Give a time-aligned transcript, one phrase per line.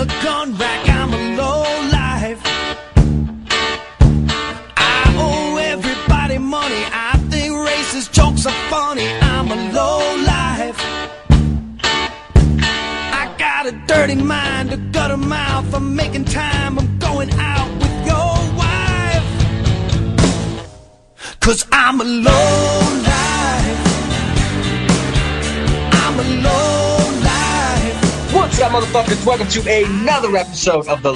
[0.00, 0.69] a gun
[29.40, 31.14] Welcome to another episode of the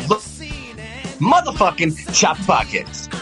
[1.19, 3.13] motherfucking Chop Podcast.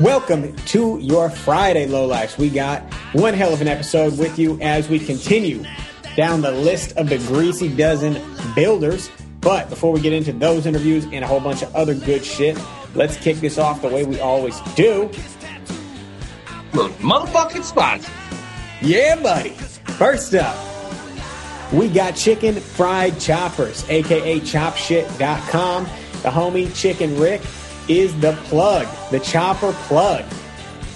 [0.00, 2.36] Welcome to your Friday Lowlifes.
[2.36, 2.82] We got
[3.14, 5.64] one hell of an episode with you as we continue
[6.14, 8.20] down the list of the greasy dozen
[8.54, 9.10] builders.
[9.40, 12.58] But before we get into those interviews and a whole bunch of other good shit,
[12.94, 15.04] let's kick this off the way we always do.
[16.74, 18.12] Look, motherfucking sponsor.
[18.82, 19.54] Yeah, buddy.
[19.96, 20.54] First up,
[21.72, 25.84] we got Chicken Fried Choppers, aka ChopShit.com.
[26.22, 27.40] The homie Chicken Rick
[27.88, 30.24] is the plug, the chopper plug.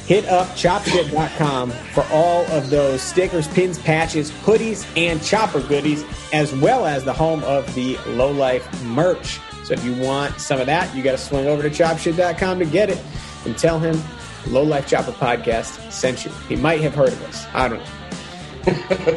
[0.06, 6.54] Hit up ChopShit.com for all of those stickers, pins, patches, hoodies, and chopper goodies, as
[6.54, 9.41] well as the home of the Low Life merch.
[9.64, 12.66] So if you want some of that, you got to swing over to ChopShit.com to
[12.66, 13.02] get it
[13.47, 14.00] and tell him
[14.47, 16.30] Low Life Chopper Podcast sent you.
[16.48, 17.47] He might have heard of us.
[17.52, 17.82] I don't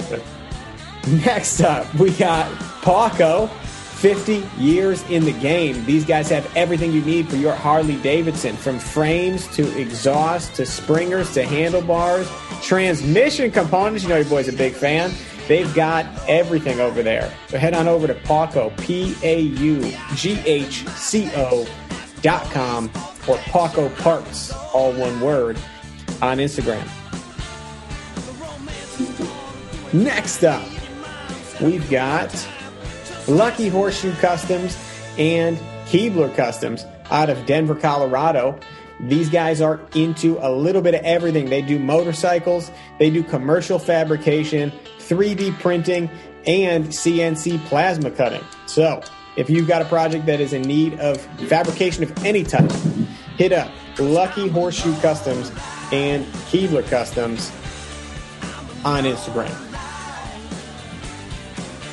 [0.09, 0.23] know.
[1.07, 5.83] Next up, we got Paughco, 50 years in the game.
[5.85, 10.65] These guys have everything you need for your Harley Davidson, from frames to exhaust to
[10.65, 12.29] springers to handlebars,
[12.61, 14.03] transmission components.
[14.03, 15.11] You know your boy's a big fan.
[15.47, 17.33] They've got everything over there.
[17.47, 21.67] So head on over to Paughco, P A U G H C O
[22.21, 22.85] dot com,
[23.27, 25.57] or Paughco Parts, all one word,
[26.21, 26.87] on Instagram.
[29.91, 30.63] Next up,
[31.61, 32.47] we've got
[33.27, 34.77] Lucky Horseshoe Customs
[35.17, 38.59] and Keebler Customs out of Denver, Colorado.
[38.99, 41.49] These guys are into a little bit of everything.
[41.49, 46.09] They do motorcycles, they do commercial fabrication, 3D printing,
[46.45, 48.43] and CNC plasma cutting.
[48.65, 49.01] So,
[49.35, 52.71] if you've got a project that is in need of fabrication of any type,
[53.37, 55.51] hit up Lucky Horseshoe Customs
[55.91, 57.51] and Keebler Customs
[58.83, 59.68] on Instagram.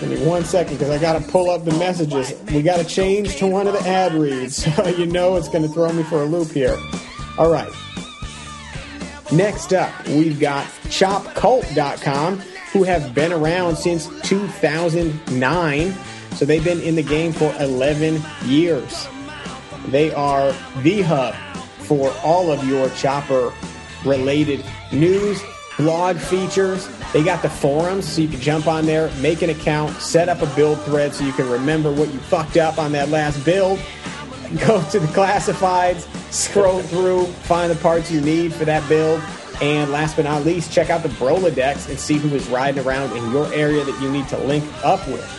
[0.01, 2.35] Give me one second because I got to pull up the messages.
[2.53, 5.63] We got to change to one of the ad reads so you know it's going
[5.63, 6.77] to throw me for a loop here.
[7.39, 7.73] All right.
[9.33, 12.39] Next up, we've got ChopCult.com,
[12.73, 15.95] who have been around since 2009.
[16.33, 19.09] So they've been in the game for 11 years.
[19.89, 20.53] They are
[20.83, 21.35] the hub
[21.79, 23.53] for all of your chopper
[24.05, 25.43] related news,
[25.77, 26.89] blog features.
[27.13, 30.43] They got the forums so you can jump on there, make an account, set up
[30.43, 33.79] a build thread so you can remember what you fucked up on that last build.
[34.67, 39.21] Go to the classifieds, scroll through, find the parts you need for that build.
[39.61, 43.17] And last but not least, check out the Brolodex and see who is riding around
[43.17, 45.33] in your area that you need to link up with.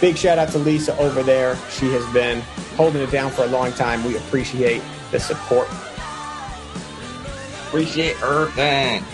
[0.00, 1.56] Big shout out to Lisa over there.
[1.70, 2.40] She has been
[2.76, 4.04] holding it down for a long time.
[4.04, 5.68] We appreciate the support.
[7.68, 9.04] Appreciate everything.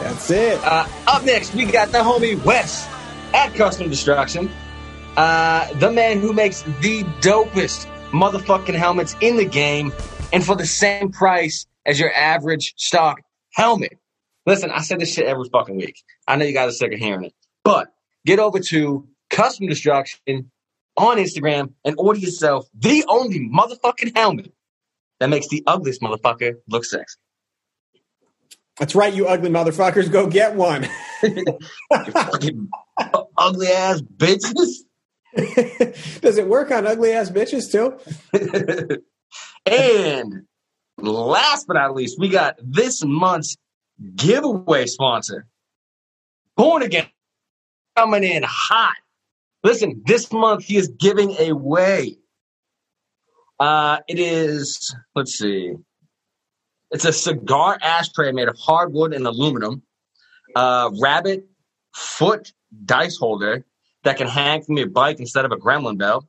[0.00, 0.58] That's it.
[0.64, 2.88] Uh, up next, we got the homie Wes
[3.34, 4.50] at Custom Destruction.
[5.16, 9.92] Uh, the man who makes the dopest motherfucking helmets in the game
[10.32, 13.20] and for the same price as your average stock
[13.52, 13.98] helmet.
[14.46, 16.02] Listen, I said this shit every fucking week.
[16.26, 17.34] I know you guys are sick of hearing it.
[17.64, 17.92] But
[18.24, 20.50] get over to Custom Destruction
[20.96, 24.52] on Instagram and order yourself the only motherfucking helmet
[25.20, 27.18] that makes the ugliest motherfucker look sexy.
[28.78, 30.10] That's right, you ugly motherfuckers.
[30.10, 30.88] Go get one.
[33.36, 34.84] Ugly ass bitches.
[36.20, 37.98] Does it work on ugly ass bitches too?
[39.66, 40.44] and
[40.96, 43.56] last but not least, we got this month's
[44.16, 45.46] giveaway sponsor,
[46.56, 47.08] Born Again,
[47.96, 48.94] coming in hot.
[49.64, 52.16] Listen, this month he is giving away.
[53.60, 55.74] Uh, it is, let's see,
[56.90, 59.82] it's a cigar ashtray made of hardwood and aluminum,
[60.56, 61.48] uh, rabbit
[61.94, 62.52] foot
[62.84, 63.64] dice holder
[64.04, 66.26] that can hang from your bike instead of a gremlin belt.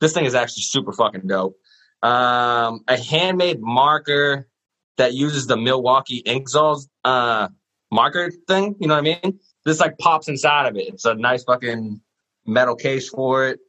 [0.00, 1.56] This thing is actually super fucking dope.
[2.02, 4.48] Um, a handmade marker
[4.96, 7.48] that uses the Milwaukee Inkzalls uh,
[7.90, 8.74] marker thing.
[8.80, 9.40] You know what I mean?
[9.64, 10.88] This like pops inside of it.
[10.88, 12.00] It's a nice fucking
[12.44, 13.60] metal case for it,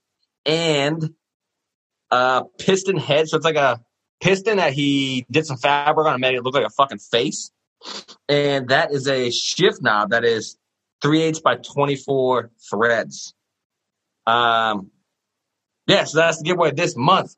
[0.46, 1.14] and
[2.10, 3.30] a piston head.
[3.30, 3.80] So it's like a
[4.24, 7.52] piston that he did some fabric on and made it look like a fucking face.
[8.30, 10.58] And that is a shift knob that is
[11.02, 13.34] three eighths by twenty four threads.
[14.26, 14.92] Um,
[15.88, 17.36] Yeah, so that's the giveaway this month.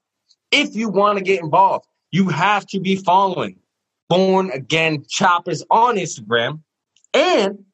[0.51, 3.57] If you want to get involved, you have to be following
[4.07, 6.61] Born Again Choppers on Instagram.
[7.13, 7.65] And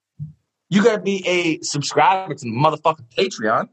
[0.70, 3.68] you got to be a subscriber to the motherfucking Patreon.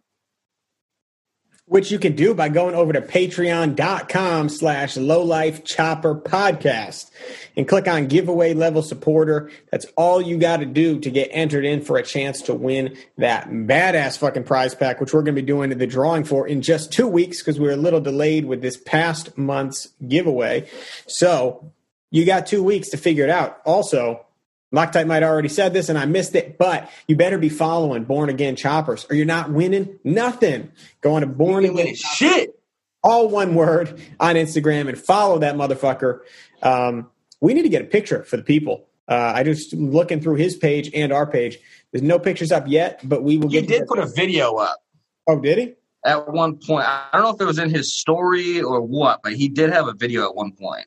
[1.69, 7.11] Which you can do by going over to patreon.com slash lowlife chopper podcast
[7.56, 9.50] and click on giveaway level supporter.
[9.70, 12.97] That's all you got to do to get entered in for a chance to win
[13.17, 16.62] that badass fucking prize pack which we're going to be doing the drawing for in
[16.62, 20.69] just two weeks because we were a little delayed with this past month's giveaway.
[21.06, 21.73] So
[22.11, 23.61] you got two weeks to figure it out.
[23.64, 24.25] Also
[24.75, 28.29] Loctite might already said this and I missed it, but you better be following Born
[28.29, 30.70] Again Choppers or you're not winning nothing.
[31.00, 32.50] Going to Born Again shit.
[33.03, 36.20] all one word on Instagram and follow that motherfucker.
[36.62, 37.09] Um,
[37.41, 38.87] we need to get a picture for the people.
[39.09, 41.59] Uh, I just looking through his page and our page.
[41.93, 44.76] There's no pictures up yet, but we will He did put a video up
[45.29, 45.75] oh, did he?
[46.05, 46.87] at one point.
[46.87, 49.88] I don't know if it was in his story or what, but he did have
[49.88, 50.87] a video at one point.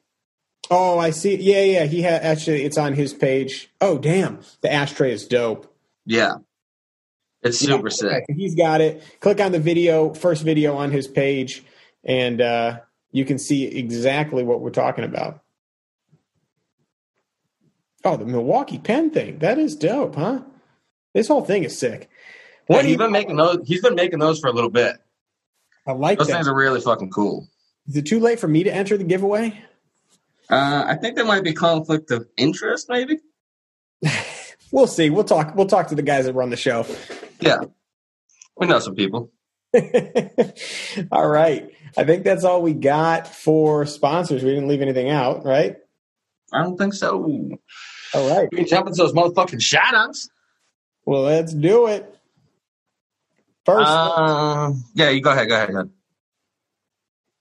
[0.73, 1.35] Oh, I see.
[1.35, 1.83] Yeah, yeah.
[1.85, 2.63] He had actually.
[2.63, 3.69] It's on his page.
[3.81, 4.39] Oh, damn.
[4.61, 5.71] The ashtray is dope.
[6.05, 6.35] Yeah.
[7.43, 8.23] It's super Yeah, sick.
[8.23, 9.03] okay, He's got it.
[9.19, 11.63] Click on the video, first video on his page,
[12.03, 12.79] and uh,
[13.11, 15.41] you can see exactly what we're talking about.
[18.05, 19.39] Oh, the Milwaukee pen thing.
[19.39, 20.41] That is dope, huh?
[21.13, 22.09] This whole thing is sick.
[22.67, 23.67] What do he's you, been making those.
[23.67, 24.95] He's been making those for a little bit.
[25.85, 26.33] I like Those that.
[26.35, 27.47] things are really fucking cool.
[27.87, 29.59] Is it too late for me to enter the giveaway?
[30.51, 33.19] Uh, I think there might be conflict of interest, maybe.
[34.73, 35.09] We'll see.
[35.09, 35.53] We'll talk.
[35.53, 36.85] We'll talk to the guys that run the show.
[37.41, 37.57] Yeah,
[38.55, 39.29] we know some people.
[41.11, 41.69] all right.
[41.97, 44.43] I think that's all we got for sponsors.
[44.45, 45.75] We didn't leave anything out, right?
[46.53, 47.17] I don't think so.
[47.17, 47.57] We
[48.13, 48.49] All right.
[48.49, 50.29] can jump into those motherfucking shout outs.
[51.05, 52.05] Well, let's do it.
[53.65, 55.49] First, Uh, yeah, you go ahead.
[55.49, 55.69] Go ahead.
[55.69, 55.89] Go ahead.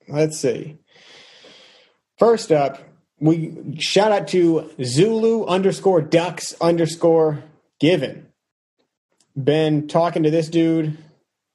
[0.09, 0.79] let's see.
[2.19, 2.81] First up,
[3.21, 7.43] we shout out to Zulu underscore ducks underscore
[7.79, 8.27] given.
[9.43, 10.99] Been talking to this dude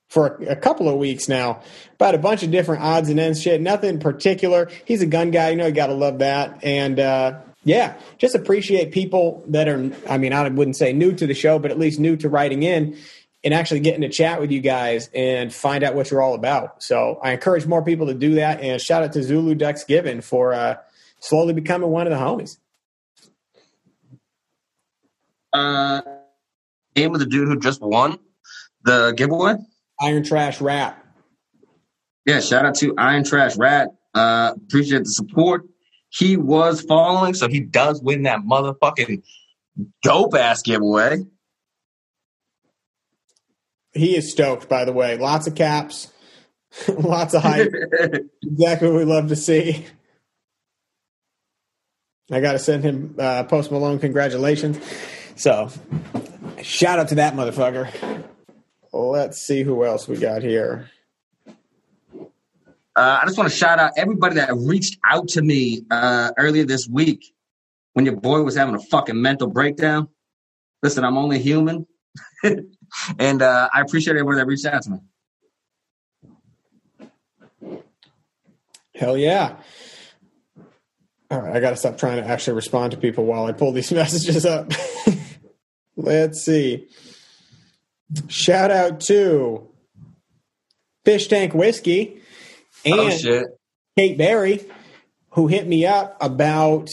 [0.08, 1.62] for a, couple of weeks now
[1.96, 3.60] about a bunch of different odds and ends shit.
[3.60, 4.70] Nothing particular.
[4.86, 5.50] He's a gun guy.
[5.50, 6.64] You know, you got to love that.
[6.64, 11.28] And uh, yeah, just appreciate people that are, I mean, I wouldn't say new to
[11.28, 12.98] the show, but at least new to writing in
[13.44, 16.82] and actually getting to chat with you guys and find out what you're all about.
[16.82, 18.62] So I encourage more people to do that.
[18.62, 20.78] And shout out to Zulu Ducks Given for uh,
[21.20, 22.58] slowly becoming one of the homies.
[25.54, 26.02] Uh,
[26.96, 28.20] name of the dude who just won
[28.84, 29.56] the giveaway.
[30.00, 31.02] Iron Trash Rap.
[32.26, 33.90] Yeah, shout out to Iron Trash Rat.
[34.14, 35.64] Uh, appreciate the support.
[36.10, 39.24] He was following, so he does win that motherfucking
[40.02, 41.26] dope ass giveaway.
[43.94, 45.18] He is stoked, by the way.
[45.18, 46.12] Lots of caps,
[46.88, 47.74] lots of hype.
[48.44, 49.86] exactly what we love to see.
[52.32, 54.80] I got to send him uh, Post Malone congratulations.
[55.36, 55.70] So,
[56.62, 58.24] shout out to that motherfucker.
[58.92, 60.90] Let's see who else we got here.
[62.98, 66.64] Uh, I just want to shout out everybody that reached out to me uh, earlier
[66.64, 67.34] this week
[67.94, 70.08] when your boy was having a fucking mental breakdown.
[70.82, 71.86] Listen, I'm only human,
[73.20, 75.00] and uh, I appreciate everybody that reached out to me.
[78.96, 79.58] Hell yeah.
[81.32, 83.72] All right, I got to stop trying to actually respond to people while I pull
[83.72, 84.72] these messages up.
[85.96, 86.88] Let's see.
[88.28, 89.68] Shout out to
[91.04, 92.22] Fish Tank Whiskey
[92.86, 93.46] and Oh shit!
[93.98, 94.64] Kate Berry,
[95.32, 96.90] who hit me up about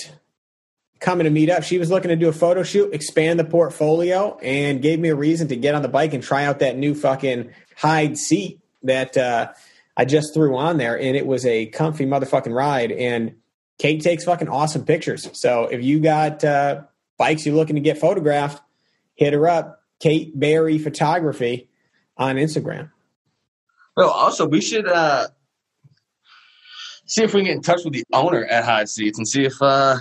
[1.00, 1.64] coming to meet up.
[1.64, 5.16] She was looking to do a photo shoot, expand the portfolio, and gave me a
[5.16, 9.16] reason to get on the bike and try out that new fucking hide seat that
[9.16, 9.52] uh,
[9.96, 10.98] I just threw on there.
[10.98, 12.92] And it was a comfy motherfucking ride.
[12.92, 13.34] And
[13.78, 15.28] Kate takes fucking awesome pictures.
[15.32, 16.82] So if you got uh,
[17.18, 18.62] bikes you're looking to get photographed,
[19.14, 21.68] hit her up, Kate Berry Photography
[22.16, 22.90] on Instagram.
[23.96, 25.28] Well, also we should uh,
[27.06, 29.44] see if we can get in touch with the owner at High Seats and see
[29.44, 29.96] if uh,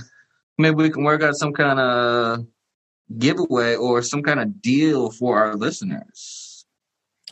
[0.57, 2.45] maybe we can work out some kind of
[3.17, 6.40] giveaway or some kind of deal for our listeners.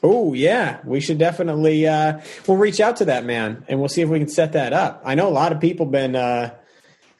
[0.01, 4.01] Oh yeah, we should definitely uh, we'll reach out to that man and we'll see
[4.01, 5.01] if we can set that up.
[5.03, 6.55] I know a lot of people been uh,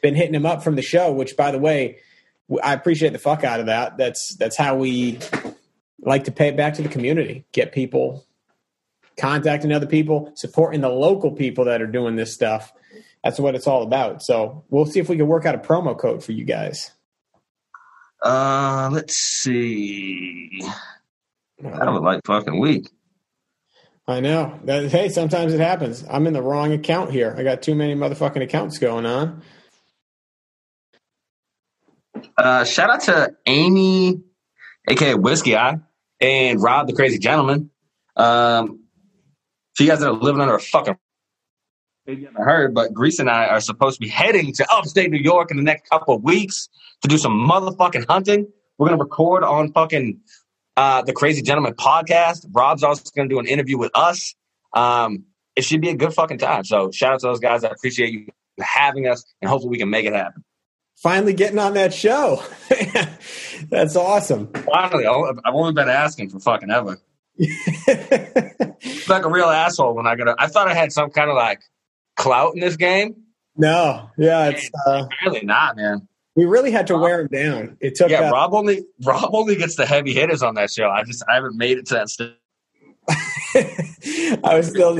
[0.01, 2.00] been hitting him up from the show, which by the way,
[2.63, 3.98] I appreciate the fuck out of that.
[3.98, 5.19] That's that's how we
[6.01, 8.25] like to pay it back to the community, get people
[9.17, 12.71] contacting other people, supporting the local people that are doing this stuff.
[13.24, 14.24] That's what it's all about.
[14.24, 16.91] So we'll see if we can work out a promo code for you guys.
[18.24, 20.62] Uh, let's see.
[21.61, 22.89] That was like fucking week.
[24.07, 24.59] I know.
[24.63, 26.03] That, hey, sometimes it happens.
[26.09, 27.35] I'm in the wrong account here.
[27.37, 29.43] I got too many motherfucking accounts going on.
[32.37, 34.21] Uh, shout out to Amy,
[34.89, 35.77] aka Whiskey Eye,
[36.19, 37.69] and Rob the Crazy Gentleman.
[38.15, 38.83] Um,
[39.75, 40.97] for you guys are living under a fucking
[42.05, 45.11] maybe you haven't heard, but Grease and I are supposed to be heading to upstate
[45.11, 46.67] New York in the next couple of weeks
[47.01, 48.47] to do some motherfucking hunting.
[48.77, 50.19] We're gonna record on fucking
[50.79, 52.45] uh, the Crazy Gentleman podcast.
[52.53, 54.33] Rob's also gonna do an interview with us.
[54.74, 55.25] Um,
[55.57, 56.63] it should be a good fucking time.
[56.63, 57.65] So shout out to those guys.
[57.65, 60.45] I appreciate you having us, and hopefully we can make it happen.
[60.95, 62.41] Finally getting on that show.
[63.69, 64.53] That's awesome.
[64.53, 66.98] Finally, I've only been asking for fucking ever.
[69.09, 70.33] like a real asshole when I got.
[70.39, 71.59] I thought I had some kind of like
[72.15, 73.24] clout in this game.
[73.57, 76.07] No, yeah, it's uh, really not, man.
[76.39, 77.75] We really had to wear him down.
[77.81, 78.10] It took.
[78.10, 80.89] Yeah, Rob only Rob only gets the heavy hitters on that show.
[80.89, 82.31] I just I haven't made it to that stage.
[84.41, 85.00] I was still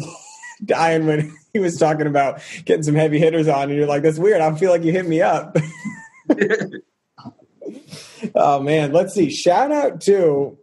[0.66, 4.20] dying when he was talking about getting some heavy hitters on, and you're like, "That's
[4.20, 5.56] weird." I feel like you hit me up.
[8.36, 9.30] oh man, let's see.
[9.30, 10.58] Shout out to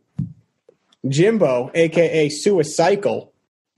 [1.09, 3.31] Jimbo, aka Suicycle,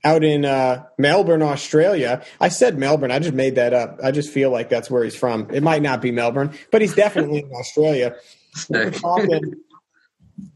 [0.03, 2.23] out in uh, Melbourne, Australia.
[2.39, 3.11] I said Melbourne.
[3.11, 3.99] I just made that up.
[4.03, 5.49] I just feel like that's where he's from.
[5.51, 8.15] It might not be Melbourne, but he's definitely in Australia.
[8.69, 9.55] We were talking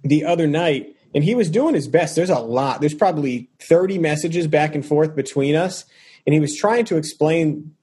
[0.03, 2.15] the other night, and he was doing his best.
[2.15, 2.79] There's a lot.
[2.79, 5.85] There's probably 30 messages back and forth between us,
[6.25, 7.75] and he was trying to explain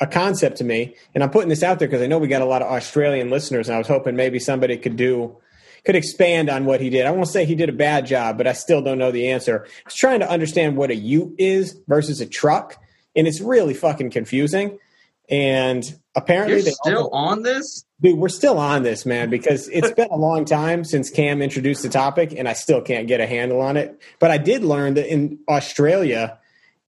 [0.00, 0.96] a concept to me.
[1.14, 3.30] And I'm putting this out there because I know we got a lot of Australian
[3.30, 5.36] listeners, and I was hoping maybe somebody could do
[5.84, 7.06] could expand on what he did.
[7.06, 9.64] I won't say he did a bad job, but I still don't know the answer.
[9.66, 12.76] I was trying to understand what a ute is versus a truck,
[13.16, 14.78] and it's really fucking confusing.
[15.30, 15.84] And
[16.16, 18.18] apparently, You're they still on this, dude.
[18.18, 21.88] We're still on this, man, because it's been a long time since Cam introduced the
[21.88, 24.00] topic, and I still can't get a handle on it.
[24.18, 26.38] But I did learn that in Australia,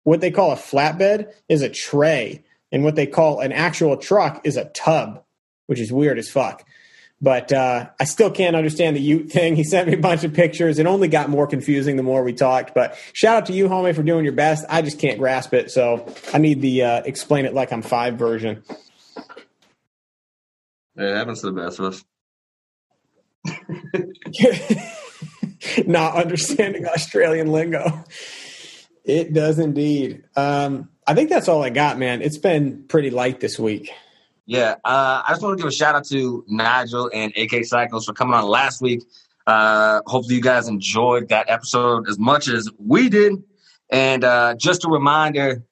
[0.05, 2.43] what they call a flatbed is a tray,
[2.73, 5.23] and what they call an actual truck is a tub,
[5.67, 6.65] which is weird as fuck.
[7.23, 9.57] But uh, I still can't understand the Ute thing.
[9.61, 10.79] He sent me a bunch of pictures.
[10.79, 12.75] It only got more confusing the more we talked.
[12.75, 14.65] But shout out to you, homie, for doing your best.
[14.71, 18.15] I just can't grasp it, so I need the uh, explain it like I'm five
[18.15, 18.63] version.
[20.97, 22.05] It happens to the best of us.
[25.87, 28.05] Not understanding Australian lingo.
[29.05, 30.25] It does indeed.
[30.37, 32.23] Um, I think that's all I got, man.
[32.23, 33.91] It's been pretty light this week.
[34.51, 38.07] Yeah, uh, I just want to give a shout out to Nigel and AK Cycles
[38.07, 39.05] for coming on last week.
[39.47, 43.45] Uh, hopefully, you guys enjoyed that episode as much as we did.
[43.93, 45.63] And uh, just a reminder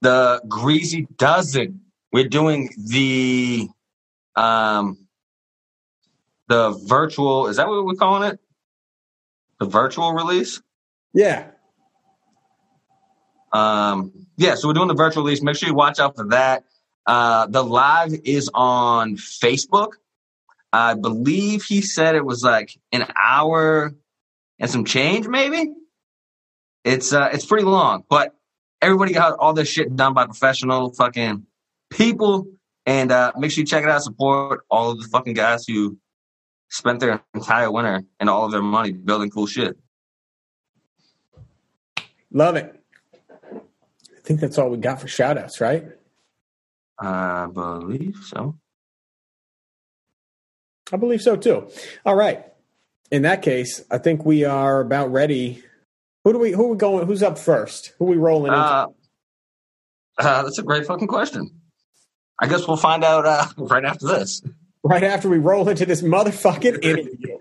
[0.00, 1.82] the Greasy Dozen.
[2.10, 3.68] We're doing the
[4.34, 4.96] um,
[6.48, 7.48] the virtual.
[7.48, 8.40] Is that what we're calling it?
[9.60, 10.62] The virtual release.
[11.12, 11.48] Yeah.
[13.52, 14.54] Um, yeah.
[14.54, 15.42] So we're doing the virtual release.
[15.42, 16.64] Make sure you watch out for that.
[17.06, 19.92] Uh, the live is on Facebook.
[20.72, 23.92] I believe he said it was like an hour
[24.58, 25.74] and some change, maybe.
[26.84, 28.34] It's uh, it's pretty long, but
[28.80, 31.46] everybody got all this shit done by professional fucking
[31.90, 32.46] people.
[32.84, 34.02] And uh, make sure you check it out.
[34.02, 35.98] Support all of the fucking guys who
[36.68, 39.76] spent their entire winter and all of their money building cool shit.
[42.32, 42.74] Love it.
[43.52, 45.84] I think that's all we got for shout outs, right?
[47.02, 48.56] I believe so.
[50.92, 51.68] I believe so too.
[52.06, 52.44] All right.
[53.10, 55.62] In that case, I think we are about ready.
[56.24, 56.52] Who do we?
[56.52, 57.06] Who are we going?
[57.06, 57.92] Who's up first?
[57.98, 58.64] Who are we rolling into?
[58.64, 58.86] Uh,
[60.18, 61.50] uh, that's a great fucking question.
[62.38, 64.42] I guess we'll find out uh, right after this.
[64.84, 67.36] Right after we roll into this motherfucking interview.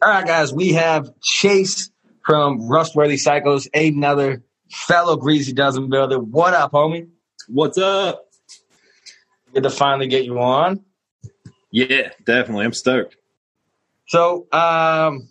[0.00, 0.52] All right, guys.
[0.52, 1.90] We have Chase
[2.24, 6.18] from Rustworthy Cycles, another fellow Greasy Dozen builder.
[6.18, 7.08] What up, homie?
[7.48, 8.31] What's up?
[9.52, 10.84] Good to finally get you on.
[11.70, 12.64] Yeah, definitely.
[12.64, 13.16] I'm stoked.
[14.06, 15.28] So, um,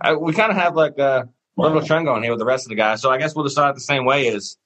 [0.00, 2.70] I, we kind of have like a little trend going here with the rest of
[2.70, 3.00] the guys.
[3.02, 4.28] So I guess we'll just start the same way.
[4.28, 4.56] Is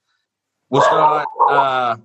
[0.68, 1.26] we'll start.
[1.48, 1.96] Uh,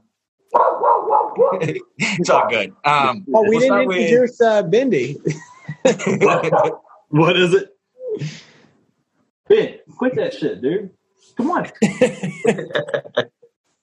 [1.97, 2.73] it's all good.
[2.85, 5.17] Um, oh, we we'll didn't introduce with, uh, Bindi.
[7.09, 7.71] what is it?
[9.47, 10.91] Ben, quit that shit, dude.
[11.37, 11.69] Come on.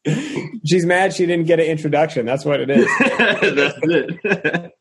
[0.66, 2.26] She's mad she didn't get an introduction.
[2.26, 2.86] That's what it is.
[2.98, 4.72] That's it.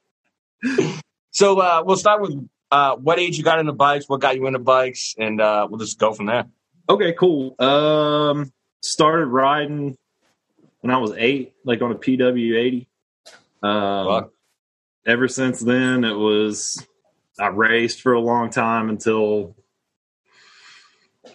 [1.32, 4.48] so uh, we'll start with uh, what age you got into bikes, what got you
[4.48, 6.46] into bikes, and uh, we'll just go from there.
[6.90, 7.56] Okay, cool.
[7.60, 8.52] Um,
[8.82, 9.98] started riding
[10.82, 12.88] when I was eight, like on a PW eighty.
[13.64, 14.30] Um,
[15.06, 16.86] ever since then, it was
[17.40, 19.56] I raced for a long time until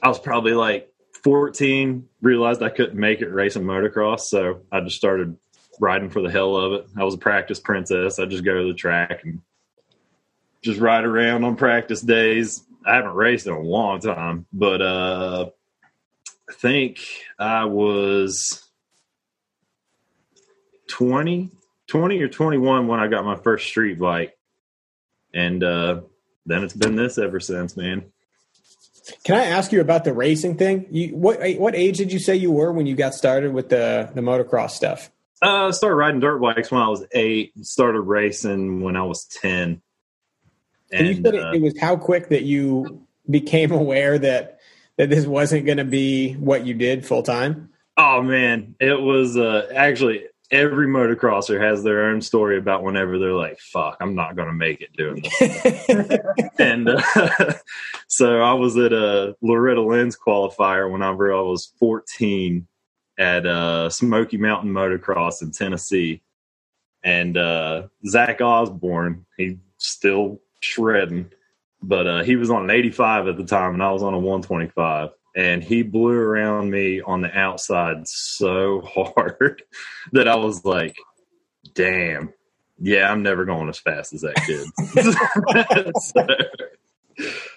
[0.03, 0.93] I was probably like
[1.27, 5.37] 14, realized I couldn't make it racing motocross, so I just started
[5.81, 6.87] riding for the hell of it.
[6.97, 8.21] I was a practice princess.
[8.21, 9.41] I just go to the track and
[10.63, 12.63] just ride around on practice days.
[12.87, 15.51] I haven't raced in a long time, but uh,
[16.49, 17.01] I think
[17.41, 18.63] I was
[20.87, 21.51] 20,
[21.89, 24.39] 20 or 21 when I got my first street bike.
[25.35, 26.03] And uh,
[26.47, 28.13] then it's been this ever since, man.
[29.25, 30.87] Can I ask you about the racing thing?
[30.91, 34.11] You, what what age did you say you were when you got started with the
[34.15, 35.11] the motocross stuff?
[35.43, 37.53] Uh, I started riding dirt bikes when I was eight.
[37.65, 39.83] Started racing when I was ten.
[40.91, 44.59] And, and you said uh, it, it was how quick that you became aware that
[44.97, 47.71] that this wasn't going to be what you did full time.
[47.97, 53.33] Oh man, it was uh, actually every motocrosser has their own story about whenever they're
[53.33, 56.21] like, "Fuck, I'm not going to make it doing this."
[56.59, 57.53] and uh,
[58.09, 62.67] so I was at a Loretta Lynn's qualifier whenever I was 14
[63.19, 66.23] at uh, Smoky Mountain Motocross in Tennessee,
[67.03, 71.31] and uh, Zach Osborne, he's still shredding,
[71.83, 74.19] but uh, he was on an 85 at the time, and I was on a
[74.19, 78.81] 125 and he blew around me on the outside so
[79.17, 79.63] hard
[80.13, 80.97] that I was like,
[81.75, 82.33] damn,
[82.79, 84.67] yeah, I'm never going as fast as that kid.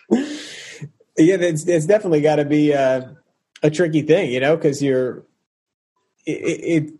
[1.17, 3.15] yeah, it's, it's definitely got to be a,
[3.63, 5.25] a, tricky thing, you know, because you're,
[6.25, 6.93] it, it,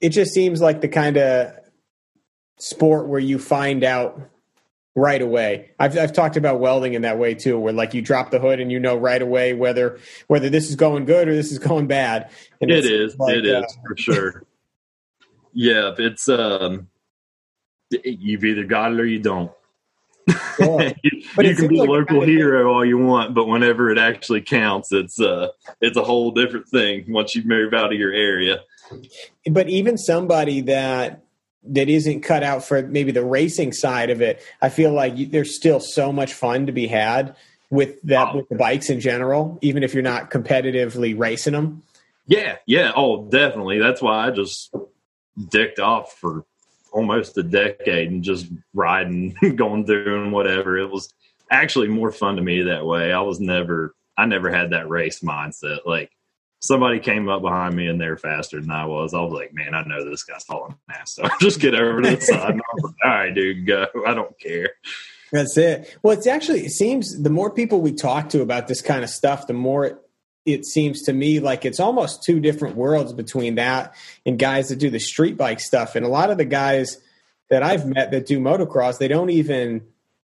[0.00, 1.52] it just seems like the kind of
[2.58, 4.20] sport where you find out
[4.96, 5.70] right away.
[5.78, 8.58] I've I've talked about welding in that way too, where like you drop the hood
[8.58, 11.86] and you know right away whether whether this is going good or this is going
[11.86, 12.30] bad.
[12.60, 14.44] And it is, like, it uh, is for sure.
[15.52, 16.88] yeah, it's um,
[18.02, 19.52] you've either got it or you don't.
[20.58, 24.90] You, you can be a local hero all you want, but whenever it actually counts,
[24.90, 25.48] it's uh,
[25.82, 28.60] it's a whole different thing once you move out of your area.
[29.50, 31.25] But even somebody that
[31.68, 34.42] that isn't cut out for maybe the racing side of it.
[34.60, 37.36] I feel like you, there's still so much fun to be had
[37.70, 38.36] with that oh.
[38.38, 41.82] with the bikes in general, even if you're not competitively racing them.
[42.26, 43.78] Yeah, yeah, oh, definitely.
[43.78, 44.74] That's why I just
[45.48, 46.44] dicked off for
[46.92, 50.76] almost a decade and just riding, going through and whatever.
[50.78, 51.12] It was
[51.50, 53.12] actually more fun to me that way.
[53.12, 55.80] I was never, I never had that race mindset.
[55.84, 56.10] Like
[56.60, 59.14] somebody came up behind me and they were faster than I was.
[59.14, 61.18] I was like, man, I know this guy's falling fast.
[61.22, 62.54] So just get over to the side.
[62.54, 63.86] Like, All right, dude, go.
[64.06, 64.70] I don't care.
[65.32, 65.96] That's it.
[66.02, 69.10] Well, it's actually, it seems the more people we talk to about this kind of
[69.10, 69.98] stuff, the more it,
[70.44, 74.76] it seems to me like it's almost two different worlds between that and guys that
[74.76, 75.96] do the street bike stuff.
[75.96, 76.98] And a lot of the guys
[77.50, 79.86] that I've met that do motocross, they don't even,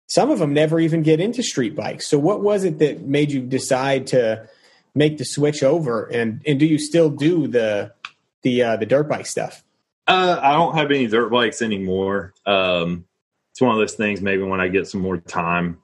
[0.08, 2.08] some of them never even get into street bikes.
[2.08, 4.48] So what was it that made you decide to,
[4.96, 6.06] make the switch over?
[6.06, 7.94] And and do you still do the
[8.42, 9.64] the uh, the dirt bike stuff?
[10.08, 12.34] Uh, I don't have any dirt bikes anymore.
[12.46, 13.06] Um,
[13.52, 14.22] it's one of those things.
[14.22, 15.80] Maybe when I get some more time,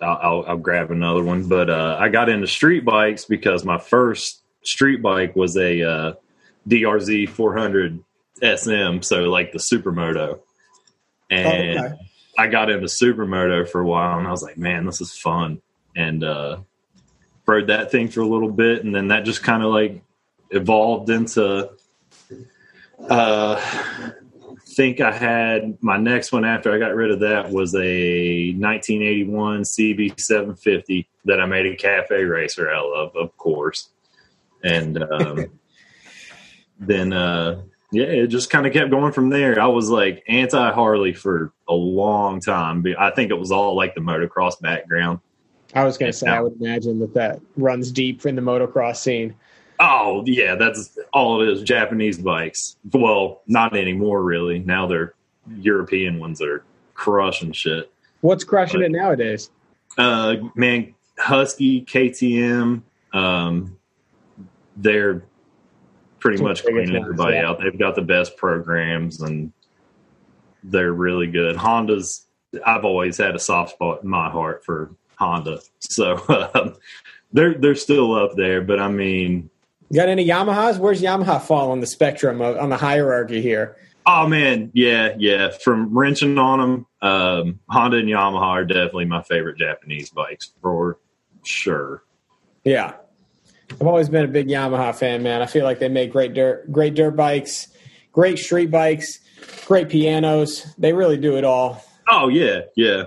[0.00, 1.48] I'll, I'll, I'll grab another one.
[1.48, 6.12] But uh, I got into street bikes because my first street bike was a uh,
[6.68, 8.04] DRZ 400
[8.36, 10.40] SM, so like the supermoto,
[11.30, 11.94] and oh, okay.
[12.38, 15.60] I got into supermoto for a while, and I was like, man, this is fun.
[15.96, 16.60] And uh,
[17.46, 20.02] rode that thing for a little bit, and then that just kind of like
[20.50, 21.70] evolved into.
[23.08, 24.12] Uh,
[24.70, 29.62] think I had my next one after I got rid of that was a 1981
[29.62, 33.90] CB 750 that I made a cafe racer out of, of course,
[34.62, 35.46] and um,
[36.80, 39.60] then uh, yeah, it just kind of kept going from there.
[39.60, 42.84] I was like anti Harley for a long time.
[42.98, 45.20] I think it was all like the motocross background.
[45.74, 48.96] I was going to say, I would imagine that that runs deep in the motocross
[48.96, 49.34] scene.
[49.78, 51.62] Oh yeah, that's all it is.
[51.62, 52.76] Japanese bikes.
[52.92, 54.58] Well, not anymore, really.
[54.58, 55.14] Now they're
[55.56, 57.90] European ones that are crushing shit.
[58.20, 59.50] What's crushing but, it nowadays?
[59.96, 63.78] Uh, man, Husky, KTM, um,
[64.76, 65.24] they're
[66.18, 67.48] pretty much cleaning everybody yeah.
[67.48, 67.60] out.
[67.60, 69.52] They've got the best programs and
[70.62, 71.56] they're really good.
[71.56, 72.26] Honda's.
[72.66, 75.60] I've always had a soft spot in my heart for Honda.
[75.80, 76.16] So
[76.54, 76.74] um,
[77.32, 79.50] they're they're still up there, but I mean,
[79.92, 80.78] got any Yamahas?
[80.78, 83.76] Where's Yamaha fall on the spectrum of, on the hierarchy here?
[84.06, 85.50] Oh man, yeah, yeah.
[85.50, 90.98] From wrenching on them, um, Honda and Yamaha are definitely my favorite Japanese bikes for
[91.44, 92.02] sure.
[92.64, 92.94] Yeah,
[93.72, 95.42] I've always been a big Yamaha fan, man.
[95.42, 97.68] I feel like they make great dirt, great dirt bikes,
[98.12, 99.20] great street bikes,
[99.66, 100.74] great pianos.
[100.78, 101.84] They really do it all.
[102.08, 103.04] Oh yeah, yeah.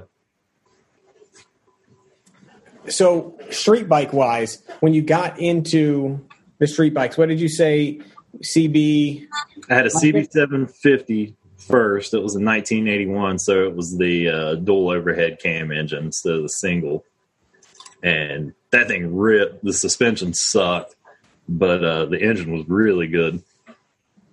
[2.89, 6.25] So street bike wise, when you got into
[6.59, 8.01] the street bikes, what did you say?
[8.41, 9.27] CB.
[9.69, 12.13] I had a CB 750 first.
[12.13, 16.41] It was in 1981, so it was the uh, dual overhead cam engine instead of
[16.43, 17.03] the single,
[18.01, 19.63] and that thing ripped.
[19.63, 20.95] The suspension sucked,
[21.47, 23.43] but uh, the engine was really good.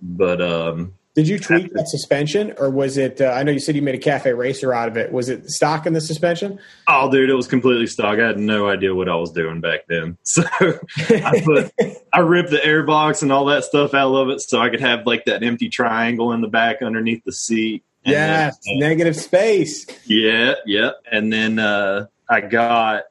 [0.03, 3.21] But um, did you tweak that suspension, or was it?
[3.21, 5.13] Uh, I know you said you made a cafe racer out of it.
[5.13, 6.59] Was it stock in the suspension?
[6.89, 8.19] Oh, dude, it was completely stock.
[8.19, 10.17] I had no idea what I was doing back then.
[10.31, 11.73] So I put,
[12.15, 14.81] I ripped the air box and all that stuff out of it, so I could
[14.81, 17.85] have like that empty triangle in the back underneath the seat.
[18.03, 19.85] Yeah, negative space.
[20.07, 23.03] Yeah, yeah, and then uh, I got.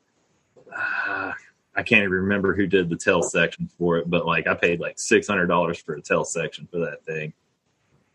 [0.75, 1.33] Uh,
[1.75, 4.79] I can't even remember who did the tail section for it, but like I paid
[4.79, 7.33] like six hundred dollars for a tail section for that thing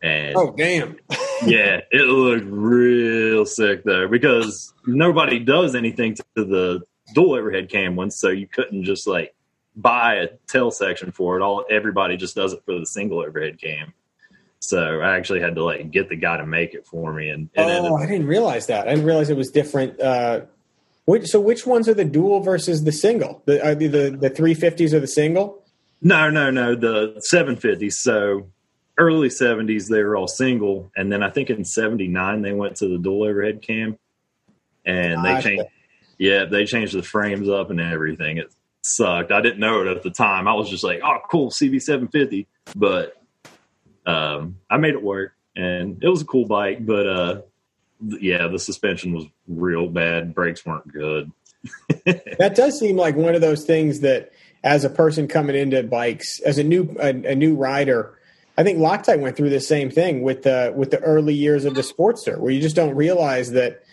[0.05, 0.97] and oh damn.
[1.45, 6.81] yeah, it looked real sick though because nobody does anything to the
[7.13, 9.33] dual overhead cam ones, so you couldn't just like
[9.75, 11.41] buy a tail section for it.
[11.41, 13.93] All everybody just does it for the single overhead cam.
[14.59, 17.29] So I actually had to like get the guy to make it for me.
[17.29, 18.87] And, and oh, I didn't realize that.
[18.87, 19.99] I didn't realize it was different.
[19.99, 20.41] Uh,
[21.05, 23.43] which, so which ones are the dual versus the single?
[23.45, 25.63] The are the the three fifties or the single?
[26.01, 26.75] No, no, no.
[26.75, 27.99] The seven fifties.
[27.99, 28.47] So
[28.97, 30.91] early 70s they were all single.
[30.95, 33.97] And then i think in 79 they went to the dual overhead cam
[34.85, 35.65] and they changed
[36.17, 38.37] yeah they changed the frames up and everything.
[38.37, 39.31] It sucked.
[39.31, 40.47] I didn't know it at the time.
[40.47, 43.21] I was just like oh cool cb750 but
[44.05, 45.33] um, i made it work.
[45.57, 47.41] And it was a cool bike but uh,
[48.01, 50.33] yeah the suspension was real bad.
[50.33, 51.31] Brakes weren't good.
[52.37, 54.31] That does seem like one of those things that
[54.63, 58.17] as a person coming into bikes as a new a, a new rider
[58.57, 61.75] I think Loctite went through the same thing with the with the early years of
[61.75, 63.83] the Sportster, where you just don't realize that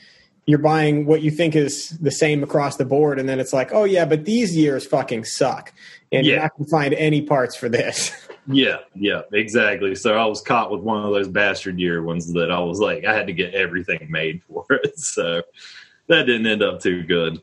[0.47, 3.73] you're buying what you think is the same across the board, and then it's like,
[3.73, 5.73] oh yeah, but these years fucking suck,
[6.11, 6.33] and yeah.
[6.33, 8.13] you're not going to find any parts for this.
[8.47, 9.95] Yeah, yeah, exactly.
[9.95, 13.05] So I was caught with one of those bastard year ones that I was like,
[13.05, 14.99] I had to get everything made for it.
[14.99, 15.43] So
[16.09, 17.41] that didn't end up too good.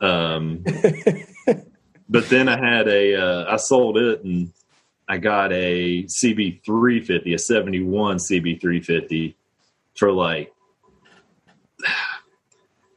[0.00, 0.64] Um,
[2.08, 4.52] but then I had a, uh, I sold it and
[5.08, 9.34] I got a CB350, a 71 CB350
[9.94, 10.52] for like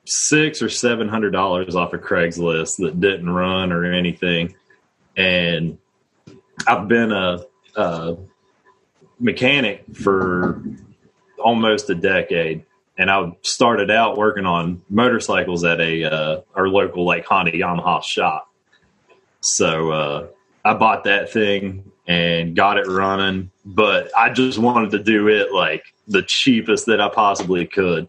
[0.05, 4.55] six or seven hundred dollars off of Craigslist that didn't run or anything.
[5.17, 5.77] And
[6.67, 7.41] I've been a,
[7.75, 8.17] a
[9.19, 10.63] mechanic for
[11.39, 12.65] almost a decade.
[12.97, 18.03] And I started out working on motorcycles at a uh, our local like Honda Yamaha
[18.03, 18.49] shop.
[19.41, 20.27] So uh,
[20.63, 23.51] I bought that thing and got it running.
[23.65, 28.07] But I just wanted to do it like the cheapest that I possibly could.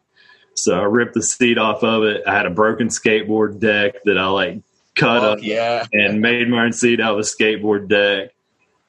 [0.55, 2.23] So I ripped the seat off of it.
[2.27, 4.63] I had a broken skateboard deck that I like
[4.95, 5.85] cut Fuck up yeah.
[5.93, 8.33] and made my own seat out of a skateboard deck.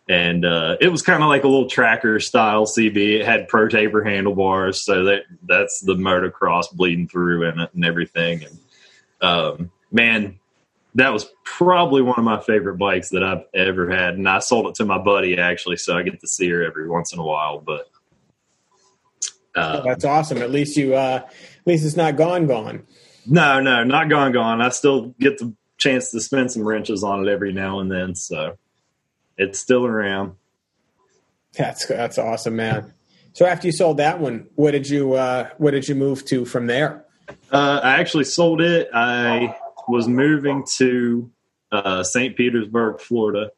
[0.10, 3.20] And uh, it was kind of like a little tracker style CB.
[3.20, 7.84] It had pro taper handlebars, so that that's the motocross bleeding through in it and
[7.84, 8.46] everything.
[8.46, 8.60] And
[9.20, 10.39] um, man,
[10.95, 14.67] that was probably one of my favorite bikes that I've ever had, and I sold
[14.67, 17.23] it to my buddy actually, so I get to see her every once in a
[17.23, 17.60] while.
[17.60, 17.89] But
[19.56, 20.39] uh, that's awesome.
[20.39, 22.86] At least you, uh, at least it's not gone, gone.
[23.26, 24.62] No, no, not gone, gone.
[24.62, 28.15] I still get the chance to spin some wrenches on it every now and then,
[28.15, 28.58] so
[29.38, 30.36] it's still around.
[31.58, 32.93] That's that's awesome, man.
[33.34, 36.45] So after you sold that one, what did you uh, what did you move to
[36.45, 37.06] from there?
[37.52, 38.89] Uh, I actually sold it.
[38.93, 39.56] I
[39.88, 41.32] was moving to
[41.71, 42.36] uh, St.
[42.36, 43.52] Petersburg, Florida,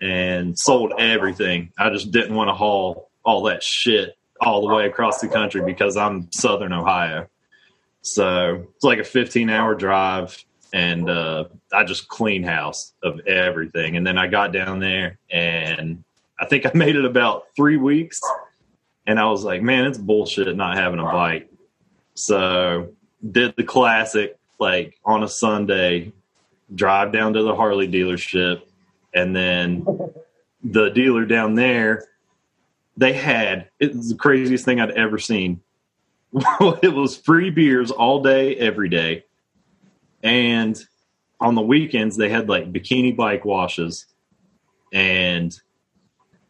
[0.00, 1.72] and sold everything.
[1.78, 5.62] I just didn't want to haul all that shit all the way across the country
[5.62, 7.28] because I'm Southern Ohio.
[8.02, 13.96] So it's like a 15 hour drive, and uh, I just clean house of everything.
[13.96, 16.04] And then I got down there, and
[16.38, 18.20] I think I made it about three weeks,
[19.06, 21.50] and I was like, man, it's bullshit not having a bike.
[22.14, 22.90] So
[23.28, 26.12] did the classic like on a Sunday,
[26.74, 28.62] drive down to the Harley dealership,
[29.14, 29.86] and then
[30.64, 32.06] the dealer down there,
[32.96, 35.60] they had it was the craziest thing I'd ever seen.
[36.82, 39.24] it was free beers all day, every day,
[40.22, 40.78] and
[41.40, 44.06] on the weekends they had like bikini bike washes
[44.92, 45.60] and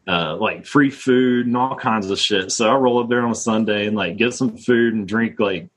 [0.07, 2.51] uh, like free food and all kinds of shit.
[2.51, 5.39] So I roll up there on a Sunday and like get some food and drink
[5.39, 5.69] like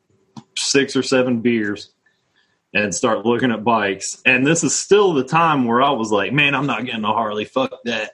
[0.56, 1.92] six or seven beers
[2.72, 4.22] and start looking at bikes.
[4.24, 7.12] And this is still the time where I was like, man, I'm not getting a
[7.12, 7.44] Harley.
[7.44, 8.12] Fuck that.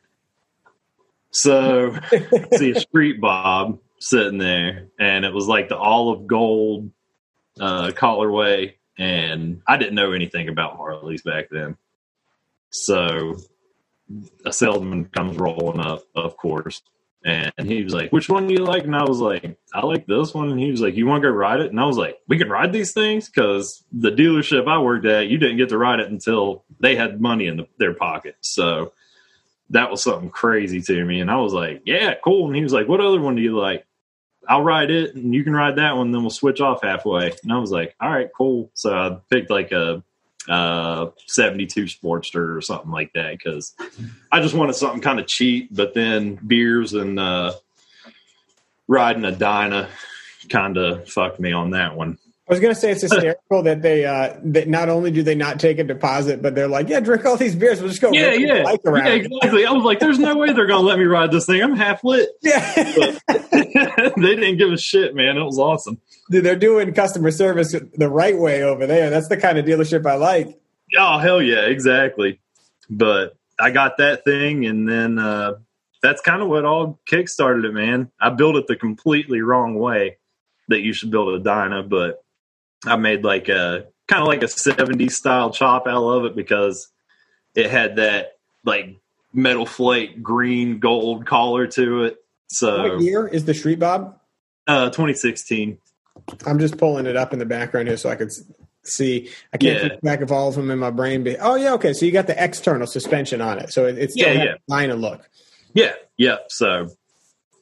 [1.30, 1.98] So
[2.54, 6.90] see a street bob sitting there, and it was like the olive gold
[7.60, 11.76] uh, colorway and I didn't know anything about Harleys back then.
[12.70, 13.36] So
[14.44, 16.82] a salesman comes rolling up, of course,
[17.26, 20.06] and he was like, "Which one do you like?" And I was like, "I like
[20.06, 21.98] this one." And he was like, "You want to go ride it?" And I was
[21.98, 25.68] like, "We can ride these things because the dealership I worked at, you didn't get
[25.70, 28.92] to ride it until they had money in the, their pocket." So
[29.70, 32.72] that was something crazy to me, and I was like, "Yeah, cool." And he was
[32.72, 33.84] like, "What other one do you like?"
[34.48, 36.12] I'll ride it, and you can ride that one.
[36.12, 37.32] Then we'll switch off halfway.
[37.42, 40.04] And I was like, "All right, cool." So I picked like a
[40.48, 43.74] uh 72 Sportster or something like that because
[44.30, 47.54] I just wanted something kind of cheap, but then beers and uh
[48.88, 49.88] riding a Dyna
[50.48, 52.18] kind of fucked me on that one.
[52.48, 55.58] I was gonna say it's hysterical that they uh that not only do they not
[55.58, 57.80] take a deposit, but they're like, yeah, drink all these beers.
[57.80, 58.12] We'll just go.
[58.12, 59.06] Yeah, yeah, bike around.
[59.06, 59.66] yeah, exactly.
[59.66, 61.62] I was like, "There's no way they're gonna let me ride this thing.
[61.62, 63.18] I'm half lit." Yeah.
[63.28, 65.36] they didn't give a shit, man.
[65.36, 66.00] It was awesome.
[66.30, 69.10] Dude, they're doing customer service the right way over there.
[69.10, 70.58] That's the kind of dealership I like.
[70.96, 72.40] Oh hell yeah, exactly.
[72.88, 75.54] But I got that thing, and then uh,
[76.02, 78.10] that's kind of what all kickstarted it, man.
[78.20, 80.18] I built it the completely wrong way
[80.68, 82.22] that you should build a Dyna, but
[82.86, 86.88] I made like a kind of like a 70s style chop out of it because
[87.54, 88.96] it had that like
[89.32, 92.16] metal flake green gold collar to it.
[92.48, 94.18] So What year is the Street Bob?
[94.68, 95.78] uh 2016.
[96.46, 98.30] I'm just pulling it up in the background here so I could
[98.84, 99.30] see.
[99.52, 99.88] I can't Yeah.
[99.90, 101.22] keep track of all of them in my brain.
[101.24, 101.92] But oh yeah, okay.
[101.92, 104.54] So you got the external suspension on it, so it, it still Yeah, yeah.
[104.54, 105.28] a Dyna look.
[105.74, 106.36] Yeah, yeah.
[106.48, 106.88] So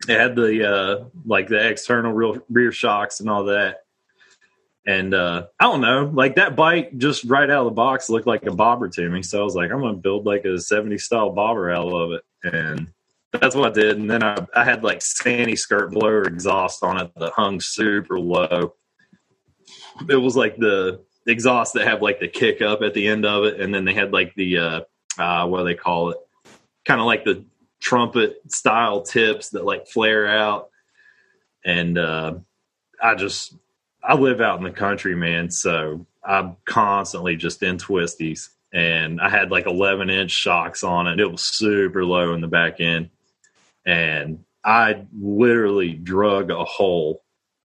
[0.08, 3.83] it had the uh like the external real rear shocks and all that.
[4.86, 8.26] And uh I don't know, like that bike just right out of the box looked
[8.26, 9.22] like a bobber to me.
[9.22, 12.22] So I was like, I'm gonna build like a 70 style bobber out of it.
[12.42, 12.88] And
[13.32, 13.98] that's what I did.
[13.98, 18.20] And then I, I had like Sandy skirt blower exhaust on it that hung super
[18.20, 18.74] low.
[20.08, 23.44] It was like the exhaust that had like the kick up at the end of
[23.44, 24.80] it, and then they had like the uh
[25.18, 26.18] uh what do they call it?
[26.84, 27.44] Kind of like the
[27.80, 30.68] trumpet style tips that like flare out.
[31.64, 32.34] And uh
[33.02, 33.54] I just
[34.06, 38.48] I live out in the country, man, so I'm constantly just in twisties.
[38.72, 41.20] And I had like 11 inch shocks on it.
[41.20, 43.10] It was super low in the back end.
[43.86, 47.22] And I literally drug a hole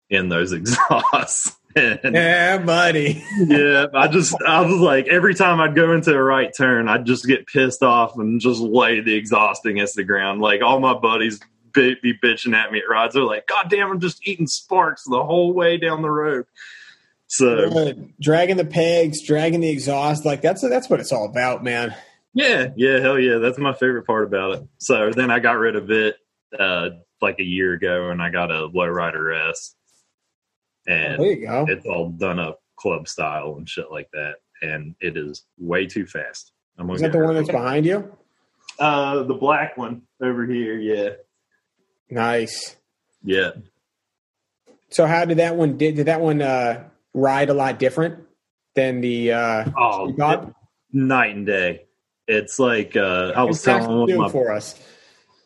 [0.10, 1.56] in those exhausts.
[1.76, 3.24] and Yeah, buddy.
[3.40, 7.06] yeah, I just I was like every time I'd go into a right turn, I'd
[7.06, 10.42] just get pissed off and just lay the exhaust against the ground.
[10.42, 11.40] Like all my buddies
[11.74, 13.14] be, be bitching at me at rides.
[13.14, 16.46] They're like, "God damn, I'm just eating sparks the whole way down the road."
[17.28, 17.94] So.
[18.20, 21.96] Dragging the pegs, dragging the exhaust, like that's that's what it's all about, man.
[22.34, 24.68] yeah, yeah, hell yeah, that's my favorite part about it.
[24.80, 26.16] So then I got rid of it
[26.58, 26.90] uh,
[27.22, 29.76] like a year ago, and I got a lowrider S,
[30.88, 31.66] and There you go.
[31.68, 36.06] it's all done up club style and shit like that, and it is way too
[36.06, 36.52] fast.
[36.78, 38.16] I'm Is that the one that's behind you?
[38.80, 40.80] Uh, the black one over here.
[40.80, 41.10] Yeah,
[42.10, 42.76] Nice.
[43.24, 43.52] yeah.
[44.92, 48.24] So how did that one did did that one uh, ride a lot different
[48.76, 50.54] than the uh, Oh, Bob?
[50.92, 51.86] night and day.
[52.28, 54.30] It's like uh, I was Contrast telling my.
[54.30, 54.80] for us.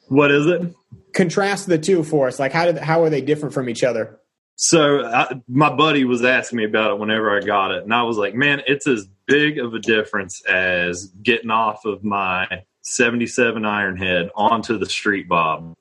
[0.07, 0.73] What is it?
[1.13, 2.39] Contrast the two for us.
[2.39, 4.19] Like how did how are they different from each other?
[4.55, 8.03] So I, my buddy was asking me about it whenever I got it, and I
[8.03, 12.47] was like, "Man, it's as big of a difference as getting off of my
[12.83, 15.75] '77 Ironhead onto the Street Bob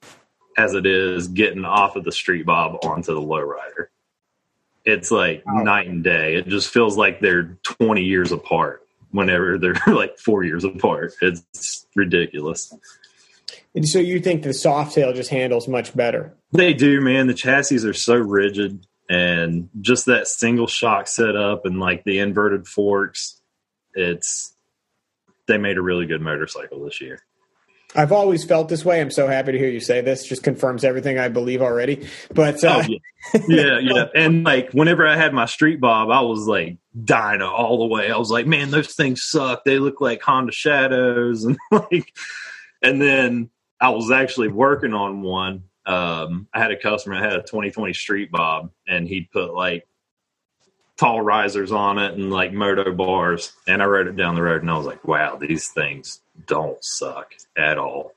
[0.57, 3.87] as it is getting off of the Street Bob onto the Lowrider.
[4.85, 5.63] It's like Wow.
[5.63, 6.35] night and day.
[6.35, 8.81] It just feels like they're 20 years apart.
[9.13, 12.73] Whenever they're like four years apart, it's ridiculous.
[13.75, 16.35] And so you think the Softail just handles much better?
[16.53, 17.27] They do, man.
[17.27, 22.67] The chassis are so rigid, and just that single shock setup and like the inverted
[22.67, 23.41] forks.
[23.95, 24.55] It's
[25.47, 27.21] they made a really good motorcycle this year.
[27.95, 29.01] I've always felt this way.
[29.01, 30.25] I'm so happy to hear you say this.
[30.25, 32.09] Just confirms everything I believe already.
[32.33, 34.05] But uh, Oh yeah, yeah, yeah.
[34.15, 38.11] And like whenever I had my street bob, I was like dying all the way.
[38.11, 39.65] I was like, man, those things suck.
[39.65, 42.15] They look like Honda Shadows, and like,
[42.83, 43.51] and then
[43.81, 45.65] I was actually working on one.
[45.85, 49.87] Um, I had a customer that had a 2020 street bob, and he'd put like
[50.97, 53.53] tall risers on it and like moto bars.
[53.67, 56.83] And I rode it down the road, and I was like, wow, these things don't
[56.83, 58.13] suck at all.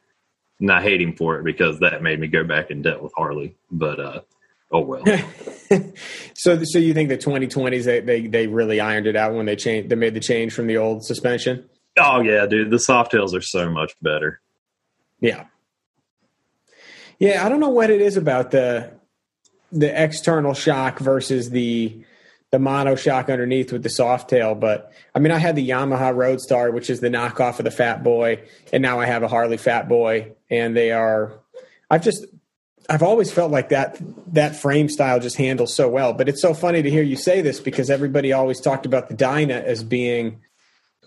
[0.60, 3.12] And I hate him for it because that made me go back in debt with
[3.16, 3.56] Harley.
[3.70, 4.22] But uh,
[4.72, 5.04] oh well.
[6.34, 9.56] so so you think the 2020s they, they they really ironed it out when they
[9.56, 11.70] changed they made the change from the old suspension?
[11.98, 14.42] Oh yeah, dude, the Softails are so much better.
[15.20, 15.46] Yeah.
[17.20, 18.92] Yeah, I don't know what it is about the
[19.72, 22.04] the external shock versus the
[22.56, 24.58] the mono shock underneath with the Softail.
[24.58, 28.02] But I mean, I had the Yamaha Roadstar, which is the knockoff of the Fat
[28.02, 31.34] Boy, and now I have a Harley Fat Boy, and they are.
[31.92, 32.26] I've just
[32.90, 34.00] I've always felt like that
[34.32, 36.14] that frame style just handles so well.
[36.14, 39.16] But it's so funny to hear you say this because everybody always talked about the
[39.16, 40.40] Dyna as being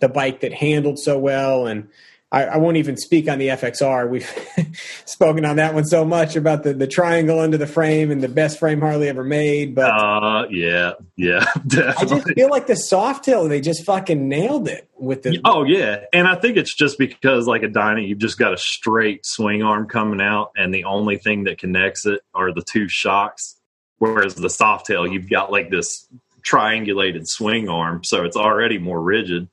[0.03, 1.89] the bike that handled so well and
[2.31, 4.09] I, I, won't even speak on the FXR.
[4.09, 8.23] We've spoken on that one so much about the, the triangle under the frame and
[8.23, 9.75] the best frame Harley ever made.
[9.75, 11.95] But uh, yeah, yeah, definitely.
[11.99, 15.41] I just feel like the Softail they just fucking nailed it with the.
[15.45, 18.59] Oh yeah, and I think it's just because like a Dyna, you've just got a
[18.59, 22.89] straight swing arm coming out, and the only thing that connects it are the two
[22.89, 23.55] shocks.
[24.01, 26.07] Whereas the Softail, you've got like this
[26.47, 29.49] triangulated swing arm, so it's already more rigid,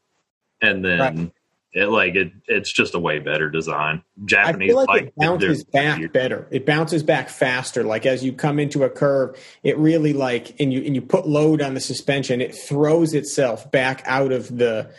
[0.62, 1.00] and then.
[1.00, 1.32] Right
[1.76, 4.02] it, like it, it's just a way better design.
[4.24, 6.48] Japanese I feel like it bounces back better.
[6.50, 7.84] It bounces back faster.
[7.84, 11.28] Like as you come into a curve, it really like and you and you put
[11.28, 14.90] load on the suspension, it throws itself back out of the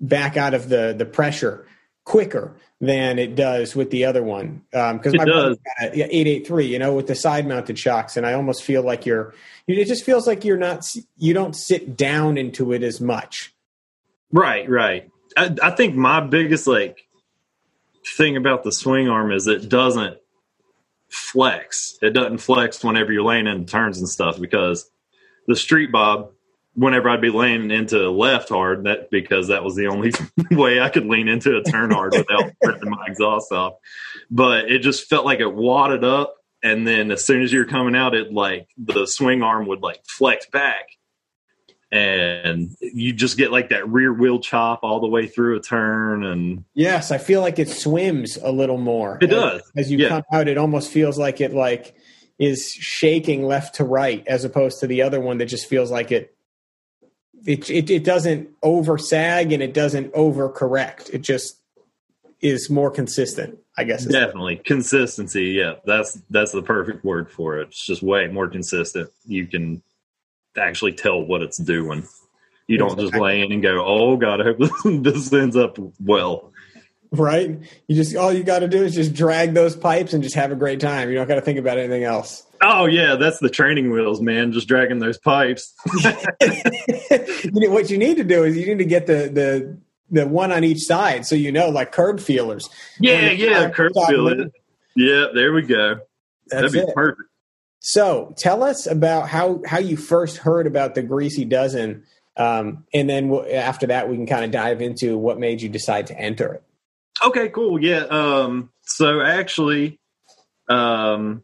[0.00, 1.64] back out of the the pressure
[2.04, 4.62] quicker than it does with the other one.
[4.72, 5.58] Because um, my does.
[5.78, 8.82] got eight eight three, you know, with the side mounted shocks, and I almost feel
[8.82, 9.32] like you're.
[9.68, 10.84] It just feels like you're not.
[11.18, 13.54] You don't sit down into it as much.
[14.32, 15.09] Right, right.
[15.36, 17.06] I, I think my biggest like
[18.16, 20.18] thing about the swing arm is it doesn't
[21.08, 21.98] flex.
[22.02, 24.90] It doesn't flex whenever you're laying in turns and stuff because
[25.46, 26.30] the street bob,
[26.74, 30.12] whenever I'd be laying into left hard, that because that was the only
[30.50, 33.74] way I could lean into a turn hard without ripping my exhaust off.
[34.30, 37.96] But it just felt like it wadded up, and then as soon as you're coming
[37.96, 40.86] out, it like the swing arm would like flex back,
[41.92, 46.24] and you just get like that rear wheel chop all the way through a turn
[46.24, 49.18] and yes i feel like it swims a little more.
[49.20, 49.72] It as, does.
[49.76, 50.08] as you yeah.
[50.08, 51.94] come out it almost feels like it like
[52.38, 56.12] is shaking left to right as opposed to the other one that just feels like
[56.12, 56.36] it
[57.44, 61.58] it it, it doesn't over sag and it doesn't over correct it just
[62.40, 64.04] is more consistent i guess.
[64.04, 64.56] Definitely.
[64.56, 65.74] Consistency yeah.
[65.86, 67.68] That's that's the perfect word for it.
[67.68, 69.10] It's just way more consistent.
[69.26, 69.82] You can
[70.56, 72.06] actually tell what it's doing.
[72.66, 74.58] You don't just lay in and go, "Oh God, I hope
[75.02, 76.52] this ends up well."
[77.12, 77.58] Right?
[77.88, 80.52] You just all you got to do is just drag those pipes and just have
[80.52, 81.08] a great time.
[81.08, 82.46] You don't got to think about anything else.
[82.62, 84.52] Oh yeah, that's the training wheels, man.
[84.52, 85.74] Just dragging those pipes.
[85.92, 89.78] what you need to do is you need to get the the
[90.10, 92.68] the one on each side, so you know, like curb feelers.
[93.00, 94.50] Yeah, yeah, curb feelers.
[94.94, 96.00] Yeah, there we go.
[96.48, 96.94] That's That'd be it.
[96.94, 97.29] perfect.
[97.80, 102.04] So tell us about how how you first heard about the Greasy Dozen,
[102.36, 105.68] um, and then we'll, after that we can kind of dive into what made you
[105.70, 106.62] decide to enter it.
[107.24, 107.82] Okay, cool.
[107.82, 108.04] Yeah.
[108.04, 109.98] Um, so actually,
[110.68, 111.42] um,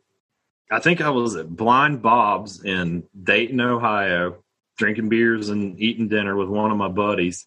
[0.71, 4.43] I think I was at Blind Bob's in Dayton, Ohio,
[4.77, 7.47] drinking beers and eating dinner with one of my buddies,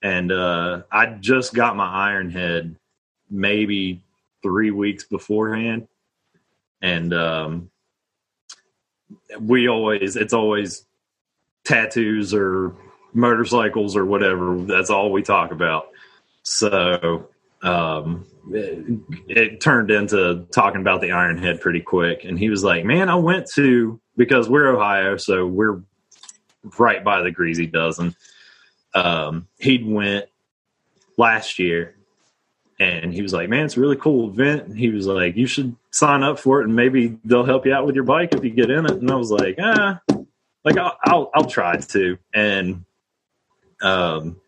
[0.00, 2.76] and uh, I just got my Iron Head
[3.28, 4.00] maybe
[4.44, 5.88] three weeks beforehand,
[6.80, 7.70] and um,
[9.40, 10.84] we always it's always
[11.64, 12.74] tattoos or
[13.12, 14.56] motorcycles or whatever.
[14.58, 15.88] That's all we talk about.
[16.42, 17.28] So
[17.62, 22.24] um, it, it, turned into talking about the Iron Head pretty quick.
[22.24, 25.82] And he was like, "Man, I went to because we're Ohio, so we're
[26.78, 28.14] right by the Greasy Dozen.
[28.94, 30.26] Um, he'd went
[31.16, 31.94] last year
[32.82, 35.46] and he was like, "Man, it's a really cool event." And he was like, "You
[35.46, 38.44] should sign up for it, and maybe they'll help you out with your bike if
[38.44, 40.00] you get in it." And I was like, "Ah,
[40.64, 42.84] like I'll I'll, I'll try to." And
[43.82, 44.40] um,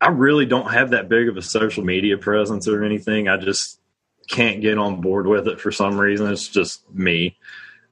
[0.00, 3.28] I really don't have that big of a social media presence or anything.
[3.28, 3.80] I just
[4.28, 6.30] can't get on board with it for some reason.
[6.30, 7.36] It's just me.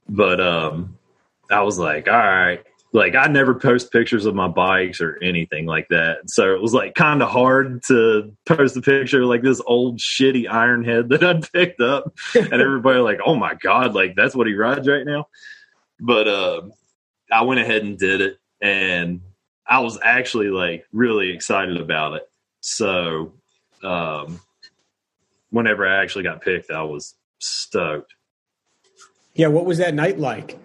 [0.07, 0.97] But um,
[1.49, 2.63] I was like, "All right."
[2.95, 6.29] Like I never post pictures of my bikes or anything like that.
[6.29, 9.99] So it was like kind of hard to post a picture of, like this old
[9.99, 14.33] shitty iron head that I'd picked up and everybody like, "Oh my god, like that's
[14.33, 15.27] what he rides right now."
[15.99, 16.61] But uh
[17.29, 19.19] I went ahead and did it and
[19.67, 22.23] I was actually like really excited about it.
[22.61, 23.33] So
[23.83, 24.39] um
[25.49, 28.13] whenever I actually got picked, I was stoked.
[29.33, 30.57] Yeah, what was that night like?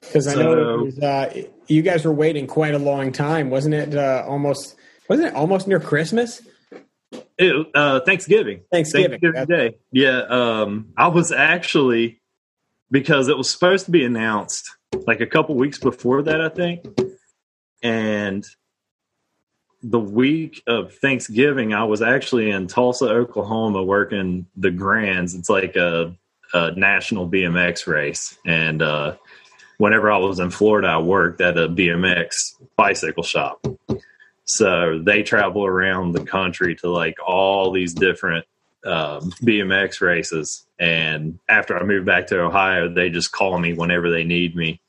[0.00, 3.50] Because I so, know it was, uh, you guys were waiting quite a long time,
[3.50, 3.94] wasn't it?
[3.94, 4.76] Uh, almost
[5.08, 6.42] wasn't it almost near Christmas?
[7.38, 8.62] It, uh, Thanksgiving.
[8.72, 9.20] Thanksgiving.
[9.20, 9.76] Thanksgiving Day.
[9.92, 10.20] Yeah.
[10.22, 12.20] Um, I was actually
[12.90, 14.70] because it was supposed to be announced
[15.06, 16.86] like a couple weeks before that, I think,
[17.82, 18.44] and
[19.82, 25.34] the week of Thanksgiving, I was actually in Tulsa, Oklahoma, working the Grands.
[25.34, 26.16] It's like a,
[26.54, 29.16] a national BMX race, and uh,
[29.78, 33.64] whenever I was in Florida, I worked at a BMX bicycle shop.
[34.44, 38.46] So they travel around the country to like all these different
[38.84, 40.66] um, BMX races.
[40.78, 44.80] And after I moved back to Ohio, they just call me whenever they need me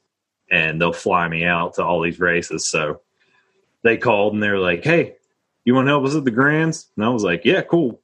[0.50, 2.70] and they'll fly me out to all these races.
[2.70, 3.02] So
[3.84, 5.16] they called and they're like, Hey,
[5.66, 6.88] you want to help us at the Grands?
[6.96, 8.00] And I was like, Yeah, cool.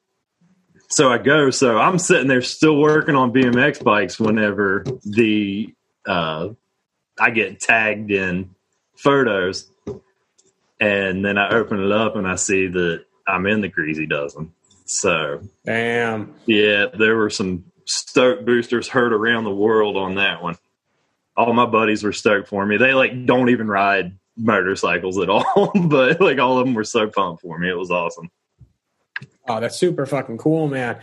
[0.90, 1.50] So I go.
[1.50, 5.74] So I'm sitting there still working on BMX bikes whenever the
[6.06, 6.50] uh,
[7.20, 8.50] I get tagged in
[8.96, 9.70] photos,
[10.80, 14.54] and then I open it up and I see that I'm in the Greasy Dozen.
[14.86, 20.56] So, damn, yeah, there were some stoke boosters heard around the world on that one.
[21.36, 22.78] All my buddies were stoked for me.
[22.78, 27.08] They like don't even ride motorcycles at all, but like all of them were so
[27.08, 27.70] pumped for me.
[27.70, 28.30] It was awesome.
[29.48, 31.00] Oh, that's super fucking cool, man.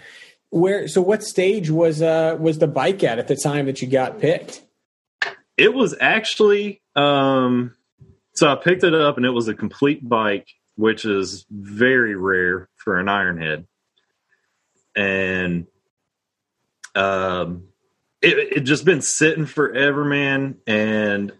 [0.50, 3.88] Where so what stage was uh was the bike at at the time that you
[3.88, 4.62] got picked?
[5.56, 7.74] It was actually um
[8.34, 12.68] so I picked it up and it was a complete bike, which is very rare
[12.76, 13.66] for an ironhead.
[14.96, 15.66] And
[16.94, 17.68] um
[18.22, 21.32] it it just been sitting forever, man, and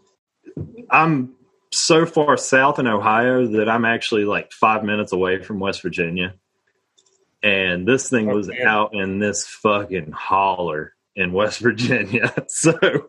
[0.91, 1.35] I'm
[1.73, 6.35] so far south in Ohio that I'm actually like 5 minutes away from West Virginia
[7.43, 8.63] and this thing was okay.
[8.63, 12.33] out in this fucking holler in West Virginia.
[12.49, 13.09] so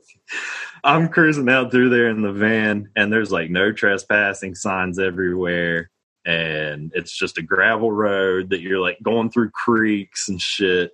[0.83, 5.89] I'm cruising out through there in the van, and there's like no trespassing signs everywhere.
[6.25, 10.91] And it's just a gravel road that you're like going through creeks and shit.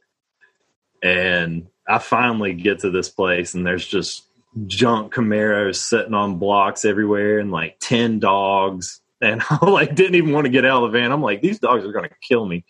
[1.04, 4.24] And I finally get to this place, and there's just
[4.66, 9.02] junk Camaros sitting on blocks everywhere, and like 10 dogs.
[9.22, 11.12] And I like didn't even want to get out of the van.
[11.12, 12.66] I'm like, these dogs are going to kill me.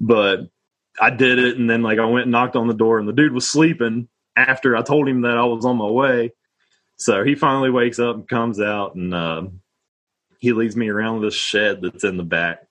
[0.00, 0.48] But
[1.00, 3.12] I did it, and then like I went and knocked on the door, and the
[3.12, 6.32] dude was sleeping after I told him that I was on my way.
[6.96, 9.42] So he finally wakes up and comes out, and uh,
[10.38, 12.66] he leads me around this shed that's in the back,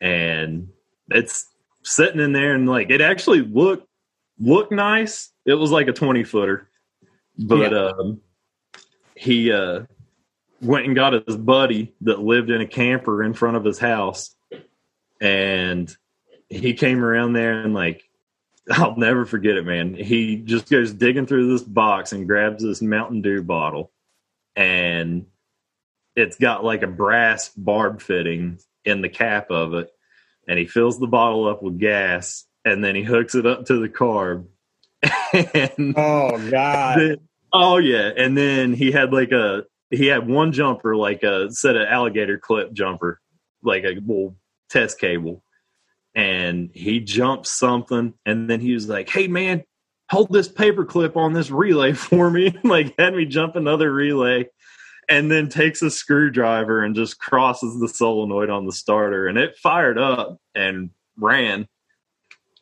[0.00, 0.68] and
[1.10, 1.46] it's
[1.82, 3.86] sitting in there, and like it actually looked
[4.38, 5.30] looked nice.
[5.44, 6.68] It was like a twenty footer,
[7.38, 7.78] but yeah.
[7.88, 8.20] um,
[9.14, 9.82] he uh,
[10.62, 14.34] went and got his buddy that lived in a camper in front of his house,
[15.20, 15.94] and
[16.48, 18.09] he came around there and like
[18.70, 19.94] I'll never forget it, man.
[19.94, 23.90] He just goes digging through this box and grabs this Mountain Dew bottle,
[24.54, 25.26] and
[26.14, 29.90] it's got like a brass barb fitting in the cap of it.
[30.48, 33.80] And he fills the bottle up with gas, and then he hooks it up to
[33.80, 34.46] the carb.
[35.02, 36.98] and oh god!
[36.98, 37.16] Then,
[37.52, 41.76] oh yeah, and then he had like a he had one jumper, like a set
[41.76, 43.20] of alligator clip jumper,
[43.62, 44.36] like a little
[44.68, 45.42] test cable
[46.14, 49.62] and he jumped something and then he was like hey man
[50.10, 52.54] hold this paper clip on this relay for me.
[52.64, 54.48] Like had me jump another relay
[55.08, 59.56] and then takes a screwdriver and just crosses the solenoid on the starter and it
[59.56, 61.66] fired up and ran.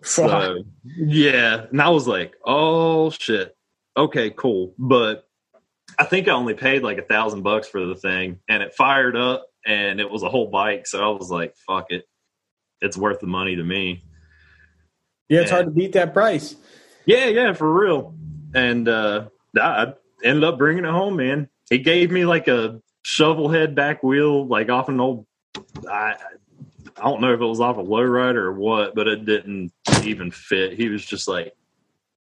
[0.03, 3.57] So yeah and i was like oh shit.
[3.97, 4.75] Okay cool.
[4.79, 5.25] But
[5.99, 9.17] i think i only paid like a thousand bucks for the thing and it fired
[9.17, 12.05] up and it was a whole bike so i was like fuck it
[12.81, 14.03] it's worth the money to me.
[15.29, 16.57] Yeah, it's and, hard to beat that price.
[17.07, 18.15] Yeah, yeah, for real.
[18.55, 19.29] And uh,
[19.61, 21.49] I ended up bringing it home, man.
[21.69, 25.27] He gave me like a shovel head back wheel, like off an old.
[25.89, 26.17] I
[26.97, 29.73] I don't know if it was off a lowrider or what, but it didn't
[30.03, 30.73] even fit.
[30.73, 31.55] He was just like,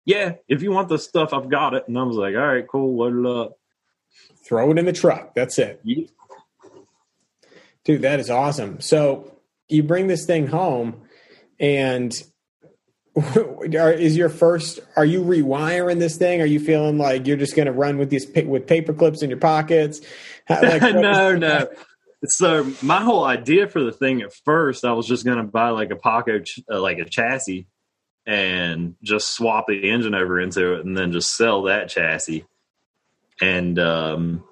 [0.06, 2.68] "Yeah, if you want the stuff, I've got it." And I was like, "All right,
[2.68, 3.58] cool, load it up."
[4.46, 5.36] Throw it in the truck.
[5.36, 5.82] That's it.
[5.84, 6.08] Yeah.
[7.84, 8.80] Dude, that is awesome.
[8.82, 9.37] So
[9.70, 11.02] you bring this thing home
[11.60, 12.12] and
[13.36, 16.42] is your first are you rewiring this thing?
[16.42, 19.30] Are you feeling like you're just going to run with these with paper clips in
[19.30, 20.02] your pockets?
[20.50, 21.36] Like, no.
[21.36, 21.68] no
[22.26, 25.70] so my whole idea for the thing at first i was just going to buy
[25.70, 27.68] like a ch- uh, like a chassis
[28.28, 32.46] and just swap the engine over into it and then just sell that chassis.
[33.42, 34.44] And um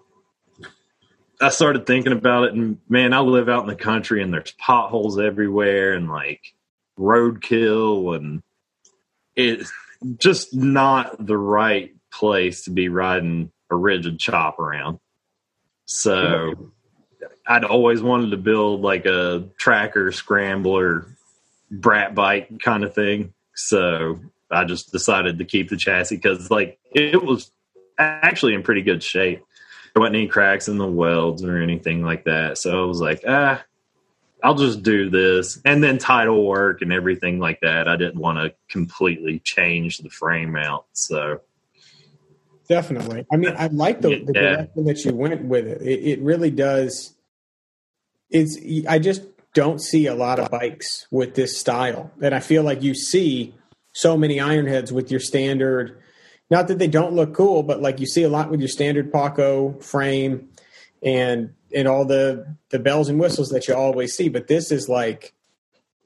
[1.42, 4.52] I started thinking about it, and man, I live out in the country, and there's
[4.52, 6.54] potholes everywhere, and like
[6.98, 8.42] roadkill, and
[9.36, 9.72] it's
[10.18, 15.00] just not the right place to be riding a rigid chop around.
[15.86, 16.72] So
[17.48, 21.08] I'd always wanted to build like a tracker, scrambler,
[21.70, 23.34] brat bike kind of thing.
[23.56, 24.20] So
[24.50, 27.52] I just decided to keep the chassis because like it was
[27.98, 29.44] actually in pretty good shape
[29.96, 32.58] there wasn't any cracks in the welds or anything like that.
[32.58, 33.64] So I was like, ah,
[34.44, 35.62] I'll just do this.
[35.64, 37.88] And then title work and everything like that.
[37.88, 40.86] I didn't want to completely change the frame out.
[40.92, 41.40] So
[42.68, 43.26] definitely.
[43.32, 44.56] I mean, I like the, the Yeah.
[44.56, 45.82] direction that you went with it.
[45.82, 46.04] it.
[46.04, 47.14] It really does.
[48.30, 48.58] It's.
[48.90, 49.22] I just
[49.54, 53.54] don't see a lot of bikes with this style, and I feel like you see
[53.94, 56.02] so many Ironheads with your standard.
[56.50, 59.12] Not that they don't look cool, but like you see a lot with your standard
[59.12, 60.50] Paughco frame,
[61.02, 64.30] and and all the the bells and whistles that you always see.
[64.30, 65.34] But this is like,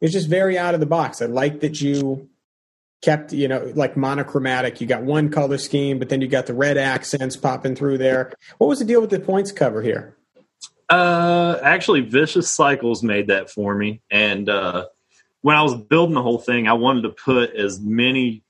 [0.02, 1.22] it's just very out of the box.
[1.22, 2.30] I like that you
[3.02, 6.54] kept you know like monochromatic you got one color scheme but then you got the
[6.54, 10.18] red accents popping through there what was the deal with the points cover here
[10.90, 14.88] Uh, actually, Vicious Cycles made that for me, and uh,
[15.42, 18.44] when I was building the whole thing, I wanted to put as many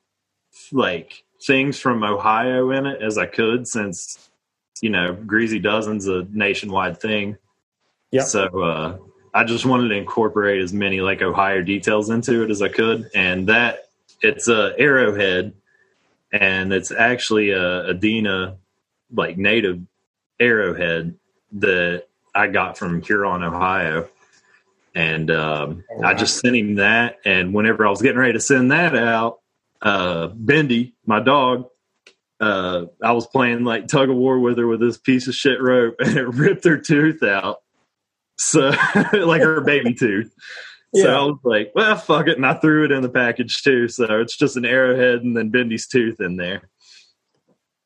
[0.72, 4.30] like things from Ohio in it as I could, since
[4.82, 7.38] you know Greasy Dozen's a nationwide thing.
[8.12, 8.24] Yeah.
[8.24, 8.98] So uh,
[9.34, 13.10] I just wanted to incorporate as many like Ohio details into it as I could,
[13.14, 13.90] and that
[14.22, 15.54] it's a arrowhead,
[16.32, 18.58] and it's actually a Adena
[19.12, 19.82] like native
[20.40, 21.16] arrowhead
[21.54, 24.08] that I got from Huron, Ohio.
[24.96, 27.20] And um, Oh, I just sent him that.
[27.26, 29.40] And whenever I was getting ready to send that out,
[29.82, 31.66] uh, Bendy, my dog,
[32.40, 35.62] uh, I was playing like tug of war with her with this piece of shit
[35.62, 37.58] rope, and it ripped her tooth out.
[38.38, 38.70] So,
[39.14, 40.34] like her baby tooth.
[40.96, 42.38] So I was like, well, fuck it.
[42.38, 43.88] And I threw it in the package too.
[43.90, 46.64] So it's just an arrowhead and then Bendy's tooth in there.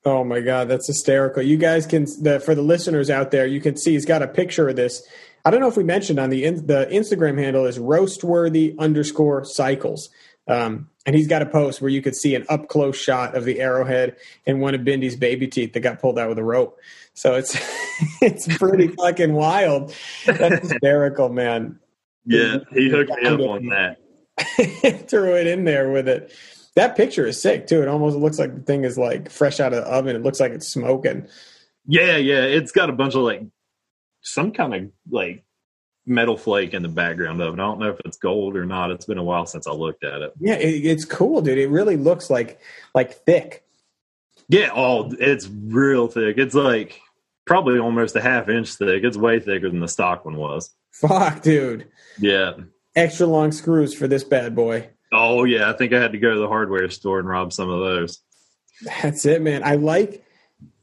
[0.05, 3.61] oh my god that's hysterical you guys can the for the listeners out there you
[3.61, 5.01] can see he's got a picture of this
[5.45, 9.45] i don't know if we mentioned on the in, the instagram handle is roastworthy underscore
[9.45, 10.09] cycles
[10.47, 13.45] um, and he's got a post where you could see an up close shot of
[13.45, 14.15] the arrowhead
[14.45, 16.79] and one of Bendy's baby teeth that got pulled out with a rope.
[17.13, 17.55] So it's
[18.21, 19.93] it's pretty fucking wild.
[20.25, 21.79] That's hysterical, man.
[22.25, 23.99] Yeah, he hooked me up on that.
[25.09, 26.33] threw it in there with it.
[26.75, 27.81] That picture is sick too.
[27.81, 30.15] It almost looks like the thing is like fresh out of the oven.
[30.15, 31.27] It looks like it's smoking.
[31.85, 32.43] Yeah, yeah.
[32.43, 33.43] It's got a bunch of like
[34.21, 35.43] some kind of like
[36.05, 37.59] metal flake in the background of it.
[37.59, 38.91] I don't know if it's gold or not.
[38.91, 40.33] It's been a while since I looked at it.
[40.39, 41.57] Yeah, it, it's cool, dude.
[41.57, 42.59] It really looks like
[42.93, 43.63] like thick.
[44.49, 46.37] Yeah, oh, it's real thick.
[46.37, 46.99] It's like
[47.45, 49.03] probably almost a half inch thick.
[49.03, 50.69] It's way thicker than the stock one was.
[50.91, 51.87] Fuck, dude.
[52.19, 52.53] Yeah.
[52.95, 54.89] Extra long screws for this bad boy.
[55.11, 57.69] Oh yeah, I think I had to go to the hardware store and rob some
[57.69, 58.19] of those.
[58.83, 59.63] That's it, man.
[59.63, 60.25] I like,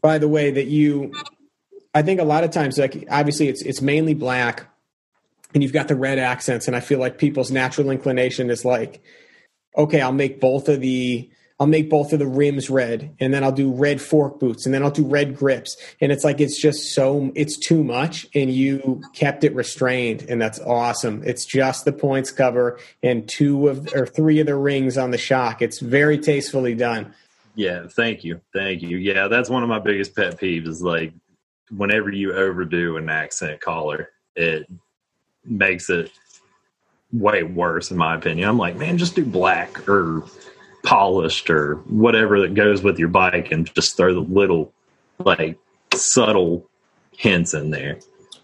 [0.01, 1.13] by the way, that you.
[1.93, 4.67] I think a lot of times, like obviously, it's it's mainly black,
[5.55, 9.03] and you've got the red accents, and I feel like people's natural inclination is like,
[9.77, 11.31] okay, I'll make both of the.
[11.59, 14.75] I'll make both of the rims red, and then I'll do red fork boots, and
[14.75, 18.51] then I'll do red grips, and it's like it's just so it's too much, and
[18.51, 21.23] you kept it restrained, and that's awesome.
[21.27, 25.19] It's just the points cover and two of or three of the rings on the
[25.19, 25.61] shock.
[25.61, 27.13] It's very tastefully done.
[27.55, 28.41] Yeah, thank you.
[28.55, 28.97] Thank you.
[28.97, 31.13] Yeah, that's one of my biggest pet peeves is like
[31.71, 34.67] whenever you overdo an accent collar, it
[35.45, 36.11] makes it
[37.13, 38.49] way worse in my opinion.
[38.49, 40.25] I'm like, man, just do black or
[40.83, 44.73] polished or whatever that goes with your bike and just throw the little
[45.19, 45.59] like
[45.95, 46.69] subtle
[47.17, 47.99] hints in there.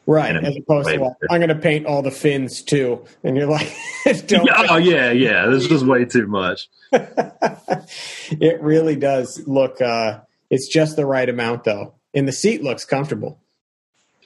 [0.09, 1.17] Right, as opposed to like.
[1.31, 3.75] I'm going to paint all the fins too, and you're like,
[4.27, 4.49] don't.
[4.71, 5.47] Oh yeah, yeah.
[5.47, 6.69] This is just way too much.
[6.93, 9.81] it really does look.
[9.81, 13.41] uh It's just the right amount though, and the seat looks comfortable.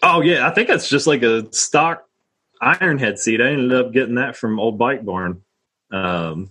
[0.03, 2.07] Oh yeah, I think that's just like a stock
[2.63, 3.41] Ironhead seat.
[3.41, 5.43] I ended up getting that from Old Bike Barn,
[5.91, 6.51] um,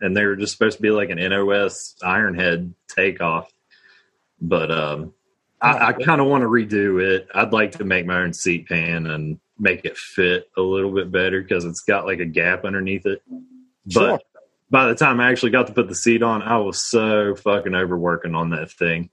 [0.00, 3.52] and they were just supposed to be like an NOS Ironhead takeoff.
[4.40, 5.14] But um,
[5.60, 7.28] I, I kind of want to redo it.
[7.34, 11.12] I'd like to make my own seat pan and make it fit a little bit
[11.12, 13.22] better because it's got like a gap underneath it.
[13.86, 14.20] But Sure.
[14.70, 17.74] by the time I actually got to put the seat on, I was so fucking
[17.74, 19.10] overworking on that thing.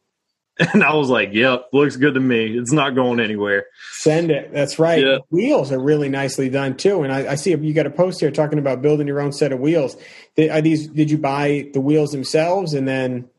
[0.73, 2.57] And I was like, yep, looks good to me.
[2.57, 3.67] It's not going anywhere.
[3.93, 4.51] Send it.
[4.53, 5.01] That's right.
[5.01, 5.19] Yeah.
[5.29, 8.29] Wheels are really nicely done too, and I, I see you got a post here
[8.29, 9.95] talking about building your own set of wheels.
[10.37, 10.87] Are these?
[10.87, 13.29] Did you buy the wheels themselves, and then?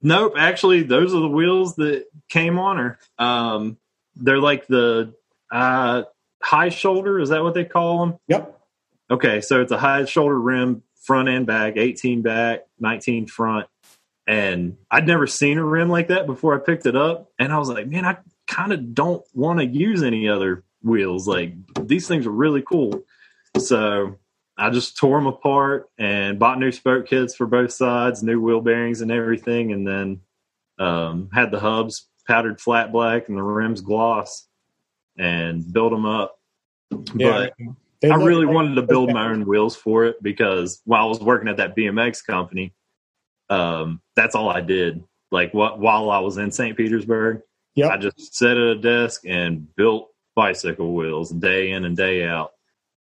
[0.00, 2.98] Nope, actually, those are the wheels that came on her.
[3.18, 3.76] Um,
[4.14, 5.14] they're like the
[5.52, 6.04] uh,
[6.42, 7.20] high shoulder.
[7.20, 8.18] Is that what they call them?
[8.28, 8.58] Yep.
[9.10, 13.66] Okay, so it's a high shoulder rim, front and back, 18 back, 19 front.
[14.26, 17.30] And I'd never seen a rim like that before I picked it up.
[17.38, 21.28] And I was like, man, I kind of don't want to use any other wheels.
[21.28, 23.04] Like, these things are really cool.
[23.58, 24.18] So
[24.56, 28.60] I just tore them apart and bought new spoke kits for both sides, new wheel
[28.60, 29.72] bearings and everything.
[29.72, 30.20] And then
[30.78, 34.48] um, had the hubs powdered flat black and the rims gloss
[35.16, 36.38] and built them up.
[36.90, 37.54] But
[38.00, 41.20] They I really wanted to build my own wheels for it because while I was
[41.20, 42.74] working at that BMX company,
[43.50, 46.76] um, that's all I did like what while I was in St.
[46.76, 47.40] Petersburg.
[47.74, 47.90] Yep.
[47.90, 52.52] I just sat at a desk and built bicycle wheels day in and day out.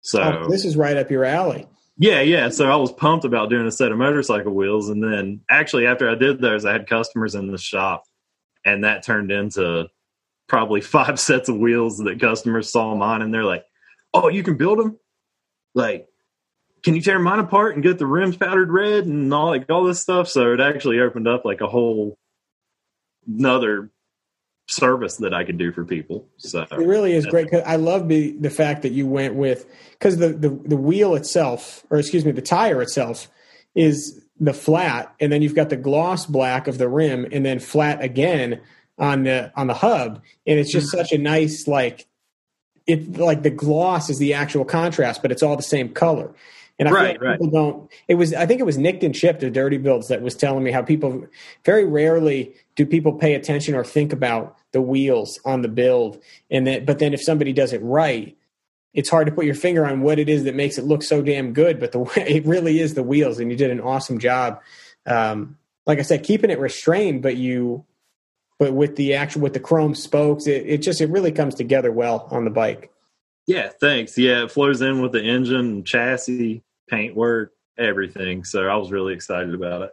[0.01, 1.67] So Oh, this is right up your alley.
[1.97, 2.49] yeah, yeah.
[2.49, 6.09] So I was pumped about doing a set of motorcycle wheels, and then actually after
[6.09, 8.03] I did those, I had customers in the shop,
[8.65, 9.87] and that turned into
[10.47, 13.65] probably five sets of wheels that customers saw mine, and they're like,
[14.13, 14.97] "Oh, you can build them?
[15.73, 16.07] Like,
[16.85, 19.83] can you tear mine apart and get the rims powdered red and all like all
[19.83, 22.17] this stuff?" So it actually opened up like a whole
[23.27, 23.89] another
[24.67, 26.27] service that I could do for people.
[26.37, 27.49] So It really is great.
[27.49, 31.15] 'cause I love the the fact that you went with because the, the the wheel
[31.15, 33.29] itself, or excuse me, the tire itself
[33.73, 37.59] is the flat, and then you've got the gloss black of the rim, and then
[37.59, 38.61] flat again
[38.99, 40.97] on the on the hub, and it's just mm-hmm.
[40.97, 42.05] such a nice like
[42.85, 46.31] it like the gloss is the actual contrast, but it's all the same color.
[46.77, 47.39] And I Right, feel like right.
[47.39, 47.91] people don't.
[48.07, 50.63] It was I think it was Nick and Chipped the Dirty Builds that was telling
[50.63, 51.25] me how people
[51.63, 56.21] very rarely do people pay attention or think about the wheels on the build,
[56.51, 56.85] and that.
[56.85, 58.35] But then if somebody does it right,
[58.93, 61.21] it's hard to put your finger on what it is that makes it look so
[61.21, 61.79] damn good.
[61.79, 64.61] But the way it really is the wheels, and you did an awesome job.
[65.05, 67.85] Um, like I said, keeping it restrained, but you,
[68.59, 71.91] but with the actual with the chrome spokes, it, it just it really comes together
[71.91, 72.91] well on the bike.
[73.47, 74.17] Yeah, thanks.
[74.17, 78.43] Yeah, it flows in with the engine, chassis, paintwork, everything.
[78.43, 79.91] So I was really excited about it.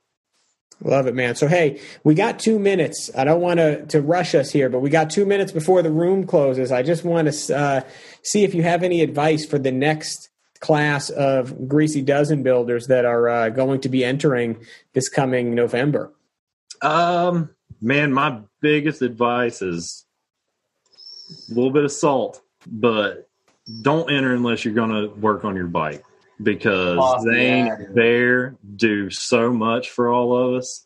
[0.85, 1.37] Love it, man.
[1.37, 3.11] So hey, we got two minutes.
[3.17, 5.93] I don't want to to rush us here, but we got two minutes before the
[5.93, 6.73] room closes.
[6.73, 7.81] I just want to uh,
[8.23, 13.05] see if you have any advice for the next class of greasy dozen builders that
[13.05, 16.13] are uh, going to be entering this coming November.
[16.81, 17.51] Um,
[17.81, 20.05] man, my biggest advice is
[21.51, 23.29] a little bit of salt, but
[23.83, 26.05] don't enter unless you're going to work on your bike
[26.43, 27.77] because Oh, yeah.
[27.77, 30.85] and Bear do so much for all of us.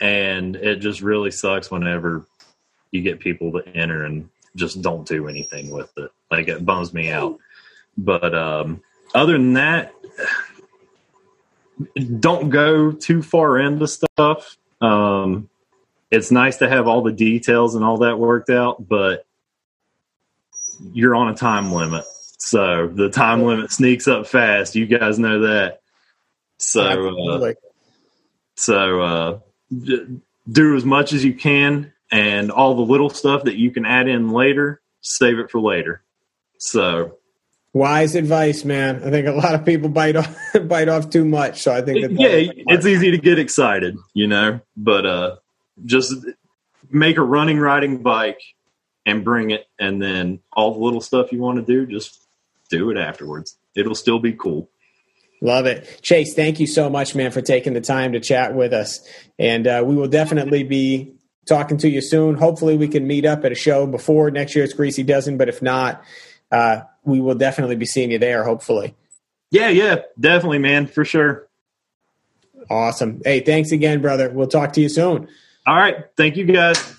[0.00, 2.24] And it just really sucks whenever
[2.90, 6.10] you get people to enter and just don't do anything with it.
[6.30, 7.38] Like it bums me out.
[7.98, 8.82] But um,
[9.14, 9.92] other than that,
[12.18, 14.56] don't go too far into stuff.
[14.80, 15.48] Um,
[16.10, 19.24] it's nice to have all the details and all that worked out, but
[20.92, 22.04] you're on a time limit.
[22.38, 24.74] So the time limit sneaks up fast.
[24.74, 25.80] You guys know that.
[26.58, 27.52] So, uh,
[28.56, 29.38] so uh,
[30.50, 34.08] do as much as you can, and all the little stuff that you can add
[34.08, 36.02] in later, save it for later.
[36.58, 37.18] So
[37.72, 39.04] Wise advice, man.
[39.04, 41.62] I think a lot of people bite off bite off too much.
[41.62, 45.36] So I think that yeah, it's easy to get excited, you know, but uh,
[45.84, 46.12] just
[46.90, 48.40] make a running riding bike
[49.10, 52.20] and bring it, and then all the little stuff you want to do, just
[52.70, 53.56] do it afterwards.
[53.74, 54.70] It'll still be cool.
[55.42, 56.00] Love it.
[56.02, 59.00] Chase, thank you so much, man, for taking the time to chat with us.
[59.38, 61.14] And uh, we will definitely be
[61.46, 62.34] talking to you soon.
[62.34, 65.38] Hopefully, we can meet up at a show before next year's Greasy Dozen.
[65.38, 66.02] But if not,
[66.52, 68.94] uh, we will definitely be seeing you there, hopefully.
[69.50, 71.48] Yeah, yeah, definitely, man, for sure.
[72.68, 73.22] Awesome.
[73.24, 74.30] Hey, thanks again, brother.
[74.30, 75.26] We'll talk to you soon.
[75.66, 76.94] All right, thank you guys.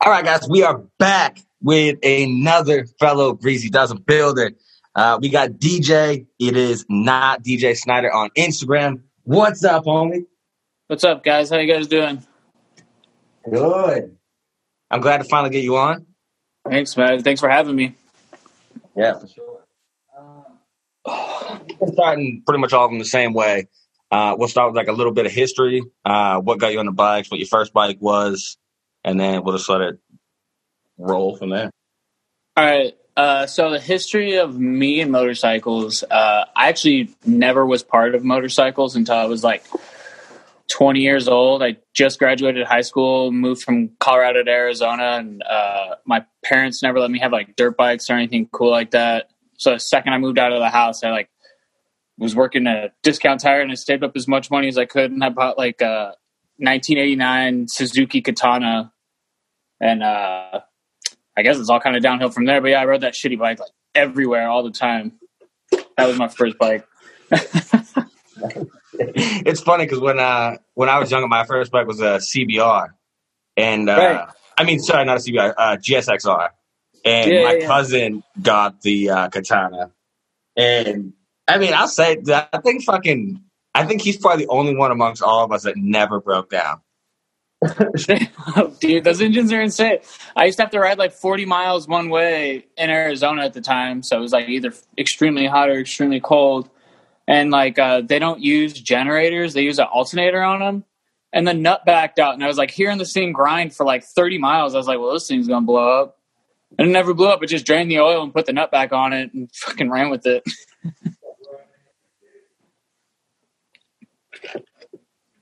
[0.00, 4.52] All right, guys, we are back with another fellow Greasy Dozen builder.
[4.94, 6.26] Uh, we got DJ.
[6.38, 9.02] It is not DJ Snyder on Instagram.
[9.24, 10.26] What's up, homie?
[10.86, 11.50] What's up, guys?
[11.50, 12.22] How you guys doing?
[13.50, 14.16] Good.
[14.90, 16.06] I'm glad to finally get you on.
[16.68, 17.22] Thanks, man.
[17.22, 17.96] Thanks for having me.
[18.94, 19.60] Yeah, for sure.
[20.16, 23.68] Uh, we're starting pretty much all of them the same way.
[24.10, 26.86] Uh, we'll start with like a little bit of history, uh, what got you on
[26.86, 28.56] the bikes, what your first bike was,
[29.06, 29.98] and then we'll just let it
[30.98, 31.70] roll from there.
[32.56, 32.94] All right.
[33.16, 38.24] Uh, so the history of me and motorcycles, uh, I actually never was part of
[38.24, 39.64] motorcycles until I was like
[40.70, 41.62] 20 years old.
[41.62, 46.98] I just graduated high school, moved from Colorado to Arizona, and uh, my parents never
[46.98, 49.30] let me have like dirt bikes or anything cool like that.
[49.56, 51.30] So the second I moved out of the house, I like
[52.18, 54.84] was working at a discount tire and I saved up as much money as I
[54.84, 56.14] could, and I bought like a
[56.58, 58.92] 1989 Suzuki Katana,
[59.80, 60.60] and uh,
[61.36, 62.60] I guess it's all kind of downhill from there.
[62.60, 65.12] But yeah, I rode that shitty bike like everywhere all the time.
[65.70, 66.86] That was my first bike.
[68.98, 72.88] it's funny because when uh when I was younger, my first bike was a CBR,
[73.56, 74.28] and uh, Right.
[74.58, 76.48] I mean, sorry, not a CBR, uh, GSXR,
[77.04, 79.90] and Yeah, my yeah, cousin got the uh, Katana,
[80.56, 81.12] and
[81.48, 83.42] I mean, I'll say that I think fucking,
[83.74, 86.80] I think he's probably the only one amongst all of us that never broke down.
[88.80, 89.98] Dude, those engines are insane.
[90.36, 93.60] I used to have to ride like 40 miles one way in Arizona at the
[93.60, 94.02] time.
[94.02, 96.68] So it was like either extremely hot or extremely cold.
[97.26, 100.84] And like, uh, they don't use generators, they use an alternator on them.
[101.32, 104.04] and the nut backed out, and I was like hearing this thing grind for like
[104.04, 104.74] 30 miles.
[104.74, 106.18] I was like, well, this thing's gonna blow up.
[106.78, 107.42] And it never blew up.
[107.42, 110.10] It just drained the oil and put the nut back on it and fucking ran
[110.10, 110.44] with it.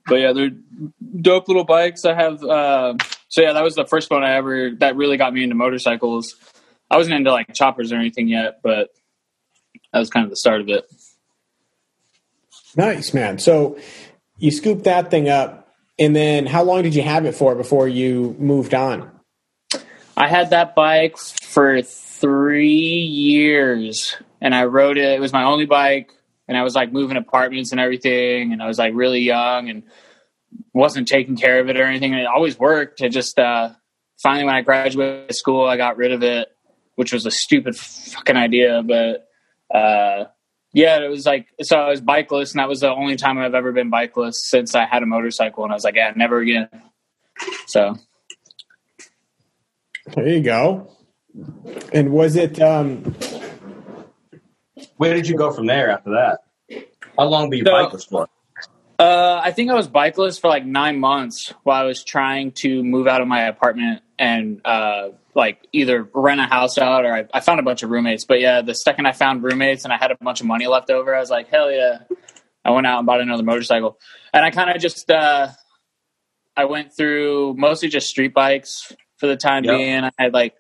[0.07, 0.51] but yeah, they're
[1.21, 2.05] dope little bikes.
[2.05, 2.43] I have.
[2.43, 2.95] Uh,
[3.29, 6.37] so yeah, that was the first one I ever that really got me into motorcycles.
[6.91, 8.91] I wasn't into like choppers or anything yet, but
[9.93, 10.85] that was kind of the start of it.
[12.77, 13.39] Nice, man.
[13.39, 13.79] So
[14.39, 17.89] you scooped that thing up, and then how long did you have it for before
[17.89, 19.11] you moved on?
[20.17, 25.13] I had that bike for three years, and I rode it.
[25.13, 26.13] It was my only bike,
[26.49, 29.85] and I was like moving apartments and everything, and I was like really young and
[30.73, 32.13] wasn't taking care of it or anything.
[32.13, 33.01] And it always worked.
[33.01, 33.71] It just uh,
[34.23, 36.49] finally, when I graduated school, I got rid of it,
[36.97, 39.27] which was a stupid fucking idea, but.
[39.75, 40.27] Uh,
[40.75, 43.55] yeah, it was like so I was bikeless, and that was the only time I've
[43.55, 46.69] ever been bikeless since I had a motorcycle, and I was like, yeah, never again.
[47.69, 47.97] So
[50.15, 50.91] there you go.
[51.93, 52.61] And was it?
[52.61, 53.15] um
[54.97, 56.85] Where did you go from there after that?
[57.19, 58.29] How long were you so, bikeless for?
[58.99, 62.83] Uh, I think I was bikeless for like nine months while I was trying to
[62.83, 67.25] move out of my apartment and uh, like either rent a house out or I,
[67.35, 68.25] I, found a bunch of roommates.
[68.25, 70.91] But yeah, the second I found roommates and I had a bunch of money left
[70.91, 72.01] over, I was like, hell yeah.
[72.65, 73.99] I went out and bought another motorcycle.
[74.33, 75.49] And I kind of just, uh,
[76.57, 79.77] I went through mostly just street bikes for the time yep.
[79.77, 80.05] being.
[80.05, 80.55] I had like,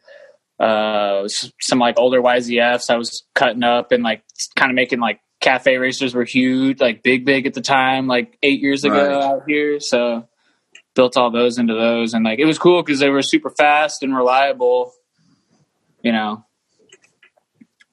[0.58, 1.28] uh,
[1.60, 4.23] some like older YZFs I was cutting up and like
[4.56, 8.38] kind of making like cafe racers were huge, like big, big at the time, like
[8.42, 9.24] eight years ago right.
[9.24, 9.80] out here.
[9.80, 10.28] So
[10.94, 14.02] built all those into those, and like it was cool because they were super fast
[14.02, 14.92] and reliable.
[16.02, 16.44] You know,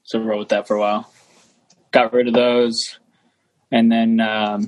[0.04, 1.12] so rode with that for a while.
[1.92, 3.00] Got rid of those,
[3.72, 4.68] and then um,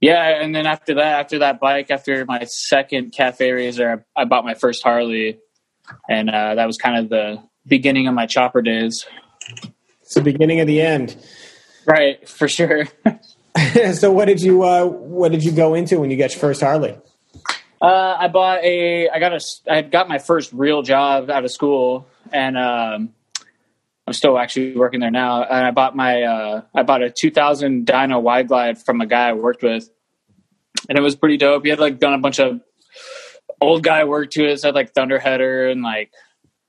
[0.00, 4.24] yeah, and then after that, after that bike, after my second cafe racer, I, I
[4.24, 5.38] bought my first Harley,
[6.08, 9.06] and uh, that was kind of the beginning of my chopper days.
[10.06, 11.16] It's the beginning of the end,
[11.84, 12.26] right?
[12.28, 12.86] For sure.
[13.94, 16.60] so, what did you uh, what did you go into when you got your first
[16.60, 16.96] Harley?
[17.82, 19.08] Uh, I bought a.
[19.08, 19.40] I got a.
[19.68, 23.14] I got my first real job out of school, and um,
[24.06, 25.42] I'm still actually working there now.
[25.42, 26.22] And I bought my.
[26.22, 29.90] Uh, I bought a 2000 Dyna Wide Glide from a guy I worked with,
[30.88, 31.64] and it was pretty dope.
[31.64, 32.60] He had like done a bunch of
[33.60, 34.60] old guy work to it.
[34.60, 36.12] So had like Thunderheader and like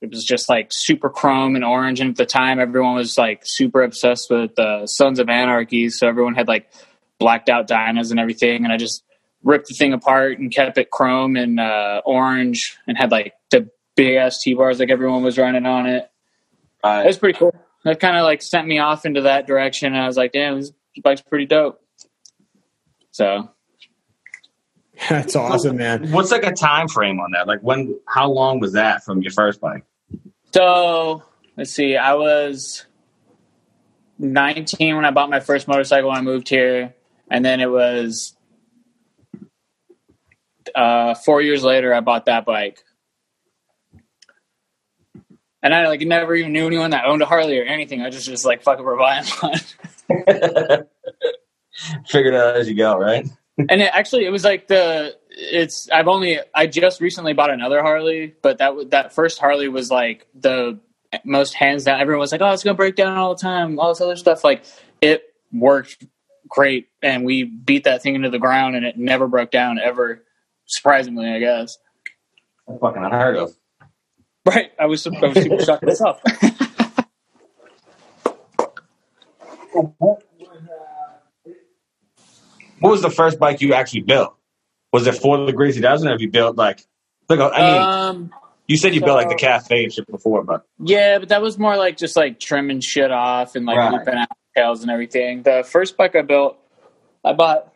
[0.02, 2.00] it was just like super chrome and orange.
[2.00, 6.08] And at the time, everyone was like super obsessed with uh, Sons of Anarchy, so
[6.08, 6.72] everyone had like
[7.20, 8.64] blacked out Dynas and everything.
[8.64, 9.04] And I just
[9.44, 13.70] ripped the thing apart and kept it chrome and uh, orange and had like the
[13.96, 16.10] big ass T bars like everyone was running on it.
[16.84, 17.04] Right.
[17.04, 17.56] It was pretty cool.
[17.84, 19.96] That kind of like sent me off into that direction.
[19.96, 20.72] I was like, damn, this
[21.04, 21.82] bike's pretty dope.
[23.12, 23.50] So
[25.10, 26.12] that's awesome, man.
[26.12, 27.48] What's like a time frame on that?
[27.48, 28.00] Like when?
[28.08, 29.84] How long was that from your first bike?
[30.54, 31.24] So
[31.56, 31.98] let's see.
[31.98, 32.86] I was
[34.20, 36.96] 19 when I bought my first motorcycle when I moved here,
[37.30, 38.36] and then it was
[40.74, 42.84] uh, four years later, I bought that bike.
[45.62, 48.02] And I like never even knew anyone that owned a Harley or anything.
[48.02, 49.60] I just just like fuck it, we're buying one.
[52.08, 53.28] Figured it out as you go, right?
[53.58, 57.82] And it actually it was like the it's I've only I just recently bought another
[57.82, 60.80] Harley, but that that first Harley was like the
[61.24, 62.00] most hands down.
[62.02, 64.44] Everyone was like, "Oh, it's gonna break down all the time." All this other stuff,
[64.44, 64.64] like
[65.02, 66.06] it worked
[66.48, 70.24] great, and we beat that thing into the ground, and it never broke down ever
[70.66, 71.78] surprisingly, I guess.
[72.80, 73.56] fucking unheard of.
[74.46, 74.72] Right.
[74.80, 76.22] I was, I was super shocked myself.
[82.80, 84.36] what was the first bike you actually built?
[84.94, 86.86] Was it for the Greasy Dozen, or have you built like?
[87.30, 88.32] Look, I mean, um,
[88.68, 91.42] you said you so, built like the cafe and shit before, but yeah, but that
[91.42, 93.92] was more like just like trimming shit off and like right.
[93.92, 95.44] looping out tails and everything.
[95.44, 96.58] The first bike I built,
[97.24, 97.74] I bought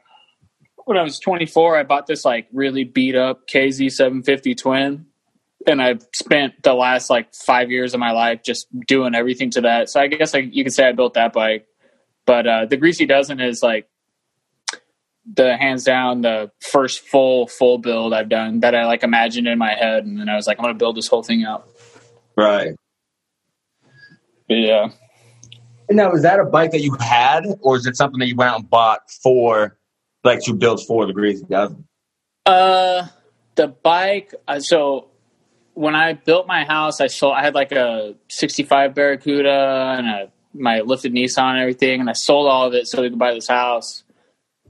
[0.86, 5.06] when I was 24, I bought this like really beat up KZ 750 twin.
[5.68, 9.62] And I've spent the last like five years of my life just doing everything to
[9.62, 9.90] that.
[9.90, 11.68] So I guess like you could say I built that bike.
[12.26, 13.88] But uh, the Greasy Dozen is like
[15.26, 19.58] the hands down the first full full build I've done that I like imagined in
[19.58, 21.68] my head, and then I was like, I'm gonna build this whole thing out.
[22.36, 22.76] Right.
[24.48, 24.90] But yeah.
[25.90, 28.52] Now, is that a bike that you had, or is it something that you went
[28.52, 29.78] out and bought for
[30.24, 31.86] like to build four the Greasy Dozen?
[32.46, 33.08] Uh,
[33.56, 34.34] the bike.
[34.48, 35.10] Uh, so
[35.74, 37.36] when I built my house, I sold.
[37.36, 42.14] I had like a '65 Barracuda and a my lifted Nissan and everything, and I
[42.14, 44.04] sold all of it so we could buy this house.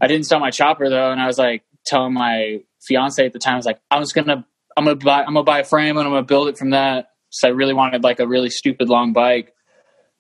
[0.02, 3.40] I didn't sell my chopper though, and I was like, telling my fiance at the
[3.40, 4.46] time, I was like, I was gonna,
[4.76, 7.12] I'm gonna buy, I'm gonna buy a frame and I'm gonna build it from that.
[7.30, 9.54] So I really wanted like a really stupid long bike.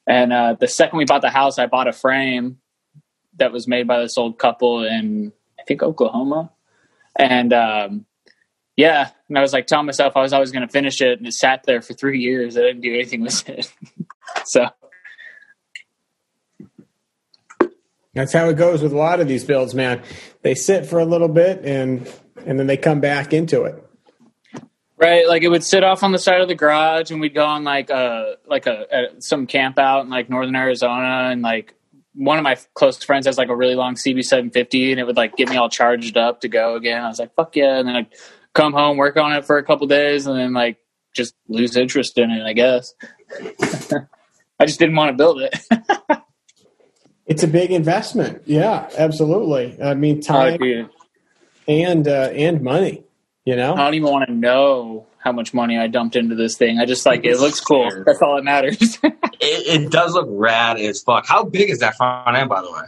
[0.07, 2.57] And uh, the second we bought the house, I bought a frame
[3.37, 6.51] that was made by this old couple in I think Oklahoma.
[7.17, 8.05] And um,
[8.75, 11.27] yeah, and I was like telling myself I was always going to finish it, and
[11.27, 12.57] it sat there for three years.
[12.57, 13.71] I didn't do anything with it.
[14.45, 14.69] so
[18.13, 20.01] That's how it goes with a lot of these builds, man.
[20.41, 22.11] They sit for a little bit and
[22.45, 23.83] and then they come back into it.
[24.97, 27.45] Right, like it would sit off on the side of the garage, and we'd go
[27.45, 31.41] on like a like uh, a, a some camp out in like northern Arizona, and
[31.41, 31.73] like
[32.13, 35.35] one of my close friends has like a really long CB750, and it would like
[35.35, 37.03] get me all charged up to go again.
[37.03, 38.13] I was like, "Fuck yeah!" And then I'd
[38.53, 40.77] come home, work on it for a couple days, and then like
[41.15, 42.43] just lose interest in it.
[42.43, 42.93] I guess
[44.59, 45.57] I just didn't want to build it.
[47.31, 48.43] It's a big investment.
[48.45, 49.81] Yeah, absolutely.
[49.81, 50.89] I mean, time Oh,
[51.67, 53.03] and uh, and money.
[53.45, 56.57] You know, I don't even want to know how much money I dumped into this
[56.57, 56.79] thing.
[56.79, 57.89] I just like it looks cool.
[58.05, 58.99] That's all that matters.
[59.43, 61.25] It, it does look rad as fuck.
[61.25, 62.83] How big is that front end, by the way?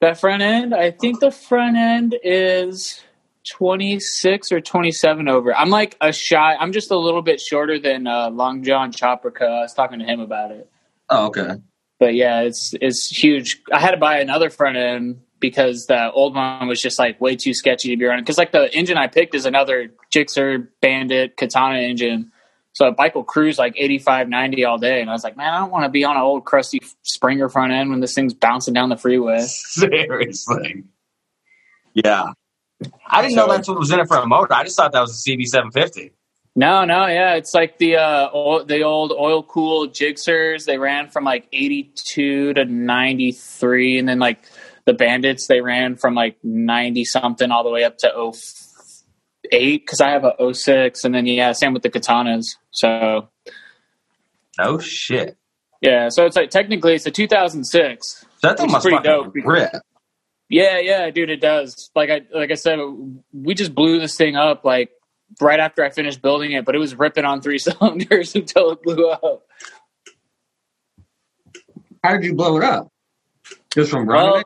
[0.00, 3.00] that front end, I think the front end is
[3.48, 5.54] 26 or 27 over.
[5.54, 9.42] I'm like a shy, I'm just a little bit shorter than uh, Long John Chopperca.
[9.42, 10.68] I was talking to him about it.
[11.08, 11.54] Oh, okay.
[12.00, 13.62] But yeah, it's it's huge.
[13.72, 17.36] I had to buy another front end because the old one was just like way
[17.36, 18.24] too sketchy to be running.
[18.24, 22.30] Because like the engine I picked is another Gixxer Bandit Katana engine.
[22.72, 25.00] So a bike will cruise like 85, 90 all day.
[25.00, 27.48] And I was like, man, I don't want to be on an old crusty Springer
[27.48, 29.40] front end when this thing's bouncing down the freeway.
[29.46, 30.82] Seriously.
[31.92, 32.32] Yeah.
[33.06, 34.52] I didn't know So- that's what was in it for a motor.
[34.52, 36.10] I just thought that was a CB750.
[36.56, 40.66] No, no, yeah, it's like the uh, the old oil cool Gixxers.
[40.66, 44.44] They ran from like eighty two to ninety three, and then like
[44.84, 48.32] the Bandits, they ran from like ninety something all the way up to
[49.50, 52.44] 08 because I have a 06, and then yeah, same with the Katanas.
[52.70, 53.28] So
[54.60, 55.36] oh shit.
[55.80, 58.24] yeah, so it's like technically it's a two thousand six.
[58.42, 59.34] That thing must pretty dope.
[59.44, 59.72] rip.
[60.48, 61.90] Yeah, yeah, dude, it does.
[61.96, 62.78] Like I like I said,
[63.32, 64.90] we just blew this thing up like
[65.40, 68.82] right after I finished building it, but it was ripping on three cylinders until it
[68.82, 69.46] blew up.
[72.02, 72.88] How did you blow it up?
[73.72, 74.44] Just from running Well,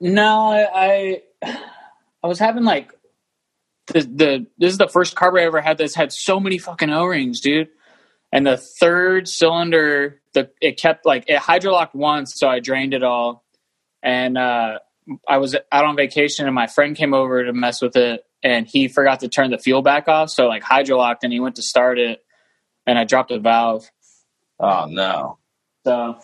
[0.00, 1.58] no, I, I
[2.22, 2.92] I was having like
[3.86, 6.90] the the this is the first carburetor I ever had that's had so many fucking
[6.90, 7.68] O rings, dude.
[8.30, 13.02] And the third cylinder, the it kept like it hydrolocked once, so I drained it
[13.02, 13.44] all.
[14.02, 14.78] And uh,
[15.28, 18.66] I was out on vacation, and my friend came over to mess with it, and
[18.66, 21.62] he forgot to turn the fuel back off, so like hydrolocked, and he went to
[21.62, 22.24] start it,
[22.86, 23.90] and I dropped a valve.
[24.58, 25.38] Oh no.
[25.84, 26.16] So,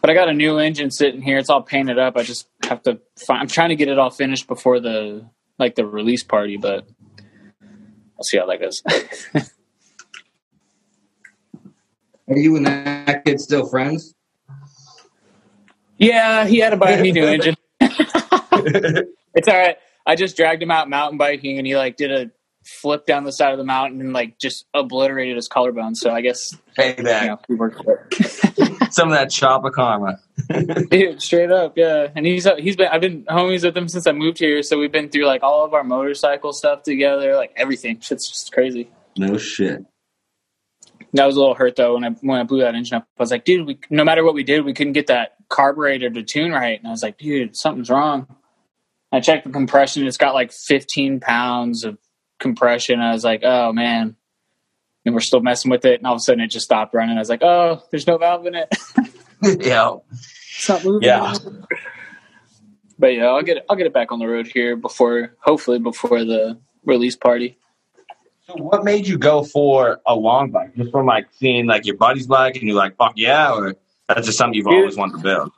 [0.00, 1.38] but I got a new engine sitting here.
[1.38, 2.16] It's all painted up.
[2.16, 3.00] I just have to.
[3.18, 6.86] Find, I'm trying to get it all finished before the like the release party, but
[8.16, 8.82] I'll see how that goes.
[12.28, 14.14] Are you and that kid still friends?
[15.98, 17.56] yeah, he had to buy a new engine.
[17.80, 19.76] it's all right.
[20.10, 22.32] I just dragged him out mountain biking, and he like did a
[22.64, 25.94] flip down the side of the mountain and like just obliterated his collarbone.
[25.94, 27.22] So I guess Payback.
[27.22, 28.92] you know he worked for it.
[28.92, 30.18] Some of that chopper karma.
[30.90, 32.08] Dude, straight up, yeah.
[32.16, 34.80] And he's uh, he's been I've been homies with him since I moved here, so
[34.80, 38.00] we've been through like all of our motorcycle stuff together, like everything.
[38.00, 38.90] Shit's just crazy.
[39.16, 39.84] No shit.
[41.12, 43.06] That was a little hurt though when I when I blew that engine up.
[43.16, 46.10] I was like, dude, we, no matter what we did, we couldn't get that carburetor
[46.10, 46.80] to tune right.
[46.80, 48.26] And I was like, dude, something's wrong.
[49.12, 51.98] I checked the compression; it's got like 15 pounds of
[52.38, 53.00] compression.
[53.00, 54.16] I was like, oh man.
[55.06, 57.16] And we're still messing with it, and all of a sudden it just stopped running.
[57.16, 58.68] I was like, oh, there's no valve in it.
[59.64, 59.96] yeah.
[60.10, 61.08] It's not moving.
[61.08, 61.34] Yeah.
[62.98, 65.78] But yeah, I'll get it, I'll get it back on the road here before, hopefully
[65.78, 67.56] before the release party.
[68.46, 70.76] So what made you go for a long bike?
[70.76, 73.74] Just from like seeing like your buddy's bike and you're like, fuck yeah, or
[74.06, 74.74] that's just something you've Dude.
[74.74, 75.50] always wanted to build?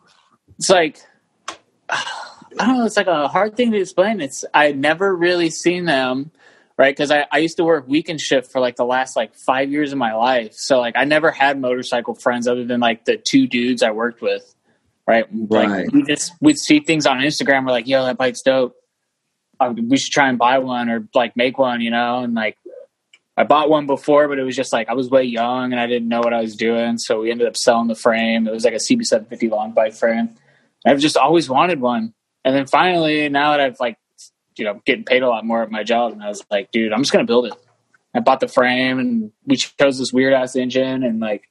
[0.57, 1.01] It's like
[2.59, 2.87] I don't know.
[2.87, 4.21] It's like a hard thing to explain.
[4.21, 6.31] It's I had never really seen them,
[6.77, 6.95] right?
[6.95, 9.93] Because I, I used to work weekend shift for like the last like five years
[9.93, 10.55] of my life.
[10.55, 14.23] So like I never had motorcycle friends other than like the two dudes I worked
[14.23, 14.55] with,
[15.07, 15.27] right?
[15.33, 15.69] Right.
[15.69, 17.65] Like we just we'd see things on Instagram.
[17.67, 18.77] We're like, yo, that bike's dope.
[19.61, 22.21] Uh, we should try and buy one or like make one, you know?
[22.21, 22.57] And like
[23.37, 25.87] I bought one before, but it was just like I was way young and I
[25.87, 26.99] didn't know what I was doing.
[26.99, 28.47] So we ended up selling the frame.
[28.47, 30.31] It was like a CB750 long bike frame.
[30.87, 32.13] I've just always wanted one.
[32.45, 33.99] And then finally, now that I've like,
[34.57, 36.93] you know, getting paid a lot more at my job, and I was like, dude,
[36.93, 37.55] I'm just gonna build it.
[38.15, 41.49] I bought the frame, and we chose this weird ass engine, and like,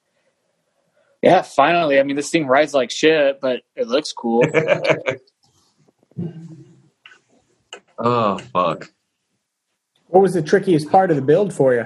[1.21, 1.99] yeah, finally.
[1.99, 4.43] I mean, this thing rides like shit, but it looks cool.
[7.99, 8.91] oh fuck.
[10.07, 11.85] What was the trickiest part of the build for you?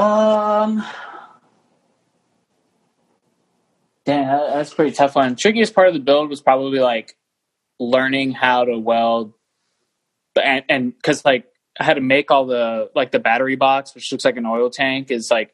[0.00, 0.84] Um,
[4.04, 5.36] damn, that's a pretty tough one.
[5.36, 7.16] Trickiest part of the build was probably like
[7.80, 9.32] learning how to weld,
[10.42, 11.46] and and because like
[11.78, 14.70] I had to make all the like the battery box, which looks like an oil
[14.70, 15.52] tank, is like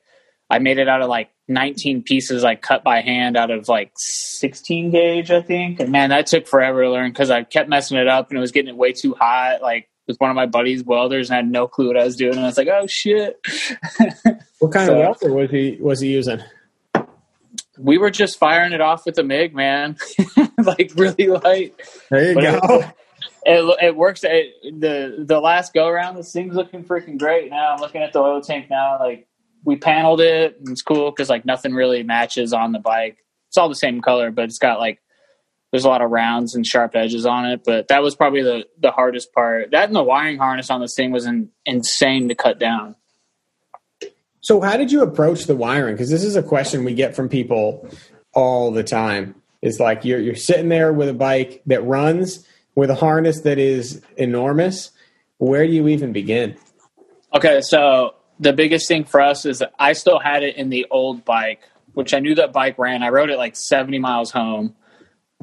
[0.48, 3.92] I made it out of like 19 pieces, like cut by hand out of like
[3.96, 5.78] 16 gauge, I think.
[5.80, 8.40] And man, that took forever to learn because I kept messing it up and it
[8.40, 9.62] was getting it way too hot.
[9.62, 12.16] Like with one of my buddies welders and I had no clue what I was
[12.16, 12.32] doing.
[12.34, 13.38] And I was like, oh shit.
[14.59, 16.40] What kind So- of welder was he was he using?
[17.83, 19.97] We were just firing it off with the MIG, man.
[20.59, 21.74] like really light.
[22.11, 22.85] There you But go.
[23.43, 24.20] It, it works.
[24.22, 27.51] It, the the last go around, this thing's looking freaking great.
[27.51, 28.99] Now I'm looking at the oil tank now.
[29.01, 29.28] Like
[29.64, 33.16] we paneled it, and it's cool because like nothing really matches on the bike.
[33.49, 35.01] It's all the same color, but it's got like
[35.70, 37.62] there's a lot of rounds and sharp edges on it.
[37.64, 39.70] But that was probably the the hardest part.
[39.70, 42.95] That and the wiring harness on this thing was in, insane to cut down.
[44.41, 45.95] So, how did you approach the wiring?
[45.95, 47.88] Because this is a question we get from people
[48.32, 49.34] all the time.
[49.62, 53.59] It's like you're you're sitting there with a bike that runs with a harness that
[53.59, 54.91] is enormous.
[55.38, 56.57] Where do you even begin?
[57.34, 60.86] Okay, so the biggest thing for us is that I still had it in the
[60.91, 61.61] old bike,
[61.93, 63.03] which I knew that bike ran.
[63.03, 64.74] I rode it like 70 miles home.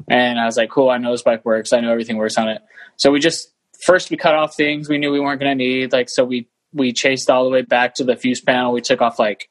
[0.08, 1.72] And I was like, cool, I know this bike works.
[1.72, 2.62] I know everything works on it.
[2.96, 5.92] So we just first we cut off things we knew we weren't going to need.
[5.92, 8.72] Like, so we we chased all the way back to the fuse panel.
[8.72, 9.48] We took off like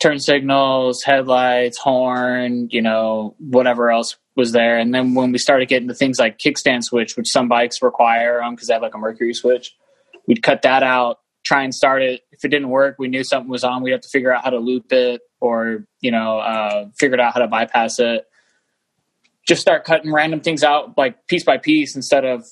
[0.00, 4.78] turn signals, headlights, horn, you know, whatever else was there.
[4.78, 8.42] And then when we started getting to things like kickstand switch, which some bikes require
[8.50, 9.76] because they have like a mercury switch,
[10.26, 12.22] we'd cut that out, try and start it.
[12.32, 13.82] If it didn't work, we knew something was on.
[13.82, 17.34] We'd have to figure out how to loop it or, you know, uh, figured out
[17.34, 18.24] how to bypass it.
[19.46, 22.44] Just start cutting random things out like piece by piece instead of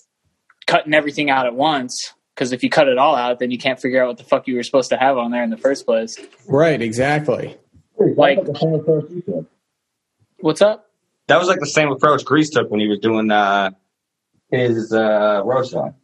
[0.67, 2.13] cutting everything out at once.
[2.39, 4.47] Because if you cut it all out, then you can't figure out what the fuck
[4.47, 6.17] you were supposed to have on there in the first place.
[6.47, 7.57] Right, exactly.
[7.99, 8.39] Like,
[10.39, 10.89] what's up?
[11.27, 13.71] That was like the same approach Grease took when he was doing uh,
[14.53, 15.95] his uh, roadside.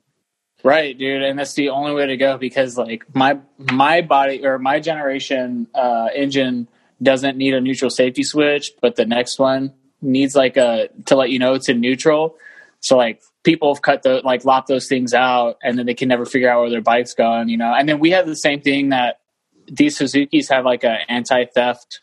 [0.64, 4.58] Right, dude, and that's the only way to go because like my my body or
[4.58, 6.66] my generation uh, engine
[7.00, 9.72] doesn't need a neutral safety switch, but the next one
[10.02, 12.36] needs like a to let you know it's in neutral.
[12.84, 16.06] So like people have cut the like lopped those things out, and then they can
[16.06, 17.72] never figure out where their bike's gone, you know.
[17.72, 19.20] And then we have the same thing that
[19.66, 22.00] these Suzuki's have like a anti theft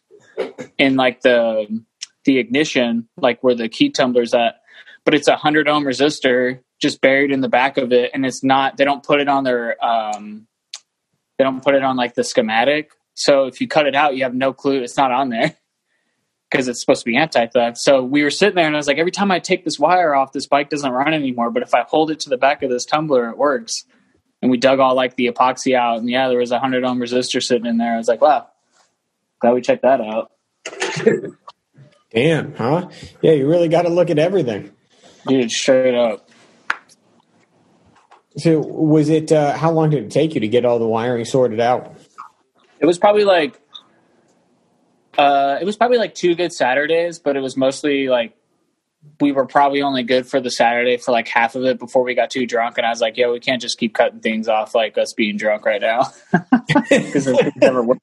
[0.79, 1.83] in like the
[2.25, 4.55] the ignition, like where the key tumbler's at,
[5.05, 8.43] but it's a hundred ohm resistor just buried in the back of it, and it's
[8.43, 8.77] not.
[8.77, 9.83] They don't put it on their.
[9.85, 10.47] Um,
[11.37, 12.89] they don't put it on like the schematic.
[13.13, 15.55] So if you cut it out, you have no clue it's not on there
[16.51, 17.77] because it's supposed to be anti theft.
[17.77, 20.13] So we were sitting there, and I was like, every time I take this wire
[20.13, 21.49] off, this bike doesn't run anymore.
[21.49, 23.85] But if I hold it to the back of this tumbler, it works.
[24.41, 26.99] And we dug all like the epoxy out, and yeah, there was a hundred ohm
[26.99, 27.93] resistor sitting in there.
[27.93, 28.47] I was like, wow,
[29.39, 30.31] glad we checked that out,
[32.11, 32.89] Damn, huh?
[33.21, 34.71] Yeah, you really got to look at everything.
[35.27, 35.51] dude.
[35.51, 36.27] Straight up.
[38.37, 39.31] So, was it?
[39.31, 41.95] Uh, how long did it take you to get all the wiring sorted out?
[42.79, 43.60] It was probably like
[45.17, 48.35] uh it was probably like two good Saturdays, but it was mostly like
[49.19, 52.13] we were probably only good for the Saturday for like half of it before we
[52.13, 54.75] got too drunk and I was like, "Yo, we can't just keep cutting things off
[54.75, 56.03] like us being drunk right now."
[56.89, 58.01] Cuz it never worked.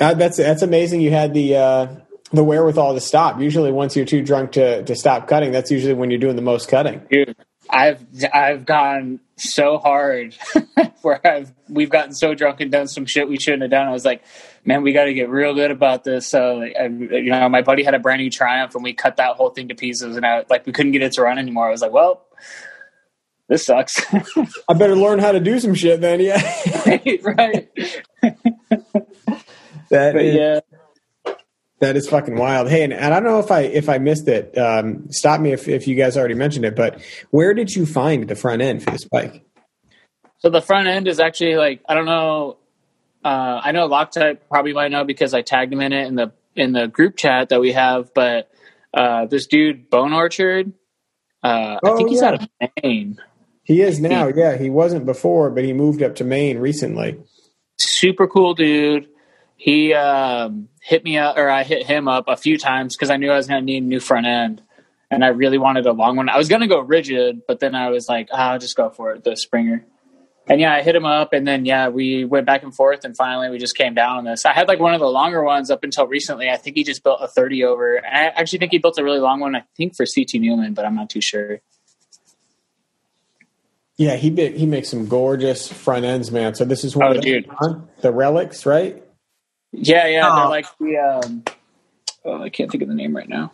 [0.00, 1.00] Uh, that's that's amazing.
[1.00, 1.86] You had the uh,
[2.32, 3.40] the wherewithal to stop.
[3.40, 6.42] Usually, once you're too drunk to to stop cutting, that's usually when you're doing the
[6.42, 7.02] most cutting.
[7.10, 7.36] Dude,
[7.70, 10.36] I've I've gone so hard
[11.02, 13.88] where I've we've gotten so drunk and done some shit we shouldn't have done.
[13.88, 14.22] I was like,
[14.64, 16.28] man, we got to get real good about this.
[16.28, 19.36] So, I, you know, my buddy had a brand new Triumph, and we cut that
[19.36, 21.66] whole thing to pieces, and I like we couldn't get it to run anymore.
[21.68, 22.26] I was like, well,
[23.48, 24.00] this sucks.
[24.68, 26.20] I better learn how to do some shit then.
[26.20, 26.40] Yeah,
[27.22, 27.68] right.
[29.90, 30.60] that But is, yeah.
[31.80, 32.68] That is fucking wild.
[32.68, 34.56] Hey, and, and I don't know if I if I missed it.
[34.56, 36.76] Um, stop me if if you guys already mentioned it.
[36.76, 37.00] But
[37.30, 39.44] where did you find the front end for this bike?
[40.38, 42.58] So the front end is actually like I don't know.
[43.24, 46.32] Uh, I know Loctite probably might know because I tagged him in it in the
[46.54, 48.12] in the group chat that we have.
[48.14, 48.50] But
[48.92, 50.72] uh, this dude Bone Orchard,
[51.42, 52.28] uh, I Oh, think he's yeah.
[52.28, 52.48] out of
[52.82, 53.18] Maine.
[53.64, 54.28] He is now.
[54.28, 57.18] Yeah, he wasn't before, but he moved up to Maine recently.
[57.80, 59.08] Super cool dude.
[59.56, 63.16] He um, hit me up, or I hit him up a few times because I
[63.16, 64.60] knew I was going to need a new front end,
[65.10, 66.28] and I really wanted a long one.
[66.28, 68.90] I was going to go rigid, but then I was like, ah, I'll just go
[68.90, 69.86] for it, the Springer.
[70.46, 73.16] And yeah, I hit him up, and then yeah, we went back and forth, and
[73.16, 74.44] finally we just came down on this.
[74.44, 76.50] I had like one of the longer ones up until recently.
[76.50, 77.96] I think he just built a 30 over.
[77.96, 79.56] And I actually think he built a really long one.
[79.56, 81.60] I think for CT Newman, but I'm not too sure.
[83.96, 86.54] Yeah, he he makes some gorgeous front ends, man.
[86.56, 87.50] So this is one Oh, of the, dude.
[88.00, 89.03] the relics, right?
[89.76, 90.30] Yeah, yeah.
[90.30, 90.36] Oh.
[90.36, 90.98] They're like the.
[90.98, 91.44] Um,
[92.24, 93.52] oh, I can't think of the name right now.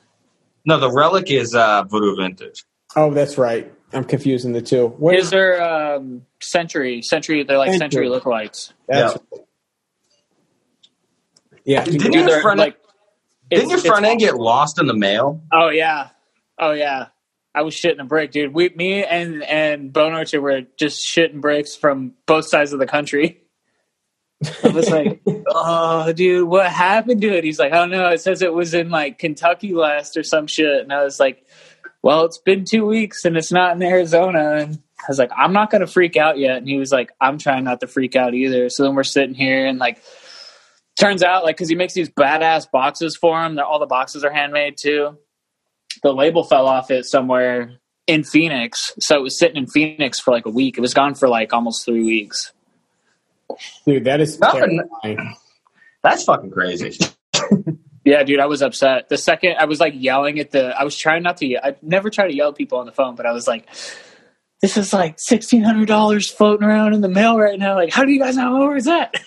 [0.65, 2.65] No, the relic is uh, Voodoo Vintage.
[2.97, 3.73] Oh, that's right.
[3.93, 4.89] I'm confusing the two.
[4.89, 7.03] What Is there um, Century?
[7.03, 7.43] Century.
[7.43, 8.07] They're like Century.
[8.07, 8.73] Century lookalikes.
[8.89, 9.19] That's
[11.65, 11.85] yeah.
[11.85, 12.77] Didn't your they're front like.
[13.49, 15.43] Didn't your it's- front end get lost in the mail?
[15.53, 16.11] Oh yeah,
[16.59, 17.07] oh yeah.
[17.53, 18.55] I was shitting a brick, dude.
[18.55, 22.87] We, me, and and Bone Orchard were just shitting bricks from both sides of the
[22.87, 23.43] country.
[24.65, 28.09] I was like, "Oh, dude, what happened to it?" He's like, "I don't know.
[28.09, 31.47] It says it was in like Kentucky last or some shit." And I was like,
[32.03, 35.53] "Well, it's been two weeks and it's not in Arizona." And I was like, "I'm
[35.53, 38.35] not gonna freak out yet." And he was like, "I'm trying not to freak out
[38.35, 40.03] either." So then we're sitting here and like,
[40.99, 43.59] turns out like because he makes these badass boxes for him.
[43.59, 45.19] All the boxes are handmade too
[46.03, 48.93] the label fell off it somewhere in Phoenix.
[49.01, 50.79] So it was sitting in Phoenix for like a week.
[50.79, 52.53] It was gone for like almost three weeks.
[53.87, 55.37] Dude, that is Nothing- terrifying.
[56.03, 56.97] That's fucking crazy.
[58.03, 59.11] Yeah, dude, I was upset.
[59.11, 61.47] The second I was like yelling at the, I was trying not to.
[61.47, 63.69] Yell, I never try to yell at people on the phone, but I was like,
[64.63, 67.75] "This is like sixteen hundred dollars floating around in the mail right now.
[67.75, 69.21] Like, how do you guys know where is that?" I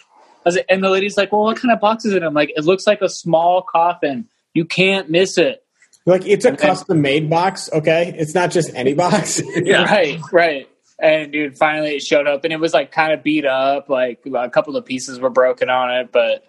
[0.46, 2.66] was, and the lady's like, "Well, what kind of box is it?" I'm like, "It
[2.66, 4.28] looks like a small coffin.
[4.56, 5.64] You can't miss it."
[6.08, 8.12] Like it's a And then- custom made box, okay?
[8.18, 9.40] It's not just any box.
[9.56, 9.84] yeah.
[9.94, 10.68] Right, right.
[11.04, 13.90] And dude, finally it showed up, and it was like kind of beat up.
[13.90, 16.48] Like a couple of pieces were broken on it, but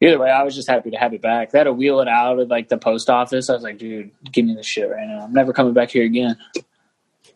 [0.00, 1.52] either way, I was just happy to have it back.
[1.52, 3.48] They had to wheel it out at like the post office.
[3.48, 5.20] I was like, dude, give me this shit right now.
[5.22, 6.36] I'm never coming back here again.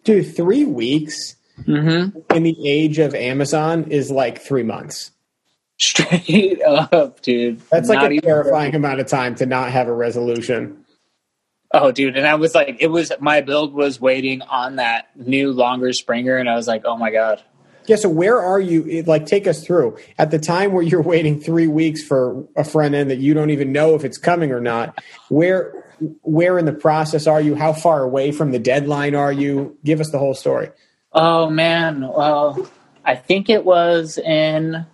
[0.04, 1.36] Dude, three weeks
[1.66, 2.18] Mm-hmm.
[2.36, 5.10] in the age of Amazon is like three months.
[5.78, 7.60] Straight up, dude.
[7.70, 10.84] That's like Not a even- terrifying amount of time to not have a resolution.
[11.78, 15.52] Oh, dude, and I was like, it was my build was waiting on that new
[15.52, 17.42] longer Springer, and I was like, oh my god.
[17.86, 19.02] Yeah, so where are you?
[19.02, 19.98] Like, take us through.
[20.18, 23.50] At the time where you're waiting three weeks for a front end that you don't
[23.50, 24.98] even know if it's coming or not,
[25.28, 25.84] where
[26.22, 27.54] where in the process are you?
[27.54, 29.76] How far away from the deadline are you?
[29.84, 30.70] Give us the whole story.
[31.12, 32.68] Oh man, well,
[33.04, 34.86] I think it was in.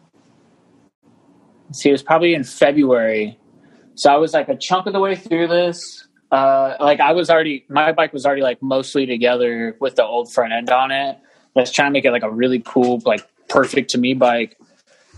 [1.72, 3.38] see, it was probably in February.
[3.94, 6.08] So I was like a chunk of the way through this.
[6.32, 10.32] Uh, like I was already, my bike was already like mostly together with the old
[10.32, 11.18] front end on it.
[11.54, 14.58] I was trying to make it like a really cool, like perfect to me bike.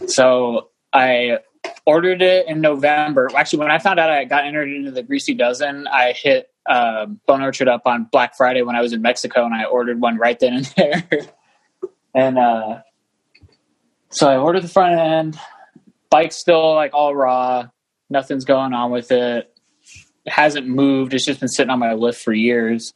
[0.08, 1.38] So I
[1.86, 3.30] ordered it in November.
[3.36, 7.06] Actually, when I found out I got entered into the Greasy Dozen, I hit uh,
[7.26, 10.16] Bone Orchard up on Black Friday when I was in Mexico, and I ordered one
[10.18, 11.04] right then and there.
[12.12, 12.80] and uh,
[14.10, 15.38] so I ordered the front end.
[16.10, 17.68] Bike's still like all raw.
[18.10, 19.53] Nothing's going on with it.
[20.26, 21.14] Hasn't moved.
[21.14, 22.92] It's just been sitting on my lift for years.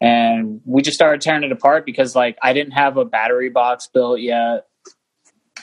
[0.00, 3.88] And we just started tearing it apart because like I didn't have a battery box
[3.92, 4.66] built yet.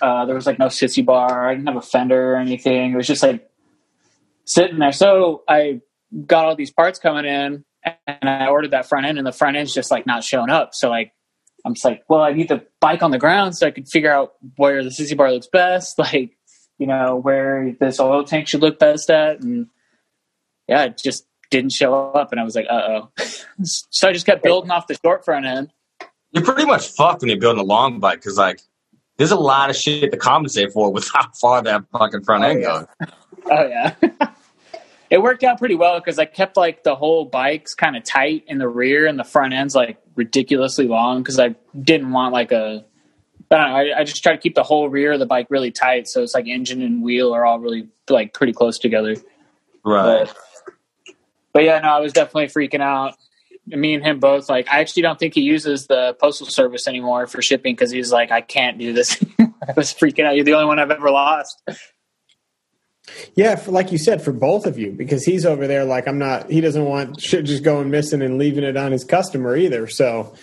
[0.02, 1.48] Uh, there was like no sissy bar.
[1.48, 2.92] I didn't have a fender or anything.
[2.92, 3.50] It was just like
[4.44, 4.92] sitting there.
[4.92, 5.82] So I
[6.26, 7.64] got all these parts coming in
[8.08, 10.74] and I ordered that front end and the front end's just like not showing up.
[10.74, 11.14] So like
[11.66, 14.12] I'm just like, well, I need the bike on the ground so I could figure
[14.12, 16.38] out where the sissy bar looks best, like,
[16.78, 19.42] you know, where this oil tank should look best at.
[19.42, 19.68] And
[20.68, 22.32] yeah, it just didn't show up.
[22.32, 23.12] And I was like, uh oh.
[23.64, 25.72] so I just kept building off the short front end.
[26.32, 28.60] You're pretty much fucked when you're building a long bike because like
[29.18, 32.48] there's a lot of shit to compensate for with how far that fucking front Oh,
[32.48, 32.86] end goes.
[33.50, 33.94] Oh yeah.
[35.10, 38.44] it worked out pretty well because I kept like the whole bikes kind of tight
[38.48, 42.52] in the rear and the front end's like ridiculously long because I didn't want like
[42.52, 42.86] a.
[43.52, 43.76] I don't know.
[43.76, 46.24] I, I just try to keep the whole rear of the bike really tight, so
[46.24, 49.16] it's like engine and wheel are all really like pretty close together.
[49.86, 50.26] Right.
[50.26, 50.36] But,
[51.56, 53.16] but yeah, no, I was definitely freaking out.
[53.66, 54.50] Me and him both.
[54.50, 58.12] Like, I actually don't think he uses the postal service anymore for shipping because he's
[58.12, 59.24] like, I can't do this.
[59.40, 60.36] I was freaking out.
[60.36, 61.64] You're the only one I've ever lost.
[63.36, 66.20] Yeah, for, like you said, for both of you, because he's over there like I'm
[66.20, 66.52] not.
[66.52, 69.88] He doesn't want shit just going missing and leaving it on his customer either.
[69.88, 70.36] So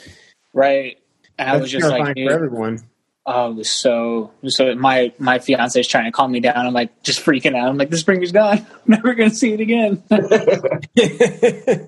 [0.55, 0.99] Right.
[1.39, 2.79] And I that's was just like, for everyone.
[3.27, 4.33] Oh, it was so.
[4.47, 6.67] So my my fiance is trying to calm me down.
[6.67, 7.69] I'm like just freaking out.
[7.69, 8.59] I'm like, the springer's gone.
[8.73, 10.03] I'm never gonna see it again.
[10.11, 11.87] it's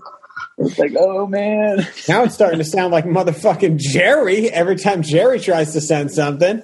[0.79, 1.87] like, oh man.
[2.09, 6.63] Now it's starting to sound like motherfucking Jerry every time Jerry tries to send something.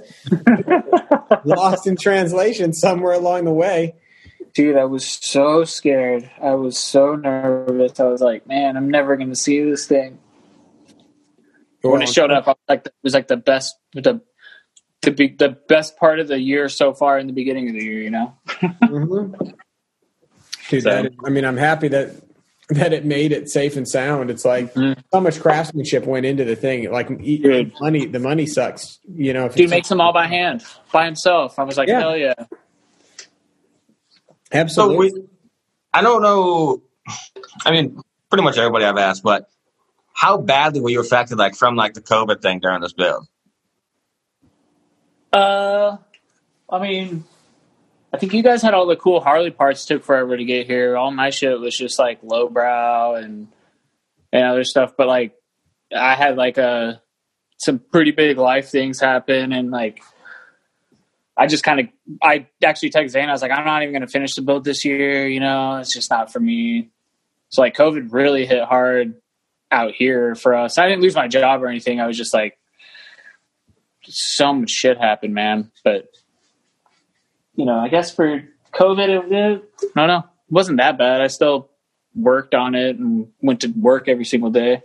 [1.45, 3.97] Lost in translation somewhere along the way.
[4.53, 6.29] Dude, I was so scared.
[6.43, 8.01] I was so nervous.
[8.01, 10.19] I was like, man, I'm never gonna see this thing.
[11.83, 14.21] when it showed up, I was like, it was like the best, the
[15.03, 17.83] the be, the best part of the year so far in the beginning of the
[17.85, 18.01] year.
[18.03, 18.35] You know.
[18.49, 19.55] Mhm.
[20.69, 22.11] Dude, So- that is- I mean, I'm happy that
[22.69, 24.31] that it made it safe and sound.
[24.31, 24.97] It's like Mhm.
[25.13, 26.89] so much craftsmanship went into the thing.
[26.93, 27.73] Like Dude.
[27.81, 29.01] money, the money sucks.
[29.13, 30.63] You know, if Dude it's- makes them all by hand,
[30.93, 31.59] by himself.
[31.59, 31.99] I was like, Yeah.
[32.01, 32.35] hell yeah.
[32.39, 33.27] So
[34.53, 35.11] absolutely.
[35.13, 35.23] we,
[35.93, 36.83] I don't know.
[37.65, 39.49] I mean, pretty much everybody I've asked, but
[40.13, 43.27] how badly were you affected, like from like the COVID thing during this build?
[45.33, 45.97] Uh,
[46.69, 47.25] I mean,
[48.13, 49.85] I think you guys had all the cool Harley parts.
[49.85, 50.97] Took forever to get here.
[50.97, 53.49] All my shit was just like lowbrow and
[54.33, 54.95] and other stuff.
[54.97, 55.35] But like,
[55.97, 57.03] I had like a
[57.59, 60.03] some pretty big life things happen, and like,
[61.37, 61.87] I just kind of
[62.23, 63.29] I actually texted Zane.
[63.29, 65.29] I was like, I'm not even going to finish the build this year.
[65.29, 66.91] You know, it's just not for me.
[67.51, 69.15] So like, COVID really hit hard
[69.73, 70.79] out here for us.
[70.79, 72.01] I didn't lose my job or anything.
[72.01, 72.59] I was just like
[74.05, 75.71] so much shit happened, man.
[75.85, 76.09] But
[77.55, 81.21] you know, I guess for COVID, it, it, no, no, it wasn't that bad.
[81.21, 81.71] I still
[82.15, 84.83] worked on it and went to work every single day.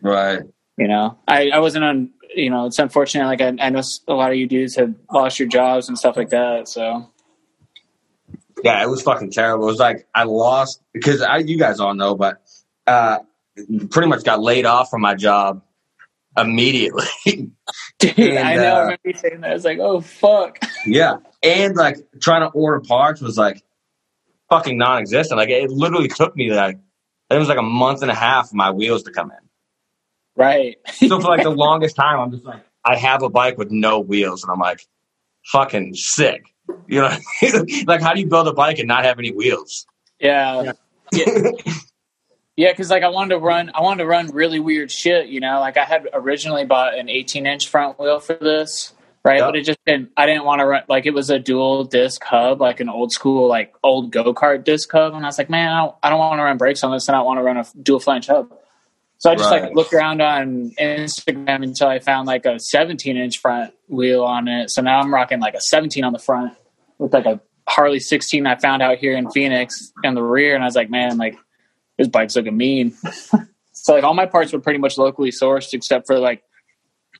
[0.00, 0.40] Right.
[0.76, 2.10] You know, I, I wasn't on.
[2.34, 3.24] You know, it's unfortunate.
[3.24, 6.16] Like I, I know a lot of you dudes have lost your jobs and stuff
[6.16, 6.68] like that.
[6.68, 7.10] So
[8.62, 9.64] Yeah, it was fucking terrible.
[9.64, 12.42] It was like I lost because I, you guys all know, but
[12.86, 13.20] uh,
[13.90, 15.62] pretty much got laid off from my job
[16.36, 17.04] immediately.
[17.98, 18.62] dude, And, I know.
[18.62, 19.50] I uh, remember you saying that.
[19.50, 20.58] I was like, oh fuck.
[20.86, 23.62] yeah, and like trying to order parts was like
[24.50, 25.38] fucking non-existent.
[25.38, 26.78] Like it literally took me like
[27.30, 29.48] it was like a month and a half for my wheels to come in.
[30.36, 30.76] Right.
[30.92, 33.98] So for like the longest time, I'm just like, I have a bike with no
[33.98, 34.86] wheels, and I'm like,
[35.46, 36.44] fucking sick.
[36.86, 37.16] You know,
[37.86, 39.86] like how do you build a bike and not have any wheels?
[40.20, 40.72] Yeah.
[41.12, 41.50] Yeah.
[42.58, 45.28] Yeah, because like I wanted to run, I wanted to run really weird shit.
[45.28, 48.92] You know, like I had originally bought an 18 inch front wheel for this,
[49.24, 49.38] right?
[49.38, 49.46] Yeah.
[49.46, 50.10] But it just didn't.
[50.16, 53.12] I didn't want to run like it was a dual disc hub, like an old
[53.12, 56.10] school, like old go kart disc hub, and I was like, man, I don't, I
[56.10, 58.26] don't want to run brakes on this, and I want to run a dual flange
[58.26, 58.52] hub.
[59.18, 59.62] So I just Right.
[59.62, 64.48] like looked around on Instagram until I found like a 17 inch front wheel on
[64.48, 64.70] it.
[64.70, 66.54] So now I'm rocking like a 17 on the front
[66.98, 70.64] with like a Harley 16 I found out here in Phoenix on the rear, and
[70.64, 71.36] I was like, man, like
[71.98, 72.92] this bike's looking mean.
[73.72, 76.42] so like all my parts were pretty much locally sourced, except for like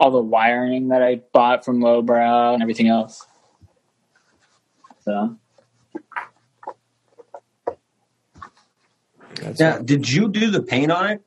[0.01, 3.27] all the wiring that I bought from Lowbrow and everything else.
[5.05, 5.37] So
[9.41, 9.81] That's Yeah.
[9.85, 11.23] Did you do the paint on it?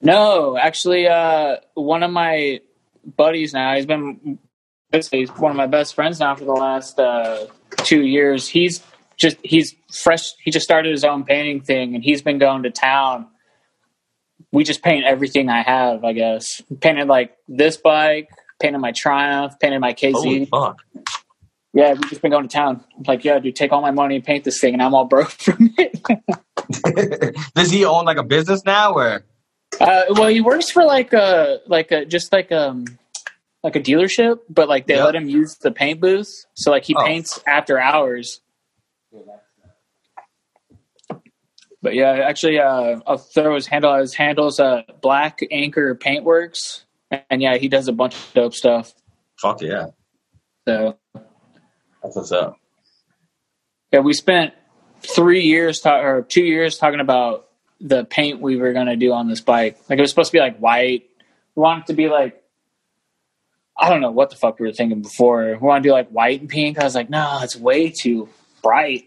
[0.00, 2.60] no, actually, uh, one of my
[3.16, 4.38] buddies now, he's been
[5.10, 7.46] he's one of my best friends now for the last uh,
[7.78, 8.48] two years.
[8.48, 8.82] He's
[9.16, 10.32] just he's fresh.
[10.42, 13.26] He just started his own painting thing, and he's been going to town.
[14.52, 16.04] We just paint everything I have.
[16.04, 18.28] I guess painted like this bike,
[18.60, 20.12] painted my Triumph, painted my KZ.
[20.12, 20.80] Holy fuck!
[21.72, 22.84] Yeah, we've just been going to town.
[22.96, 25.06] I'm like, yeah, dude, take all my money and paint this thing, and I'm all
[25.06, 26.00] broke from it.
[27.54, 29.24] Does he own like a business now, or
[29.80, 32.84] uh, well, he works for like a like a just like um
[33.64, 35.04] like a dealership, but like they Yeah.
[35.04, 37.04] let him use the paint booth, so like he Oh.
[37.04, 38.40] paints after hours.
[41.82, 43.94] But yeah, actually, uh, I'll throw his handle.
[43.96, 46.84] His handles uh, Black Anchor Paintworks,
[47.28, 48.94] and yeah, he does a bunch of dope stuff.
[49.36, 49.88] fuck yeah?
[50.66, 50.96] So
[52.02, 52.56] That's what's up.
[53.92, 54.54] Yeah, we spent
[55.02, 57.48] three years ta- or two years talking about
[57.80, 59.76] the paint we were going to do on this bike.
[59.88, 61.04] Like it was supposed to be like white.
[61.54, 62.42] We wanted it to be like
[63.76, 65.44] I don't know what the fuck we were thinking before.
[65.44, 66.78] We want to do like white and pink.
[66.78, 68.28] I was like, no, it's way too
[68.64, 69.04] bright.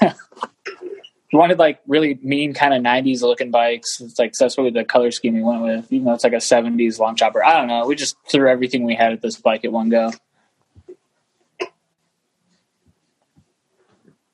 [0.00, 4.00] we wanted like really mean kind of '90s looking bikes.
[4.00, 5.92] It's like that's what the color scheme we went with.
[5.92, 7.44] Even though it's like a '70s long chopper.
[7.44, 7.86] I don't know.
[7.86, 10.12] We just threw everything we had at this bike at one go.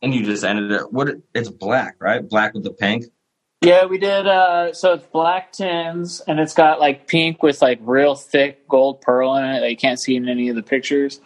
[0.03, 0.93] And you just ended it.
[0.93, 1.09] What?
[1.35, 2.27] It's black, right?
[2.29, 3.07] Black with the pink.
[3.63, 4.27] Yeah, we did.
[4.27, 9.01] Uh, so it's black tins, and it's got like pink with like real thick gold
[9.01, 11.21] pearl in it that you can't see in any of the pictures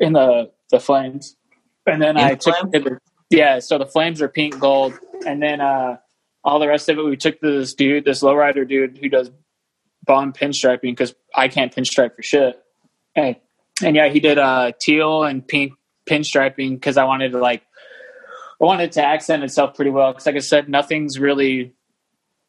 [0.00, 1.37] in the the flames.
[1.88, 2.70] And then In I the took flame?
[2.84, 2.98] the,
[3.30, 4.94] yeah, so the flames are pink gold,
[5.26, 5.96] and then uh,
[6.44, 9.30] all the rest of it we took to this dude, this lowrider dude who does
[10.04, 12.62] bond pinstriping because I can't pinstripe for shit.
[13.14, 13.36] And,
[13.82, 15.72] and yeah, he did uh, teal and pink
[16.08, 17.62] pinstriping because I wanted to like
[18.60, 21.74] I wanted to accent itself pretty well because, like I said, nothing's really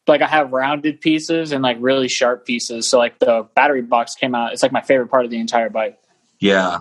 [0.06, 2.88] like I have rounded pieces and like really sharp pieces.
[2.88, 5.70] So like the battery box came out, it's like my favorite part of the entire
[5.70, 5.98] bike.
[6.40, 6.78] Yeah.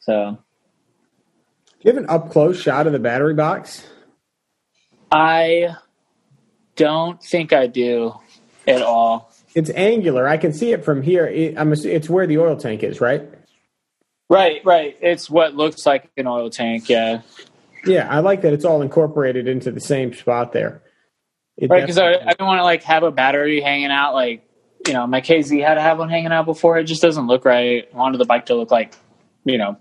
[0.00, 0.38] So
[1.82, 3.84] Do you have an up close shot of the battery box?
[5.10, 5.74] I
[6.76, 8.14] don't think I do
[8.68, 9.32] at all.
[9.56, 10.28] It's angular.
[10.28, 11.26] I can see it from here.
[11.26, 13.28] It, It's where the oil tank is, right?
[14.28, 14.96] Right, right.
[15.00, 16.88] It's what looks like an oil tank.
[16.88, 17.22] Yeah.
[17.84, 20.82] Yeah, I like that it's all incorporated into the same spot there.
[21.56, 24.48] It right, because I, I don't want to like have a battery hanging out like
[24.86, 26.78] you know my KZ had to have one hanging out before.
[26.78, 27.88] It just doesn't look right.
[27.92, 28.94] I wanted the bike to look like
[29.44, 29.78] you know.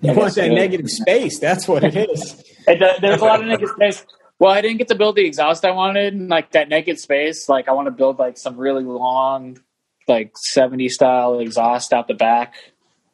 [0.00, 1.38] You want that negative space.
[1.38, 2.44] That's what it is.
[2.66, 4.04] it, there's a lot of negative space.
[4.38, 7.48] Well, I didn't get to build the exhaust I wanted, and like that naked space.
[7.48, 9.58] Like I want to build like some really long,
[10.06, 12.54] like 70 style exhaust out the back.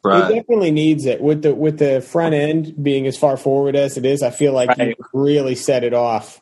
[0.03, 0.29] Right.
[0.29, 3.97] It definitely needs it with the with the front end being as far forward as
[3.97, 4.21] it is.
[4.21, 4.89] I feel like right.
[4.89, 6.41] you really set it off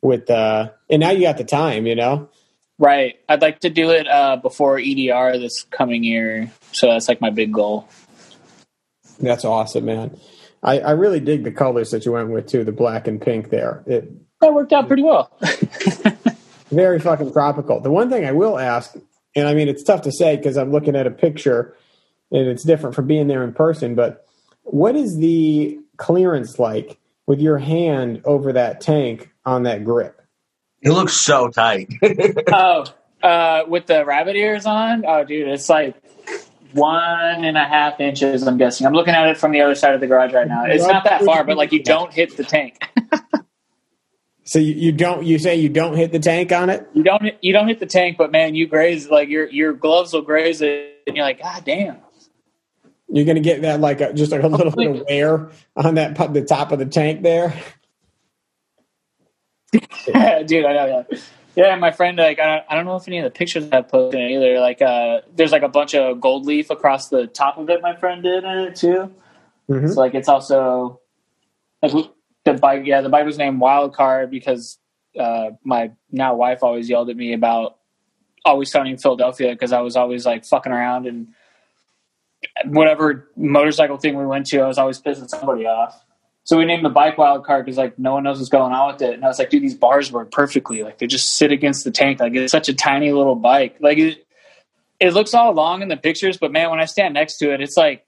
[0.00, 2.30] with uh and now you got the time, you know.
[2.78, 3.16] Right.
[3.28, 6.50] I'd like to do it uh before EDR this coming year.
[6.72, 7.90] So that's like my big goal.
[9.18, 10.18] That's awesome, man.
[10.62, 13.50] I, I really dig the colors that you went with too, the black and pink
[13.50, 13.82] there.
[13.86, 14.10] It
[14.40, 15.30] that worked out pretty well.
[16.70, 17.80] very fucking tropical.
[17.80, 18.94] The one thing I will ask,
[19.36, 21.76] and I mean it's tough to say because I'm looking at a picture
[22.30, 23.94] and it's different from being there in person.
[23.94, 24.26] But
[24.62, 30.20] what is the clearance like with your hand over that tank on that grip?
[30.82, 31.90] It looks so tight.
[32.52, 32.84] oh,
[33.22, 35.94] uh, with the rabbit ears on, oh, dude, it's like
[36.74, 38.46] one and a half inches.
[38.46, 38.86] I'm guessing.
[38.86, 40.64] I'm looking at it from the other side of the garage right now.
[40.64, 42.78] It's not that far, but like you don't hit the tank.
[44.44, 45.24] so you, you don't.
[45.24, 46.88] You say you don't hit the tank on it.
[46.92, 47.22] You don't.
[47.40, 50.60] You don't hit the tank, but man, you graze like your your gloves will graze
[50.60, 51.98] it, and you're like, God damn.
[53.08, 55.94] You're going to get that like a, just like a little bit of wear on
[55.96, 57.54] that the top of the tank there.
[59.72, 59.84] Dude,
[60.14, 61.06] I know.
[61.10, 61.18] Yeah,
[61.56, 61.74] yeah.
[61.76, 64.30] My friend, like, I don't, I don't know if any of the pictures I've posted
[64.30, 64.60] either.
[64.60, 67.82] Like, uh, there's like a bunch of gold leaf across the top of it.
[67.82, 69.12] My friend did in it too.
[69.68, 69.88] Mm-hmm.
[69.88, 71.00] So like, it's also
[71.82, 71.92] like
[72.44, 72.82] the bike.
[72.84, 74.78] Yeah, the bike was named Wild Card because
[75.18, 77.78] uh, my now wife always yelled at me about
[78.44, 81.28] always sunny in Philadelphia because I was always like fucking around and
[82.66, 86.03] whatever motorcycle thing we went to, I was always pissing somebody off.
[86.44, 88.92] So we named the bike wild card because like no one knows what's going on
[88.92, 89.14] with it.
[89.14, 90.82] And I was like, dude, these bars work perfectly.
[90.82, 92.20] Like they just sit against the tank.
[92.20, 93.76] Like it's such a tiny little bike.
[93.80, 94.26] Like it,
[95.00, 97.62] it looks all long in the pictures, but man, when I stand next to it,
[97.62, 98.06] it's like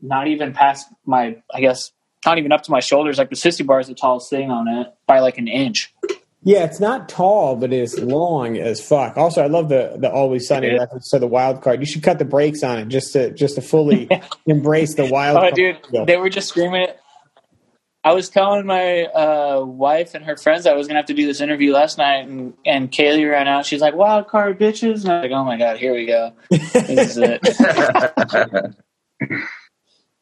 [0.00, 1.92] not even past my, I guess,
[2.24, 3.18] not even up to my shoulders.
[3.18, 5.92] Like the sissy bar is the tallest thing on it by like an inch.
[6.44, 9.16] Yeah, it's not tall, but it's long as fuck.
[9.16, 11.78] Also, I love the the always sunny reference to the wild card.
[11.78, 14.08] You should cut the brakes on it just to just to fully
[14.46, 15.38] embrace the wild.
[15.38, 16.98] Oh, dude, they were just screaming it.
[18.04, 21.24] I was telling my uh, wife and her friends I was gonna have to do
[21.26, 23.64] this interview last night, and and Kaylee ran out.
[23.64, 26.32] She's like, "Wild card bitches!" And I'm like, "Oh my god, here we go.
[26.50, 27.40] This is it."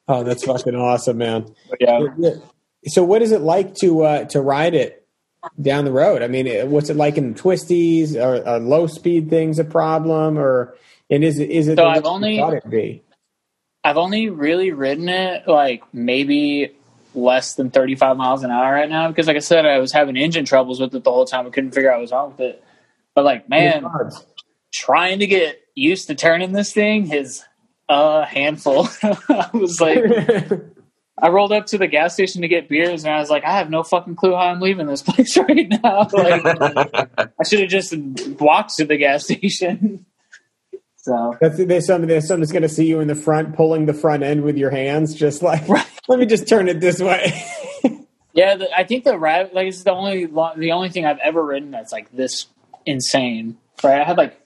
[0.09, 1.55] oh, that's fucking awesome, man.
[1.79, 2.07] Yeah.
[2.87, 5.07] So, what is it like to uh, to ride it
[5.61, 6.23] down the road?
[6.23, 8.15] I mean, what's it like in twisties?
[8.15, 10.77] Or, are low speed things a problem, or
[11.09, 11.79] and is it is it?
[11.79, 12.43] So I've only
[13.83, 16.77] I've only really ridden it like maybe
[17.15, 20.17] less than 35 miles an hour right now because like i said i was having
[20.17, 22.41] engine troubles with it the whole time i couldn't figure out what was wrong with
[22.41, 22.65] it
[23.15, 23.85] but like man
[24.73, 27.45] trying to get used to turning this thing is
[27.89, 29.99] a handful i was like
[31.23, 33.53] I rolled up to the gas station to get beers, and I was like, I
[33.53, 36.09] have no fucking clue how I'm leaving this place right now.
[36.13, 37.95] Like, I should have just
[38.41, 40.07] walked to the gas station.
[41.03, 43.95] So That's, there's somebody there's somebody's going to see you in the front, pulling the
[43.95, 45.87] front end with your hands, just like right.
[46.09, 47.33] let me just turn it this way.
[48.35, 51.45] yeah, the, I think the rabbit like it's the only the only thing I've ever
[51.45, 52.47] ridden that's like this
[52.85, 53.57] insane.
[53.83, 54.39] Right, I had like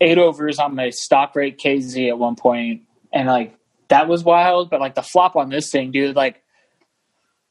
[0.00, 2.82] eight overs on my stock rake KZ at one point,
[3.12, 3.54] and like
[3.88, 4.70] that was wild.
[4.70, 6.42] But like the flop on this thing, dude, like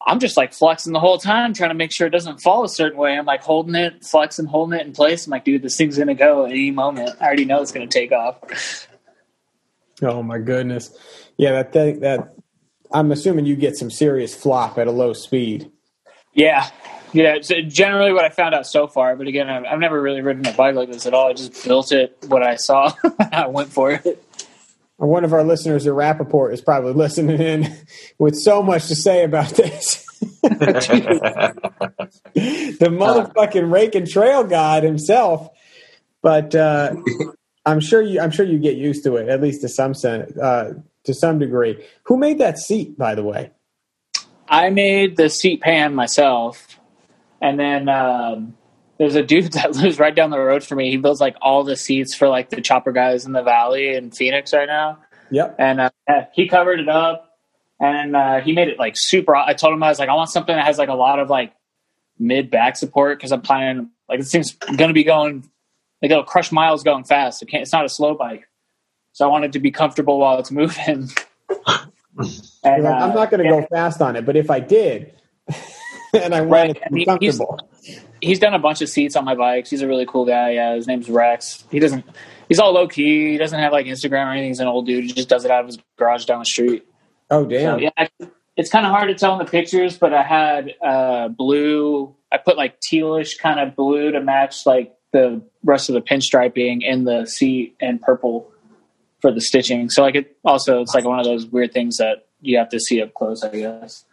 [0.06, 2.70] I'm just like flexing the whole time, trying to make sure it doesn't fall a
[2.70, 3.18] certain way.
[3.18, 5.26] I'm like holding it, flexing, holding it in place.
[5.26, 7.18] I'm like, dude, this thing's gonna go at any moment.
[7.22, 8.88] I already know it's gonna take off.
[10.02, 10.98] Oh my goodness,
[11.38, 12.34] yeah, that thing that
[12.92, 15.72] I'm assuming you get some serious flop at a low speed.
[16.34, 16.68] Yeah,
[17.14, 17.36] yeah.
[17.36, 19.16] It's generally what I found out so far.
[19.16, 21.30] But again, I've, I've never really ridden a bike like this at all.
[21.30, 22.92] I just built it what I saw.
[23.32, 24.24] I went for it
[25.08, 27.76] one of our listeners at Rappaport is probably listening in
[28.20, 30.06] with so much to say about this.
[30.42, 31.56] the
[32.80, 35.50] motherfucking rake and trail god himself.
[36.22, 36.96] But uh,
[37.66, 39.94] I'm sure you I'm sure you get used to it, at least to some
[40.42, 40.70] uh,
[41.04, 41.84] to some degree.
[42.04, 43.52] Who made that seat, by the way?
[44.48, 46.68] I made the seat pan myself.
[47.42, 48.56] And then um,
[49.02, 50.92] there's a dude that lives right down the road from me.
[50.92, 54.12] He builds like all the seats for like the chopper guys in the valley in
[54.12, 55.00] Phoenix right now.
[55.32, 55.56] Yep.
[55.58, 55.90] And uh,
[56.34, 57.36] he covered it up,
[57.80, 59.36] and uh, he made it like super.
[59.36, 61.32] I told him I was like, I want something that has like a lot of
[61.32, 61.52] like
[62.20, 65.50] mid back support because I'm planning like this thing's going to be going
[66.04, 67.42] like it'll crush miles going fast.
[67.42, 67.64] It can't.
[67.64, 68.48] It's not a slow bike,
[69.14, 71.10] so I want it to be comfortable while it's moving.
[72.64, 75.14] And, like, I'm not going to uh, go fast on it, but if I did,
[76.14, 76.84] and I wanted right.
[76.84, 77.71] to be comfortable.
[78.22, 79.70] He's, done a bunch of seats on my bikes.
[79.70, 80.52] He's a really cool guy.
[80.52, 81.64] Yeah, his name's Rex.
[81.72, 82.06] He doesn't.
[82.48, 83.32] He's all low key.
[83.32, 84.50] He doesn't have like Instagram or anything.
[84.50, 85.06] He's an old dude.
[85.06, 86.86] He just does it out of his garage down the street.
[87.30, 87.80] Oh damn!
[87.80, 88.28] So, yeah,
[88.58, 92.16] it's kind of hard to tell in the pictures, but I had uh, blue.
[92.32, 96.84] I put like tealish kind of blue to match like the rest of the pinstriping
[96.84, 98.52] in the seat and purple
[99.22, 99.90] for the stitching.
[99.90, 102.80] So like it also it's like one of those weird things that you have to
[102.80, 104.06] see up close, I guess.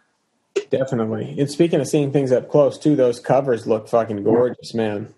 [0.69, 1.35] Definitely.
[1.39, 5.13] And speaking of seeing things up close too, those covers look fucking gorgeous, man.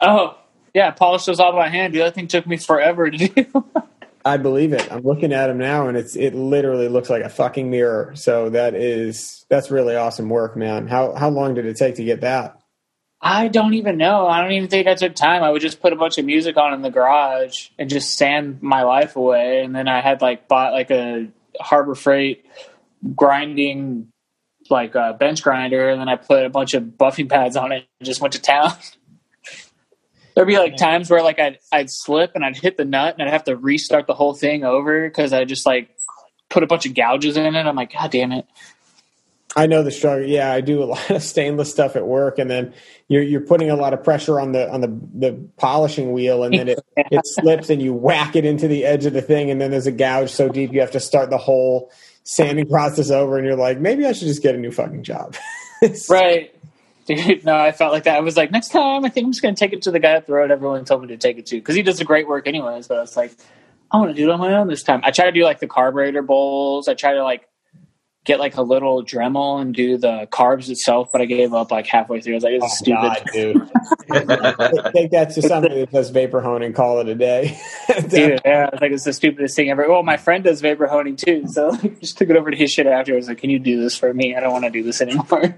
[0.00, 0.38] Oh,
[0.74, 2.02] yeah, I polished those all by hand, dude.
[2.02, 3.64] That thing took me forever to do.
[4.24, 4.90] I believe it.
[4.90, 8.12] I'm looking at them now, and it's it literally looks like a fucking mirror.
[8.16, 10.88] So that is that's really awesome work, man.
[10.88, 12.58] How how long did it take to get that?
[13.20, 14.26] I don't even know.
[14.26, 15.42] I don't even think I took time.
[15.42, 18.62] I would just put a bunch of music on in the garage and just sand
[18.62, 19.62] my life away.
[19.62, 21.28] And then I had like bought like a
[21.58, 22.44] Harbor Freight
[23.14, 24.08] grinding
[24.70, 27.86] like a bench grinder, and then I put a bunch of buffing pads on it
[28.00, 28.72] and just went to town.
[30.34, 33.28] There'd be like times where like I'd I'd slip and I'd hit the nut and
[33.28, 35.90] I'd have to restart the whole thing over because I just like
[36.48, 37.66] put a bunch of gouges in it.
[37.66, 38.46] I'm like, God damn it.
[39.56, 40.26] I know the struggle.
[40.26, 42.74] Yeah, I do a lot of stainless stuff at work, and then
[43.08, 46.54] you're you're putting a lot of pressure on the on the the polishing wheel, and
[46.54, 49.60] then it it slips, and you whack it into the edge of the thing, and
[49.60, 51.90] then there's a gouge so deep you have to start the whole
[52.24, 55.36] sanding process over, and you're like, maybe I should just get a new fucking job.
[56.10, 56.54] right.
[57.06, 58.16] Dude, no, I felt like that.
[58.16, 59.98] I was like, next time, I think I'm just going to take it to the
[59.98, 62.04] guy at the road everyone told me to take it to because he does the
[62.04, 62.88] great work anyways.
[62.88, 63.32] But I was like,
[63.92, 65.00] I want to do it on my own this time.
[65.04, 66.88] I try to do like the carburetor bowls.
[66.88, 67.46] I try to like
[68.24, 71.86] get like a little Dremel and do the carbs itself, but I gave up like
[71.86, 72.34] halfway through.
[72.34, 73.70] I was like, "This is oh, stupid." God, dude.
[74.86, 76.72] I think that's just something that does vapor honing.
[76.72, 77.58] Call it a day,
[78.08, 78.40] dude.
[78.44, 81.16] Yeah, I was like, "It's the stupidest thing ever." Well, my friend does vapor honing
[81.16, 83.28] too, so I just took it over to his shit afterwards.
[83.28, 84.34] Like, "Can you do this for me?
[84.34, 85.56] I don't want to do this anymore."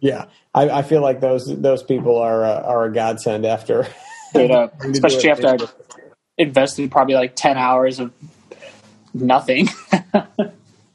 [0.00, 3.86] yeah, I, I, feel like those those people are uh, are a godsend after.
[4.34, 5.56] especially after I
[6.38, 8.12] invested probably like ten hours of
[9.12, 9.68] nothing.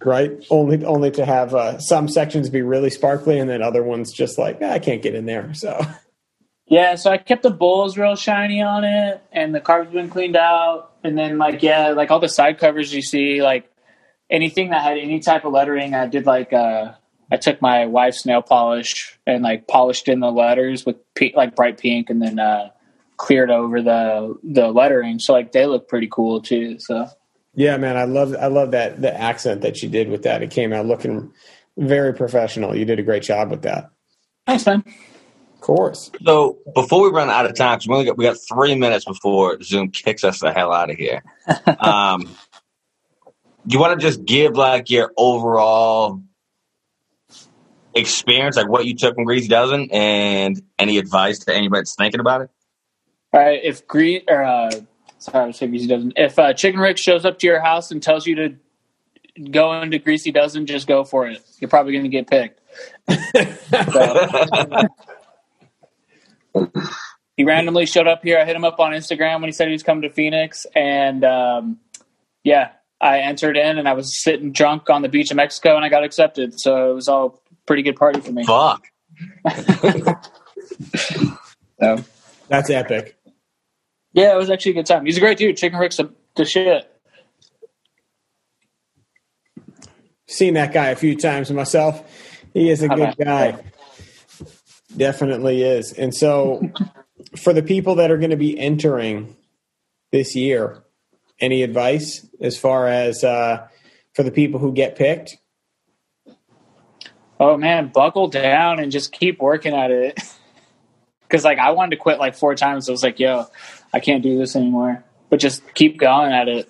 [0.03, 0.31] Right?
[0.49, 4.37] Only only to have uh, some sections be really sparkly, and then other ones just
[4.37, 5.53] like ah, I can't get in there.
[5.53, 5.79] So.
[6.71, 10.35] Yeah, so I kept the bowls real shiny on it, and the carb's been cleaned
[10.35, 13.71] out, and then like yeah, like all the side covers you see, like
[14.29, 16.93] anything that had any type of lettering, I did like uh
[17.31, 20.97] I took my wife's nail polish and like polished in the letters with
[21.35, 22.69] like bright pink, and then uh,
[23.17, 25.19] cleared over the the lettering.
[25.19, 26.79] So like they look pretty cool too.
[26.79, 27.07] So
[27.59, 30.41] yeah, man, I love I love that the accent that you did with that.
[30.41, 31.33] It came out looking
[31.77, 32.73] very professional.
[32.73, 33.89] You did a great job with that.
[34.47, 34.81] Thanks, man.
[35.55, 36.09] Of course.
[36.23, 39.03] So before we run out of time, because we only got we got three minutes
[39.03, 41.21] before Zoom kicks us the hell out of here.
[41.81, 42.33] um,
[43.67, 46.21] you want to just give like your overall
[47.93, 52.21] experience, like what you took from Greasy Dozen, and any advice to anybody that's thinking
[52.21, 52.51] about it?
[53.33, 54.71] All right, if Greasy or uh,
[55.19, 56.13] sorry, I was saying Greasy Dozen.
[56.15, 58.55] If uh, Chicken Rick shows up to your house and tells you to
[59.51, 61.41] go into Greasy Dozen, just go for it.
[61.59, 62.59] You're probably going to get picked.
[67.37, 68.39] he randomly showed up here.
[68.39, 71.23] I hit him up on Instagram when he said he was coming to Phoenix, and
[71.23, 71.79] um,
[72.43, 72.71] yeah,
[73.01, 75.89] I entered in and I was sitting drunk on the beach of Mexico, and I
[75.89, 76.59] got accepted.
[76.59, 78.45] So it was all pretty good party for me.
[78.45, 78.85] Fuck.
[81.79, 82.03] so.
[82.49, 83.15] That's epic.
[84.13, 85.05] Yeah, it was actually a good time.
[85.05, 85.57] He's a great dude.
[85.57, 86.91] Chicken Rick's a, the shit.
[90.27, 92.03] Seen that guy a few times myself.
[92.53, 93.63] He is a good guy.
[94.95, 95.93] Definitely is.
[95.93, 96.71] And so,
[97.37, 99.35] for the people that are going to be entering
[100.11, 100.83] this year,
[101.39, 103.67] any advice as far as uh,
[104.15, 105.37] for the people who get picked?
[107.39, 110.19] oh man, buckle down and just keep working at it.
[111.21, 112.89] Because like I wanted to quit like four times.
[112.89, 113.45] I was like, yo,
[113.93, 115.03] I can't do this anymore.
[115.29, 116.69] But just keep going at it.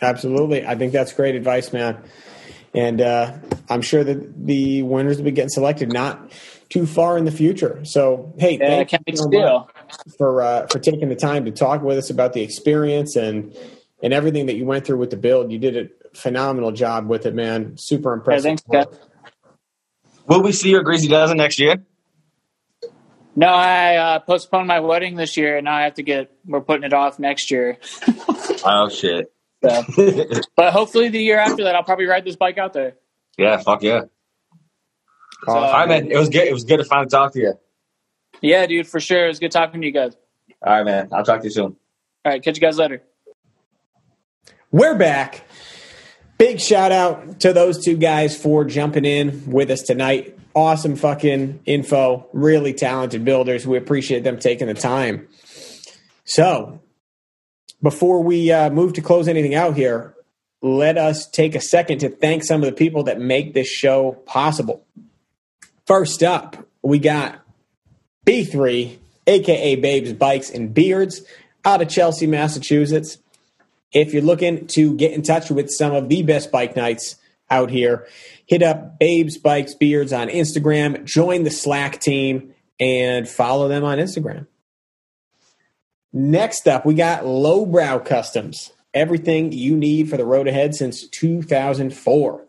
[0.00, 1.98] Absolutely, I think that's great advice, man.
[2.74, 3.32] And uh,
[3.68, 6.32] I'm sure that the winners will be getting selected not
[6.68, 7.84] too far in the future.
[7.84, 9.70] So, hey, yeah, thank you so much
[10.18, 13.56] for uh, for taking the time to talk with us about the experience and
[14.02, 15.52] and everything that you went through with the build.
[15.52, 17.76] You did a phenomenal job with it, man.
[17.78, 18.58] Super impressive.
[18.72, 18.98] Yeah, thanks.
[20.26, 21.84] Will we see your Greasy Dozen next year?
[23.36, 26.32] No, I uh, postponed my wedding this year, and now I have to get.
[26.46, 27.78] We're putting it off next year.
[28.64, 29.32] oh shit!
[29.62, 29.82] So,
[30.56, 32.94] but hopefully, the year after that, I'll probably ride this bike out there.
[33.36, 34.02] Yeah, fuck yeah.
[35.46, 36.10] So, All right, man.
[36.10, 36.46] It was good.
[36.46, 37.54] It was good to finally talk to you.
[38.40, 39.24] Yeah, dude, for sure.
[39.24, 40.16] It was good talking to you guys.
[40.64, 41.08] All right, man.
[41.12, 41.76] I'll talk to you soon.
[42.24, 43.02] All right, catch you guys later.
[44.70, 45.44] We're back.
[46.38, 50.33] Big shout out to those two guys for jumping in with us tonight.
[50.54, 52.28] Awesome fucking info.
[52.32, 53.66] Really talented builders.
[53.66, 55.28] We appreciate them taking the time.
[56.24, 56.80] So,
[57.82, 60.14] before we uh, move to close anything out here,
[60.62, 64.12] let us take a second to thank some of the people that make this show
[64.24, 64.86] possible.
[65.86, 67.40] First up, we got
[68.24, 71.22] B3, aka Babes Bikes and Beards,
[71.64, 73.18] out of Chelsea, Massachusetts.
[73.92, 77.16] If you're looking to get in touch with some of the best bike nights
[77.50, 78.06] out here,
[78.46, 83.98] hit up Babes Bikes Beards on Instagram, join the Slack team, and follow them on
[83.98, 84.46] Instagram.
[86.12, 88.72] Next up, we got Lowbrow Customs.
[88.92, 92.46] Everything you need for the road ahead since 2004.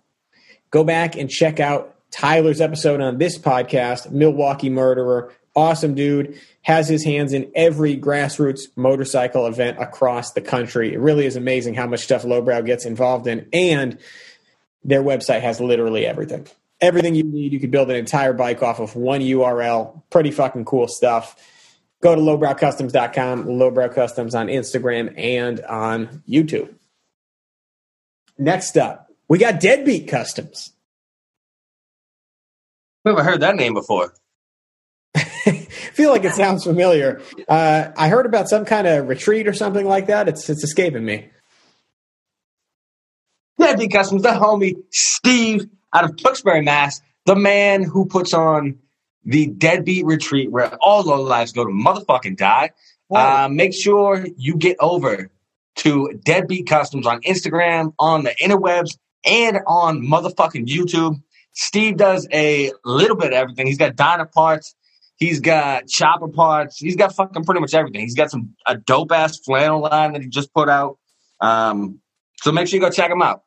[0.70, 5.34] Go back and check out Tyler's episode on this podcast, Milwaukee Murderer.
[5.56, 6.40] Awesome dude.
[6.62, 10.94] Has his hands in every grassroots motorcycle event across the country.
[10.94, 13.48] It really is amazing how much stuff Lowbrow gets involved in.
[13.52, 13.98] And
[14.86, 16.48] their website has literally everything.
[16.80, 17.52] Everything you need.
[17.52, 20.04] You could build an entire bike off of one URL.
[20.10, 21.36] Pretty fucking cool stuff.
[22.02, 26.76] Go to lowbrowcustoms.com, Lowbrow Customs on Instagram and on YouTube.
[28.38, 30.74] Next up, we got Deadbeat Customs.
[33.06, 34.14] Never heard that name before.
[35.96, 37.22] feel like it sounds familiar.
[37.48, 40.28] Uh, I heard about some kind of retreat or something like that.
[40.28, 41.30] It's it's escaping me.
[43.58, 48.80] Deadbeat Customs, the homie Steve out of Tewksbury, Mass, the man who puts on
[49.24, 52.72] the Deadbeat Retreat where all low lives go to motherfucking die.
[53.10, 55.30] Uh, make sure you get over
[55.76, 61.22] to Deadbeat Customs on Instagram, on the interwebs, and on motherfucking YouTube.
[61.54, 63.68] Steve does a little bit of everything.
[63.68, 64.76] He's got diner parts.
[65.18, 66.78] He's got chopper parts.
[66.78, 68.02] He's got fucking pretty much everything.
[68.02, 70.98] He's got some a dope ass flannel line that he just put out.
[71.40, 72.02] Um,
[72.42, 73.44] so make sure you go check them out.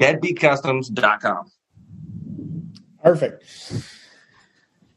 [0.00, 1.50] Deadbeatcustoms.com.
[3.02, 3.44] Perfect.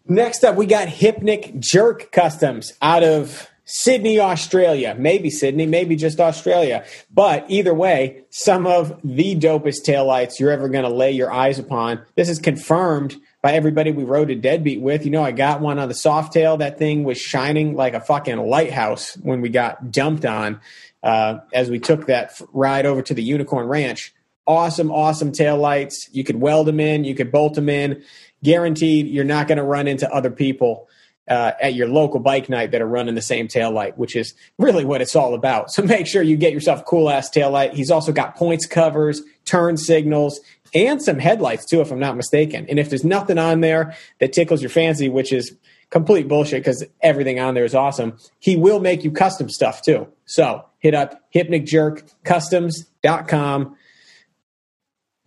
[0.07, 4.95] Next up, we got Hypnic Jerk Customs out of Sydney, Australia.
[4.97, 6.85] Maybe Sydney, maybe just Australia.
[7.13, 11.59] But either way, some of the dopest taillights you're ever going to lay your eyes
[11.59, 12.01] upon.
[12.15, 15.03] This is confirmed by everybody we rode a deadbeat with.
[15.03, 16.59] You know, I got one on the Softail.
[16.59, 20.61] That thing was shining like a fucking lighthouse when we got dumped on
[21.03, 24.13] uh, as we took that ride over to the Unicorn Ranch.
[24.45, 26.09] Awesome, awesome tail lights.
[26.11, 28.03] You could weld them in, you could bolt them in.
[28.43, 30.87] Guaranteed, you're not going to run into other people
[31.27, 34.33] uh, at your local bike night that are running the same tail light, which is
[34.57, 35.67] really what it's all about.
[35.77, 37.73] So make sure you get yourself a cool ass tail light.
[37.73, 40.39] He's also got points covers, turn signals,
[40.73, 42.65] and some headlights too, if I'm not mistaken.
[42.69, 45.55] And if there's nothing on there that tickles your fancy, which is
[45.89, 50.07] complete bullshit because everything on there is awesome, he will make you custom stuff too.
[50.25, 53.75] So hit up hypnicjerkcustoms.com.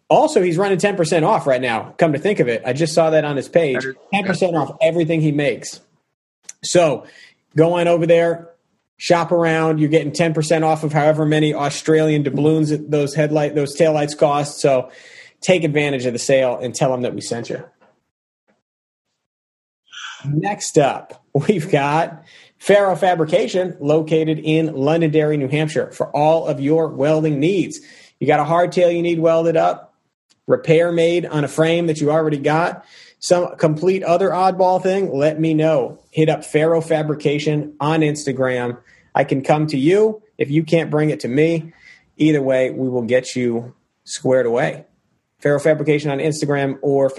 [0.09, 1.95] Also, he's running 10% off right now.
[1.99, 3.87] Come to think of it, I just saw that on his page.
[4.13, 5.79] 10% off everything he makes.
[6.65, 7.07] So
[7.57, 8.51] go on over there,
[8.97, 9.79] shop around.
[9.79, 14.61] You're getting 10% off of however many Australian doubloons those headlight, those taillights cost.
[14.61, 14.91] So
[15.41, 17.65] take advantage of the sale and tell them that we sent you.
[20.27, 22.25] Next up, we've got
[22.59, 27.81] Faro Fabrication located in Londonderry, New Hampshire for all of your welding needs.
[28.19, 29.95] You got a hardtail you need welded up,
[30.47, 32.85] repair made on a frame that you already got,
[33.19, 35.99] some complete other oddball thing, let me know.
[36.11, 38.79] Hit up Faro Fabrication on Instagram.
[39.15, 41.73] I can come to you if you can't bring it to me.
[42.17, 43.75] Either way, we will get you
[44.05, 44.87] squared away.
[45.39, 47.11] Faro Fabrication on Instagram or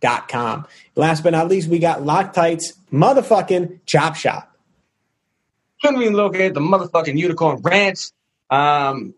[0.00, 0.66] farofabrication.com.
[0.96, 4.56] Last but not least, we got Loctite's motherfucking chop shop.
[5.82, 8.10] Conveniently located at the motherfucking Unicorn Ranch.
[8.50, 9.14] Um,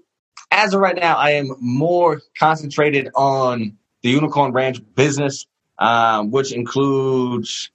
[0.51, 5.47] as of right now, I am more concentrated on the Unicorn Ranch business,
[5.79, 7.71] um, which includes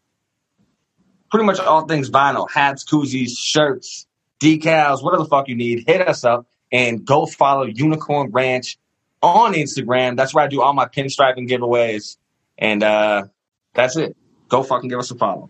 [1.31, 4.07] pretty much all things vinyl hats, koozies, shirts,
[4.39, 5.83] decals, whatever the fuck you need.
[5.85, 8.77] Hit us up and go follow Unicorn Ranch
[9.21, 10.15] on Instagram.
[10.15, 12.17] That's where I do all my pinstriping giveaways.
[12.57, 13.25] And uh,
[13.73, 14.15] that's it.
[14.49, 15.49] Go fucking give us a follow.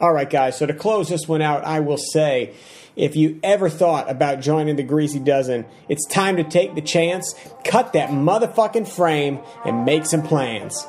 [0.00, 0.58] All right, guys.
[0.58, 2.54] So to close this one out, I will say
[2.96, 7.34] if you ever thought about joining the Greasy Dozen, it's time to take the chance,
[7.64, 10.86] cut that motherfucking frame, and make some plans.